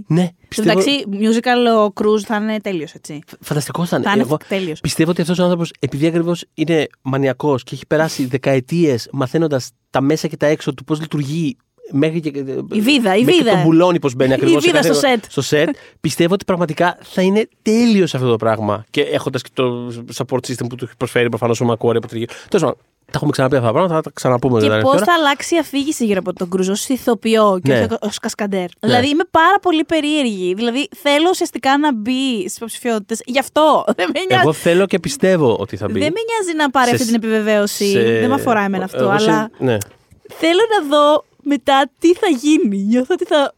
[0.00, 0.02] money.
[0.06, 3.18] Ναι, Στο Πιστεύω- μεταξύ, musical ο Κρούζ θα είναι τέλειος, έτσι.
[3.40, 4.10] Φανταστικό θα Θα είναι.
[4.12, 4.80] είναι Εγώ τέλειος.
[4.80, 10.00] πιστεύω ότι αυτός ο άνθρωπος, επειδή ακριβώς είναι μανιακός και έχει περάσει δεκαετίες μαθαίνοντας τα
[10.00, 11.56] μέσα και τα έξω του πώς λειτουργεί.
[11.92, 12.28] Μέχρι και,
[12.72, 13.50] Η βίδα, η μέχρι και βίδα.
[13.50, 14.64] τον μπουλόνι πώς μπαίνει Η ακριβώς.
[14.64, 15.24] βίδα στο σετ.
[15.28, 15.68] Στο σετ.
[16.00, 18.84] πιστεύω ότι πραγματικά θα είναι τέλειος αυτό το πράγμα.
[18.90, 22.32] Και έχοντας και το support system που του έχει προσφέρει προφανώς ο Μακουόρι από τριγύρω.
[22.48, 22.76] Τέλος πάντων,
[23.10, 24.82] τα έχουμε ξαναπεί αυτά τα πράγματα, θα τα ξαναπούμε Και μετά.
[24.82, 27.78] πώς θα αλλάξει η αφήγηση γύρω από τον Κρούζ ως ηθοποιό και Ναι.
[27.80, 28.64] όχι ως κασκαντέρ.
[28.80, 30.54] Δηλαδή είμαι πάρα πολύ περίεργη.
[30.54, 33.20] Δηλαδή θέλω ουσιαστικά να μπει στις υποψηφιότητες.
[33.24, 34.42] Γι' αυτό δεν με νοιάζει.
[34.42, 35.98] Εγώ θέλω και πιστεύω ότι θα μπει.
[35.98, 37.90] Δεν με νοιάζει να πάρει Σε- αυτή την επιβεβαίωση.
[37.90, 38.98] σε- Δεν με αφορά εμένα αυτό.
[39.02, 39.76] εγώ σε- αλλά Ναι.
[40.28, 42.76] θέλω να δω μετά τι θα γίνει.
[42.76, 43.54] Νιώθω ότι θα.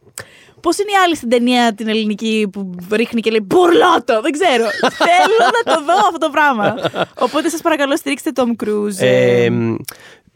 [0.63, 4.21] Πώς είναι η άλλη στην ταινία την ελληνική που ρίχνει και λέει Μπουρλότο!
[4.21, 4.63] Δεν ξέρω.
[5.07, 6.75] Θέλω να το δω αυτό το πράγμα.
[7.19, 8.97] Οπότε σας παρακαλώ στηρίξτε Tom Cruise.
[8.99, 9.75] Ε, μ,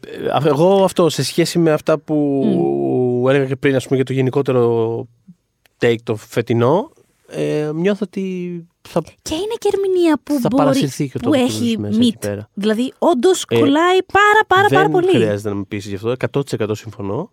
[0.08, 4.14] ε, εγώ αυτό σε σχέση με αυτά που έλεγα και πριν ας πούμε, για το
[4.14, 5.08] γενικότερο
[5.82, 6.92] take το φετινό
[7.30, 11.30] ε, νιώθω ότι θα, Και είναι και ερμηνεία που θα μπορεί, παρασυρθεί και ο που
[11.30, 12.20] Tom Cruise έχει μέσα εκεί meat.
[12.20, 12.50] πέρα.
[12.54, 15.08] Δηλαδή, όντως Ε, κολλάει πάρα πάρα δεν πάρα πολύ.
[15.10, 16.14] χρειάζεται να με πείσει γι' αυτό
[16.60, 17.32] 100% συμφωνώ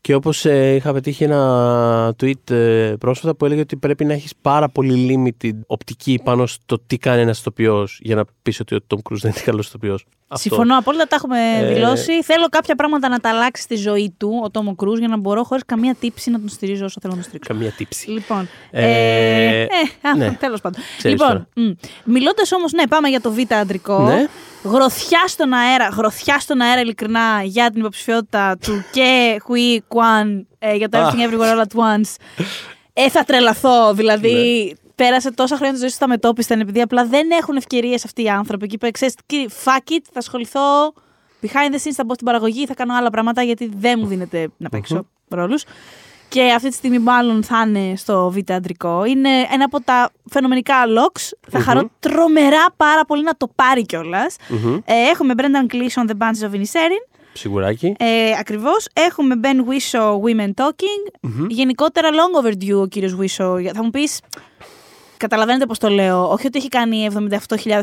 [0.00, 4.32] και όπως ε, είχα πετύχει ένα tweet ε, πρόσφατα που έλεγε ότι πρέπει να έχεις
[4.42, 8.78] πάρα πολύ limited οπτική πάνω στο τι κάνει ένας ηθοποιός για να πεις ότι ο
[8.86, 10.06] Tom Cruise δεν είναι καλός ηθοποιός.
[10.32, 10.48] Αυτό.
[10.48, 12.22] Συμφωνώ απόλυτα, τα έχουμε Ε, δηλώσει.
[12.22, 15.42] Θέλω κάποια πράγματα να τα αλλάξει στη ζωή του ο Τόμο Κρούζ για να μπορώ
[15.44, 17.52] χωρίς καμία τύψη να τον στηρίζω όσο θέλω να τον στηρίξω.
[17.52, 18.10] Καμία τύψη.
[18.10, 18.48] Λοιπόν.
[18.70, 20.30] Ε, Ε, ε, α, ναι.
[20.40, 20.82] τέλος πάντων.
[20.98, 21.48] Ξέρεις λοιπόν,
[22.04, 23.98] μιλώντας όμως, ναι, πάμε για το β' αντρικό.
[24.02, 24.26] Ναι.
[24.64, 30.74] Γροθιά στον αέρα, γροθιά στον αέρα, ειλικρινά, για την υποψηφιότητα του και Χουί Κουάν ε,
[30.74, 31.14] για το Αχ.
[31.14, 32.14] Everything Everywhere All at Once.
[32.92, 33.92] Ε, θα τρελαθώ.
[33.94, 34.79] Δηλαδή, Ναι.
[35.02, 38.28] Πέρασε τόσα χρόνια τη ζωή του στα μετόπιστα επειδή απλά δεν έχουν ευκαιρίες αυτοί οι
[38.28, 38.66] άνθρωποι.
[38.66, 40.92] Και είπε, ξέρεις, κύριε, fuck it, θα ασχοληθώ
[41.42, 44.48] behind the scenes, θα μπω στην παραγωγή, θα κάνω άλλα πράγματα γιατί δεν μου δίνεται
[44.56, 45.64] να παίξω ρόλους.
[46.28, 49.04] Και αυτή τη στιγμή μάλλον θα είναι στο β' αντρικό.
[49.04, 51.30] Είναι ένα από τα φαινομενικά locks.
[51.48, 54.36] Θα χαρώ τρομερά πάρα πολύ να το πάρει κιόλας.
[54.84, 57.18] Ε, έχουμε Brendan Gleeson, The Bunches of Inisherin.
[57.32, 57.94] Σιγουράκι.
[57.98, 58.88] Ε, Ακριβώς.
[58.92, 61.30] Έχουμε Ben Whishaw, Women Talking.
[61.48, 63.70] Γενικότερα, long overdue ο κύριος Whishaw.
[63.74, 64.20] Θα μου πεις.
[65.24, 66.30] Καταλαβαίνετε πώς το λέω.
[66.30, 67.08] Όχι ότι έχει κάνει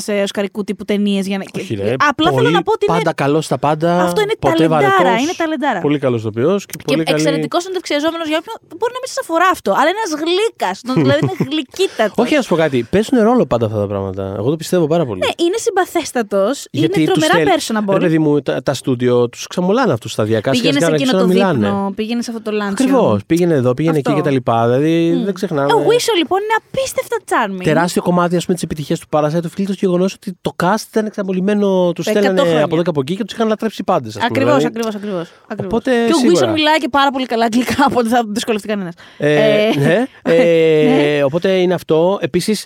[0.08, 1.28] 78.000 οσκαρικού τύπου ταινίες.
[1.28, 1.44] Για να...
[1.60, 1.94] Όχι, ρε.
[2.08, 2.98] Απλά πολύ, θέλω να πω ότι είναι.
[2.98, 4.04] Πάντα καλός στα πάντα.
[4.04, 5.80] Αυτό είναι ποτέ ταλεντάρα, βαρετός, είναι ταλεντάρα.
[5.80, 7.18] Πολύ καλός ηθοποιό και Και πολύ καλή.
[7.18, 8.56] εξαιρετικός εντευξιαζόμενο για όποιον.
[8.80, 9.72] Μπορεί να μην σας αφορά αυτό.
[9.72, 10.82] Αλλά ένας γλύκας.
[11.04, 12.18] δηλαδή είναι γλυκύτατος.
[12.26, 12.88] Όχι, να σου πω κάτι.
[12.90, 14.34] Παίζουν ρόλο πάντα αυτά τα πράγματα.
[14.38, 15.20] Εγώ το πιστεύω πάρα πολύ.
[15.20, 16.66] Ναι, είναι συμπαθέστατος.
[16.72, 17.54] Είναι τους τρομερά στέλ- Ρε
[17.96, 18.00] personable.
[18.00, 20.52] παιδί μου, τα, τα στούντιο τους ξαμολάνε αυτούς σταδιακά.
[20.52, 21.54] Πήγαινε σε σιγά-σιγά εκείνο να το μιλάνε.
[21.68, 22.72] δείπνο, πήγαινε σε αυτό το lunch.
[22.72, 23.22] Ακριβώς.
[23.26, 24.12] Πήγαινε εδώ, πήγαινε Αυτό.
[24.12, 24.52] εκεί κτλ.
[24.66, 25.74] Δηλαδή δεν ξεχνάμε.
[25.74, 27.64] Ο Whishaw λοιπόν είναι απίστευτα charming.
[27.64, 31.92] Τεράστιο κομμάτι της επιτυχίας του Parasite οφείλεται στο γεγονός ότι το cast ήταν εξαπολυμμένο.
[31.94, 32.64] Τους 100 στέλνανε χρόνια.
[32.64, 34.18] από εδώ και από εκεί και τους είχαν λατρέψει πάντες.
[34.18, 35.32] Ακριβώς, ακριβώς, ακριβώς.
[35.64, 36.50] Οπότε, Και ο σίγουρα.
[36.50, 38.94] Whishaw μιλάει και πάρα πολύ καλά αγγλικά, οπότε θα δυσκολευτεί κανένας.
[39.18, 40.06] Ε, ναι.
[40.22, 42.18] Ε, οπότε είναι αυτό.
[42.22, 42.66] Επίσης,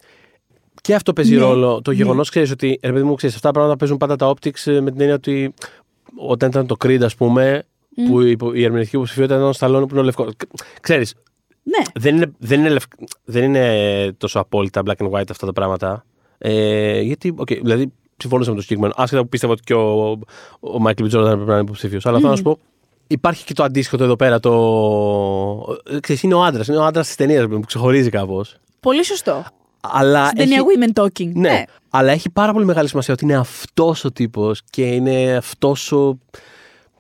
[0.82, 1.42] και αυτό παίζει Ναι.
[1.42, 1.82] ρόλο.
[1.82, 2.80] Το γεγονός, ξέρεις ότι.
[2.84, 5.16] Ρε παιδί μου, ξέρεις, αυτά τα πράγματα παίζουν πάντα τα optics ε, με την έννοια
[5.16, 5.54] ότι
[6.16, 7.64] όταν ήταν το Creed, ας πούμε,
[8.08, 10.28] που η, η ερμηνευτική υποψηφιότητα ήταν ο Σταλόνι που είναι ο λευκό.
[10.82, 11.14] Ξέρεις,
[11.64, 11.84] Ναι.
[11.94, 12.94] δεν είναι, δεν, είναι λευκ-
[13.26, 16.06] δεν είναι τόσο απόλυτα black and white αυτά τα πράγματα.
[16.38, 18.94] Ε, γιατί, okay, δηλαδή, συμφωνούσα με το συγκεκριμένο.
[18.98, 20.10] Άσχετα που πίστευα ότι και ο,
[20.60, 21.06] ο Michael B.
[21.06, 22.06] Jordan πρέπει να είναι υποψήφιος.
[22.06, 22.58] Αλλά θέλω να σου πω,
[23.08, 24.40] υπάρχει και το αντίστοιχο το εδώ πέρα.
[24.40, 24.52] Το...
[25.90, 26.68] ε, Ξέρεις, είναι ο άντρας.
[26.68, 28.56] Είναι ο άντρας της ταινίας που ξεχωρίζει κάπως.
[28.80, 29.44] Πολύ σωστό.
[29.82, 30.94] Αλλά Στην ταινία έχει...
[30.96, 31.32] Women Talking.
[31.34, 35.92] Ναι, αλλά έχει πάρα πολύ μεγάλη σημασία ότι είναι αυτός ο τύπος και είναι αυτός
[35.92, 36.18] ο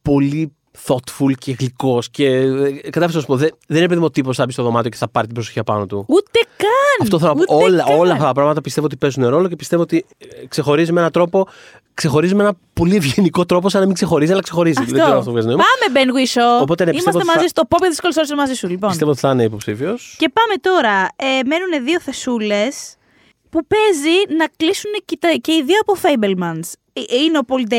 [0.01, 0.55] πολύ
[0.87, 2.09] thoughtful και γλυκός.
[2.09, 4.45] Και ε, κατάλαβε να σου πω, δεν, δεν είναι παιδί μου ο τύπος που θα
[4.45, 6.05] μπει στο δωμάτιο και θα πάρει την προσοχή απάνω του.
[6.07, 6.69] Ούτε καν.
[7.01, 7.55] Αυτό θέλω να πω.
[7.55, 7.99] Ούτε Όλα, καν.
[7.99, 11.11] όλα αυτά τα πράγματα πιστεύω ότι παίζουν ρόλο και πιστεύω ότι ε, ξεχωρίζει με έναν
[11.11, 11.47] τρόπο.
[11.93, 14.77] Ξεχωρίζει με ένα πολύ ευγενικό τρόπο, σαν να μην ξεχωρίζει, αλλά ξεχωρίζει.
[14.79, 14.91] Αυτό.
[14.91, 15.63] Δεν ξέρω αν αυτό βγάζει νόημα.
[15.63, 16.61] Πάμε, Ben Whishaw.
[16.61, 18.89] Οπότε, ναι, πιστεύω Είμαστε ότι θα- μαζί στο πόπε τη κολσόρια μαζί σου, λοιπόν.
[18.89, 20.15] Πιστεύω ότι θα είναι υποψήφιος.
[20.17, 21.07] Και πάμε τώρα.
[21.15, 22.95] Ε, μένουν δύο θεσούλες
[23.49, 26.67] που παίζει να κλείσουν και, τα- και οι δύο από Fablemans.
[26.93, 27.73] Ε, Είναι ο Paul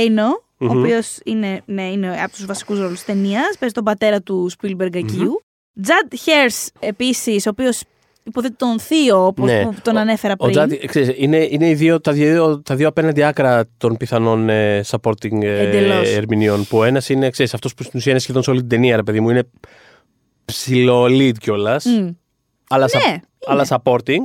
[0.62, 3.56] Dano, ο οποίος είναι, ναι, είναι από τους βασικούς ρόλους της ταινίας.
[3.58, 5.42] Παίζει τον πατέρα του Spielberg ακιου
[5.86, 7.82] Judd Hairs επίσης, ο οποίος
[8.24, 9.68] υποθέτει τον θείο, όπως Ναι.
[9.82, 10.50] τον Ο- ανέφερα Ο πριν.
[10.52, 14.80] Τζάντι, ξέρεις, είναι, είναι οι δύο, τα, δύο, τα δύο απέναντι άκρα των πιθανών ε,
[14.86, 16.08] supporting ε, Εντελώς.
[16.14, 16.66] ερμηνείων.
[16.66, 19.02] Που ένας είναι, ξέρεις, αυτός που στην ουσία είναι σχεδόν σε όλη την ταινία, ρε
[19.02, 19.42] παιδί μου, είναι
[20.44, 21.84] ψηλό lead κιόλας.
[21.84, 22.08] Μμ.
[22.68, 24.20] Αλλά, σαν, Ναι, αλλά supporting.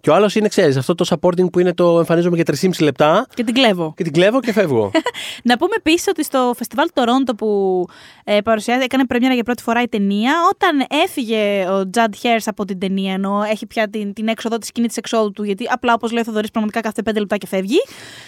[0.00, 3.26] Και ο άλλος είναι, ξέρεις, αυτό το supporting που είναι το εμφανίζομαι για 3,5 λεπτά
[3.34, 3.92] Και την κλέβω.
[3.96, 4.90] και την κλέβω και φεύγω.
[5.44, 7.84] Να πούμε επίσης ότι στο φεστιβάλ του Τορόντο που
[8.24, 12.64] ε, παρουσιάζει, έκανε πρεμιέρα για πρώτη φορά η ταινία, όταν έφυγε ο Τζαντ Χέρ από
[12.64, 15.94] την ταινία, ενώ έχει πια την, την έξοδο της σκηνής της εξόδου του, γιατί απλά
[15.94, 17.78] όπως λέει ο Θοδωρής, πραγματικά κάθε 5 λεπτά και φεύγει.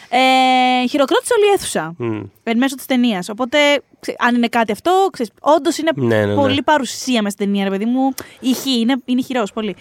[0.08, 1.94] Ε, χειροκρότησε όλη η αίθουσα.
[1.98, 2.22] Μμ.
[2.42, 3.28] Εν μέσω της ταινίας.
[3.28, 3.58] Οπότε,
[4.00, 6.34] ξε- αν είναι κάτι αυτό, όντως είναι Ναι, ναι, ναι.
[6.34, 8.10] πολύ παρουσία με στην ταινία, ρε παιδί μου.
[8.40, 9.76] Ηχεί, είναι, είναι χειρός πολύ.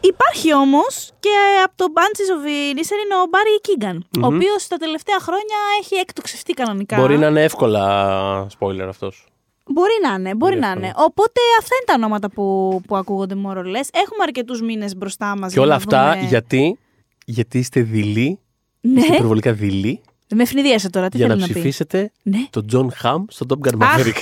[0.00, 1.28] Υπάρχει όμως και
[1.64, 5.94] από το Banshees of Inisherin είναι ο Μπάρι Κίγκαν, ο οποίος τα τελευταία χρόνια έχει
[5.94, 6.96] εκτοξευτεί κανονικά.
[6.96, 9.26] Μπορεί να είναι εύκολα spoiler αυτός.
[9.70, 10.84] Μπορεί να είναι, μπορεί Πολύ να εύκολο.
[10.86, 10.94] είναι.
[10.96, 13.88] Οπότε αυτά είναι τα ονόματα που, που ακούγονται more or less.
[13.92, 15.52] Έχουμε αρκετούς μήνες μπροστά μας.
[15.52, 16.78] Και όλα αυτά γιατί,
[17.24, 18.38] γιατί είστε δειλοί,
[18.80, 20.00] Ναι, είστε υπερβολικά δειλοί,
[20.34, 21.08] με ευνηδίασε τώρα.
[21.08, 23.96] Τι για να θέλει να, πει; ψηφίσετε Ναι, τον John Hamm στο Top Gun Αχ.
[23.98, 24.18] Maverick.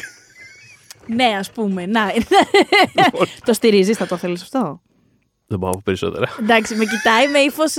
[1.07, 1.87] ναι ας πούμε.
[1.87, 2.12] Να.
[3.47, 4.81] το στηρίζεις, θα το θέλεις αυτό;
[5.49, 6.26] Δεν μπορώ να πω περισσότερα.
[6.40, 7.74] Εντάξει, με κοιτάει με ύφος.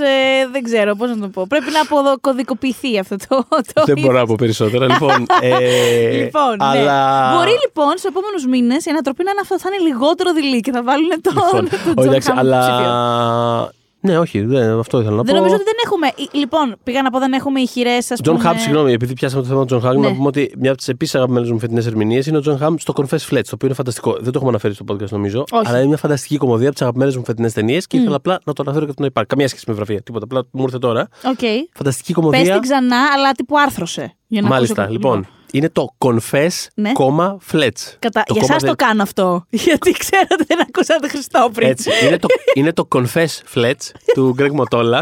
[0.52, 1.46] δεν ξέρω πώς να το πω.
[1.48, 3.46] Πρέπει να αποκωδικοποιηθεί αυτό το.
[3.74, 4.86] το Δεν μπορώ να πω περισσότερα.
[4.86, 6.64] Λοιπόν, ε, Λοιπόν, ναι.
[6.66, 7.32] αλλά...
[7.34, 10.72] Μπορεί λοιπόν στους επόμενους μήνες η ανατροπή να είναι αυτό, θα είναι λιγότερο δειλή και
[10.72, 12.60] θα βάλουν τον, Λοιπόν, τον όχι, John εντάξει, Hamm αλλά...
[12.60, 13.77] υποψήφιο.
[14.00, 15.38] Ναι, όχι, δεν, αυτό ήθελα να Δεν πω.
[15.40, 16.06] νομίζω ότι δεν έχουμε.
[16.06, 18.40] ε, Λοιπόν, πήγα να πω δεν έχουμε ηχηρές, ας Jon πούμε.
[18.44, 20.08] Hamm, συγγνώμη, επειδή πιάσαμε το θέμα του Jon Hamm, Ναι.
[20.08, 22.74] να πούμε ότι μια από τις επίσης αγαπημένες μου φετινές ερμηνείες είναι ο Jon Hamm
[22.78, 24.12] στο Confess Fletch, το οποίο είναι φανταστικό.
[24.12, 25.68] Δεν το έχουμε αναφέρει στο podcast νομίζω, Όχι.
[25.68, 28.52] αλλά είναι μια φανταστική κωμωδία από τις αγαπημένες μου φετινές ταινίες και ήθελα απλά να
[28.52, 29.28] το αναφέρω και αυτό να υπάρχει.
[29.30, 30.24] Καμία σχέση με βραβεία, τίποτα.
[30.24, 31.08] Απλά μου ήρθε τώρα.
[31.24, 31.38] Οκ.
[31.74, 32.52] Φανταστική Πες κωμωδία.
[32.52, 34.12] την ξανά, αλλά τύπου άρθρωσε.
[34.26, 35.26] Για να Μάλιστα, ακούσω- λοιπόν.
[35.52, 36.92] Είναι το Confess, Ναι.
[36.92, 37.94] κόμμα Fletch.
[37.98, 38.22] Κατα...
[38.22, 39.44] Το Για κόμμα εσάς δεν- το κάνω αυτό.
[39.66, 41.68] Γιατί ξέρω ότι δεν ακούσατε Χριστό πριν.
[41.68, 41.90] Έτσι.
[42.06, 45.00] είναι, το, είναι το Confess Fletch του Greg Mottola.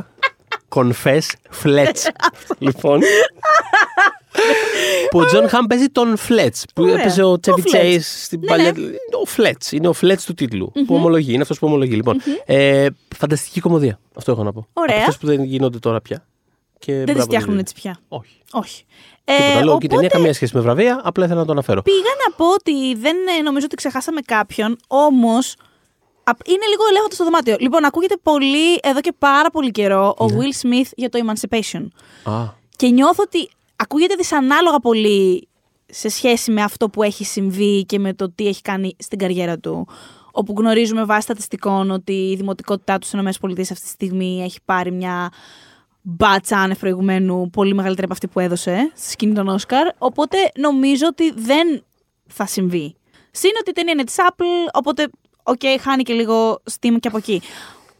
[0.75, 1.21] Confess
[1.65, 1.99] Fletch.
[2.59, 3.01] λοιπόν.
[5.11, 6.63] που ο Τζον Χαμ παίζει τον Fletch.
[6.75, 6.95] Που Ωραία.
[7.01, 7.75] έπαιζε ο Ο Chevy Fletch.
[7.77, 8.73] Chase στην Ναι, παλιά.
[8.73, 8.79] ναι.
[8.81, 9.73] Είναι Ο Fletch.
[9.73, 10.73] Είναι ο Fletch του τίτλου.
[10.87, 11.33] Που ομολογεί.
[11.33, 11.95] Είναι αυτός που ομολογεί.
[11.95, 12.21] Λοιπόν.
[12.45, 12.87] Ε,
[13.17, 13.99] φανταστική κομμωδία.
[14.17, 14.67] Αυτό έχω να πω.
[14.73, 14.97] Ωραία.
[14.99, 16.25] Αυτές που δεν γίνονται τώρα πια.
[16.79, 17.71] Και Δεν τις μπράβο, φτιάχνουν δηλαδή.
[17.71, 17.99] έτσι πια.
[18.09, 18.41] Όχι.
[18.53, 18.85] Όχι.
[19.27, 19.79] Τίποτα Ε, άλλο.
[19.79, 21.01] Και η ταινία οπότε καμία σχέση με βραβεία.
[21.05, 21.83] Απλά ήθελα να το αναφέρω.
[21.83, 25.57] πήγα να πω ότι δεν ε, νομίζω ότι ξεχάσαμε κάποιον, όμως.
[26.45, 27.57] Είναι λίγο ελέγχοντας στο δωμάτιο.
[27.61, 30.37] Λοιπόν, ακούγεται πολύ εδώ και πάρα πολύ καιρό ο Ναι.
[30.39, 31.87] Will Smith για το Emancipation.
[32.33, 32.45] Α,
[32.77, 35.49] Και νιώθω ότι ακούγεται δυσανάλογα πολύ
[35.87, 39.59] σε σχέση με αυτό που έχει συμβεί και με το τι έχει κάνει στην καριέρα
[39.59, 39.89] του.
[40.33, 44.93] Όπου γνωρίζουμε βάσει στατιστικών ότι η δημοτικότητά του στις ΗΠΑ αυτή τη στιγμή έχει πάρει
[44.93, 45.31] μια
[46.09, 49.87] μπάτσα άνευ προηγουμένου πολύ μεγαλύτερη από αυτή που έδωσε στη σκηνή των Όσκαρ.
[49.99, 51.85] Οπότε νομίζω ότι δεν
[52.27, 52.97] θα συμβεί.
[53.31, 55.09] Συν ότι η ταινία είναι της Apple, οπότε
[55.43, 57.43] οκ, χάνει και λίγο steam και από εκεί.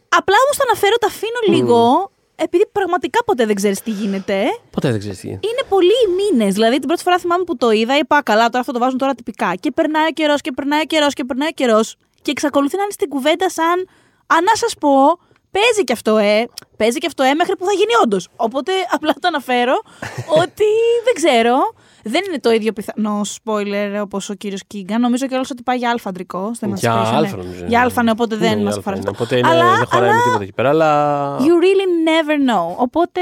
[0.09, 4.45] Απλά όμως το αναφέρω, το αφήνω λίγο, επειδή πραγματικά ποτέ δεν ξέρεις τι γίνεται.
[4.69, 5.39] ποτέ δεν ξέρεις τι είναι.
[5.41, 6.53] Είναι πολλοί οι μήνες.
[6.53, 9.13] Δηλαδή την πρώτη φορά θυμάμαι που το είδα, είπα καλά, τώρα αυτό το βάζουν τώρα
[9.15, 9.55] τυπικά.
[9.55, 11.95] Και περνάει ο καιρός και περνάει ο καιρός και περνάει ο καιρός.
[12.21, 13.87] Και εξακολουθεί να είναι στην κουβέντα σαν.
[14.27, 15.19] Αν να σας πω,
[15.57, 16.47] παίζει και αυτό, ε.
[16.77, 18.27] Παίζει και αυτό, ε, μέχρι που θα γίνει όντως.
[18.35, 19.81] Οπότε απλά το αναφέρω
[20.41, 20.63] ότι
[21.05, 21.55] δεν ξέρω.
[22.03, 24.99] Δεν είναι το ίδιο πιθανό spoiler όπως ο κύριος Κίγκα.
[24.99, 27.17] Νομίζω κιόλα ότι πάει για αλφα αντρικό στο Για Emancipation, ναι.
[27.17, 27.65] αλφα νομίζω.
[27.67, 29.25] Για αλφα, ναι, οπότε δεν Ναι, μας για αφορά αλφα αυτό.
[29.25, 29.37] είναι.
[29.37, 30.69] Οπότε είναι, Αλλά- δεν χωράει με αλλά τίποτα εκεί πέρα.
[30.69, 32.75] Αλλά You really never know.
[32.77, 33.21] Οπότε,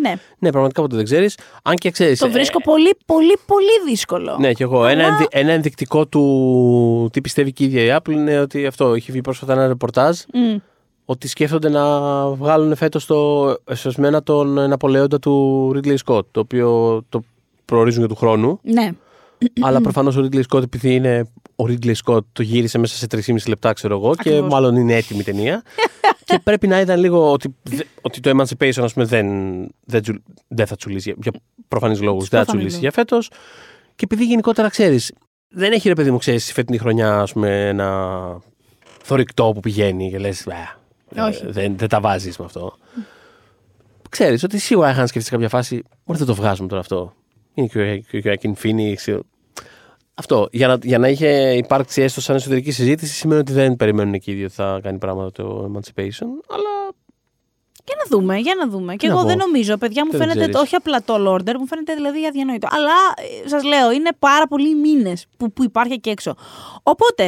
[0.00, 0.14] ναι.
[0.38, 1.38] Ναι, πραγματικά ποτέ δεν ξέρεις.
[1.62, 2.18] Αν και ξέρεις.
[2.18, 4.36] Το βρίσκω πολύ, πολύ, πολύ δύσκολο.
[4.40, 4.86] Ναι, και εγώ.
[4.86, 8.94] Ένα, ενδει- ένα ενδεικτικό του τι πιστεύει και η ίδια η Apple είναι ότι αυτό.
[8.94, 10.56] Έχει βγει πρόσφατα ένα ρεπορτάζ Μμ.
[11.04, 16.26] Ότι σκέφτονται να βγάλουν φέτος το εσωσμένα τον Ναπολέοντα του Ridley Scott.
[16.30, 17.22] Το οποίο το
[17.64, 18.58] προορίζουν για του χρόνου.
[18.62, 18.90] Ναι.
[19.60, 23.36] αλλά προφανώς ο Ridley Scott, επειδή είναι ο Ridley Scott, το γύρισε μέσα σε 3,5
[23.48, 24.50] λεπτά, ξέρω εγώ, και Ακριβώς.
[24.52, 25.62] μάλλον είναι έτοιμη η ταινία.
[26.24, 29.26] και πρέπει να ήταν λίγο ότι, δε- ότι το Emancipation, ας πούμε, δεν,
[29.84, 32.20] δεν, τζου- δεν θα τσουλήσει για, για προφανείς λόγους.
[32.20, 33.30] Τους Δεν θα προφανείς τσουλήσει για φέτος.
[33.96, 35.12] Και επειδή γενικότερα ξέρεις,
[35.48, 38.18] δεν έχει ρε παιδί μου, ξέρεις, η φετινή χρονιά, ας πούμε, ένα
[39.02, 40.46] θορυκτό που πηγαίνει και λες.
[41.18, 41.46] Όχι.
[41.46, 42.76] δεν, δεν τα βάζεις με αυτό.
[44.08, 47.12] Ξέρεις ότι σίγουρα είχαν σκεφτεί σε κάποια φάση, Μπορεί δεν το βγάζουμε τώρα αυτό.
[47.54, 49.18] Είναι και ο- και ο Joaquin Phoenix.
[50.14, 50.48] Αυτό.
[50.52, 54.30] Για να, για να είχε υπάρξει έστω σαν εσωτερική συζήτηση, σημαίνει ότι δεν περιμένουν εκεί
[54.30, 56.28] οι δύο ότι θα κάνει πράγματα το Emancipation.
[56.48, 56.92] Αλλά
[57.84, 58.96] Για να δούμε, για να δούμε.
[58.96, 59.28] Και να εγώ πω.
[59.28, 60.54] δεν νομίζω, παιδιά, μου Δεν φαίνεται ξέρεις.
[60.56, 62.68] το- όχι απλά το order, μου φαίνεται δηλαδή αδιανόητο.
[62.70, 62.92] Αλλά
[63.46, 66.34] σας λέω, είναι πάρα πολλοί μήνες που, που υπάρχει εκεί έξω.
[66.82, 67.24] Οπότε,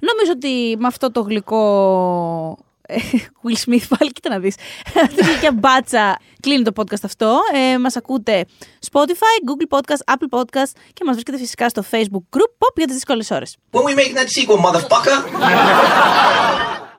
[0.00, 2.58] νομίζω ότι με αυτό το γλυκό.
[2.90, 2.98] Ε,
[3.44, 4.54] Will Smith, πάλι κοίτα να δεις.
[5.02, 7.40] Αυτή τη γλυκιά μπάτσα κλείνει το podcast αυτό.
[7.54, 8.46] Ε, μας ακούτε
[8.90, 12.94] Spotify, Google Podcast, Apple Podcast και μας βρίσκεται φυσικά στο Facebook group Pop για τις
[12.94, 13.56] δύσκολες ώρες.
[13.70, 15.16] When we making that sequel, motherfucker?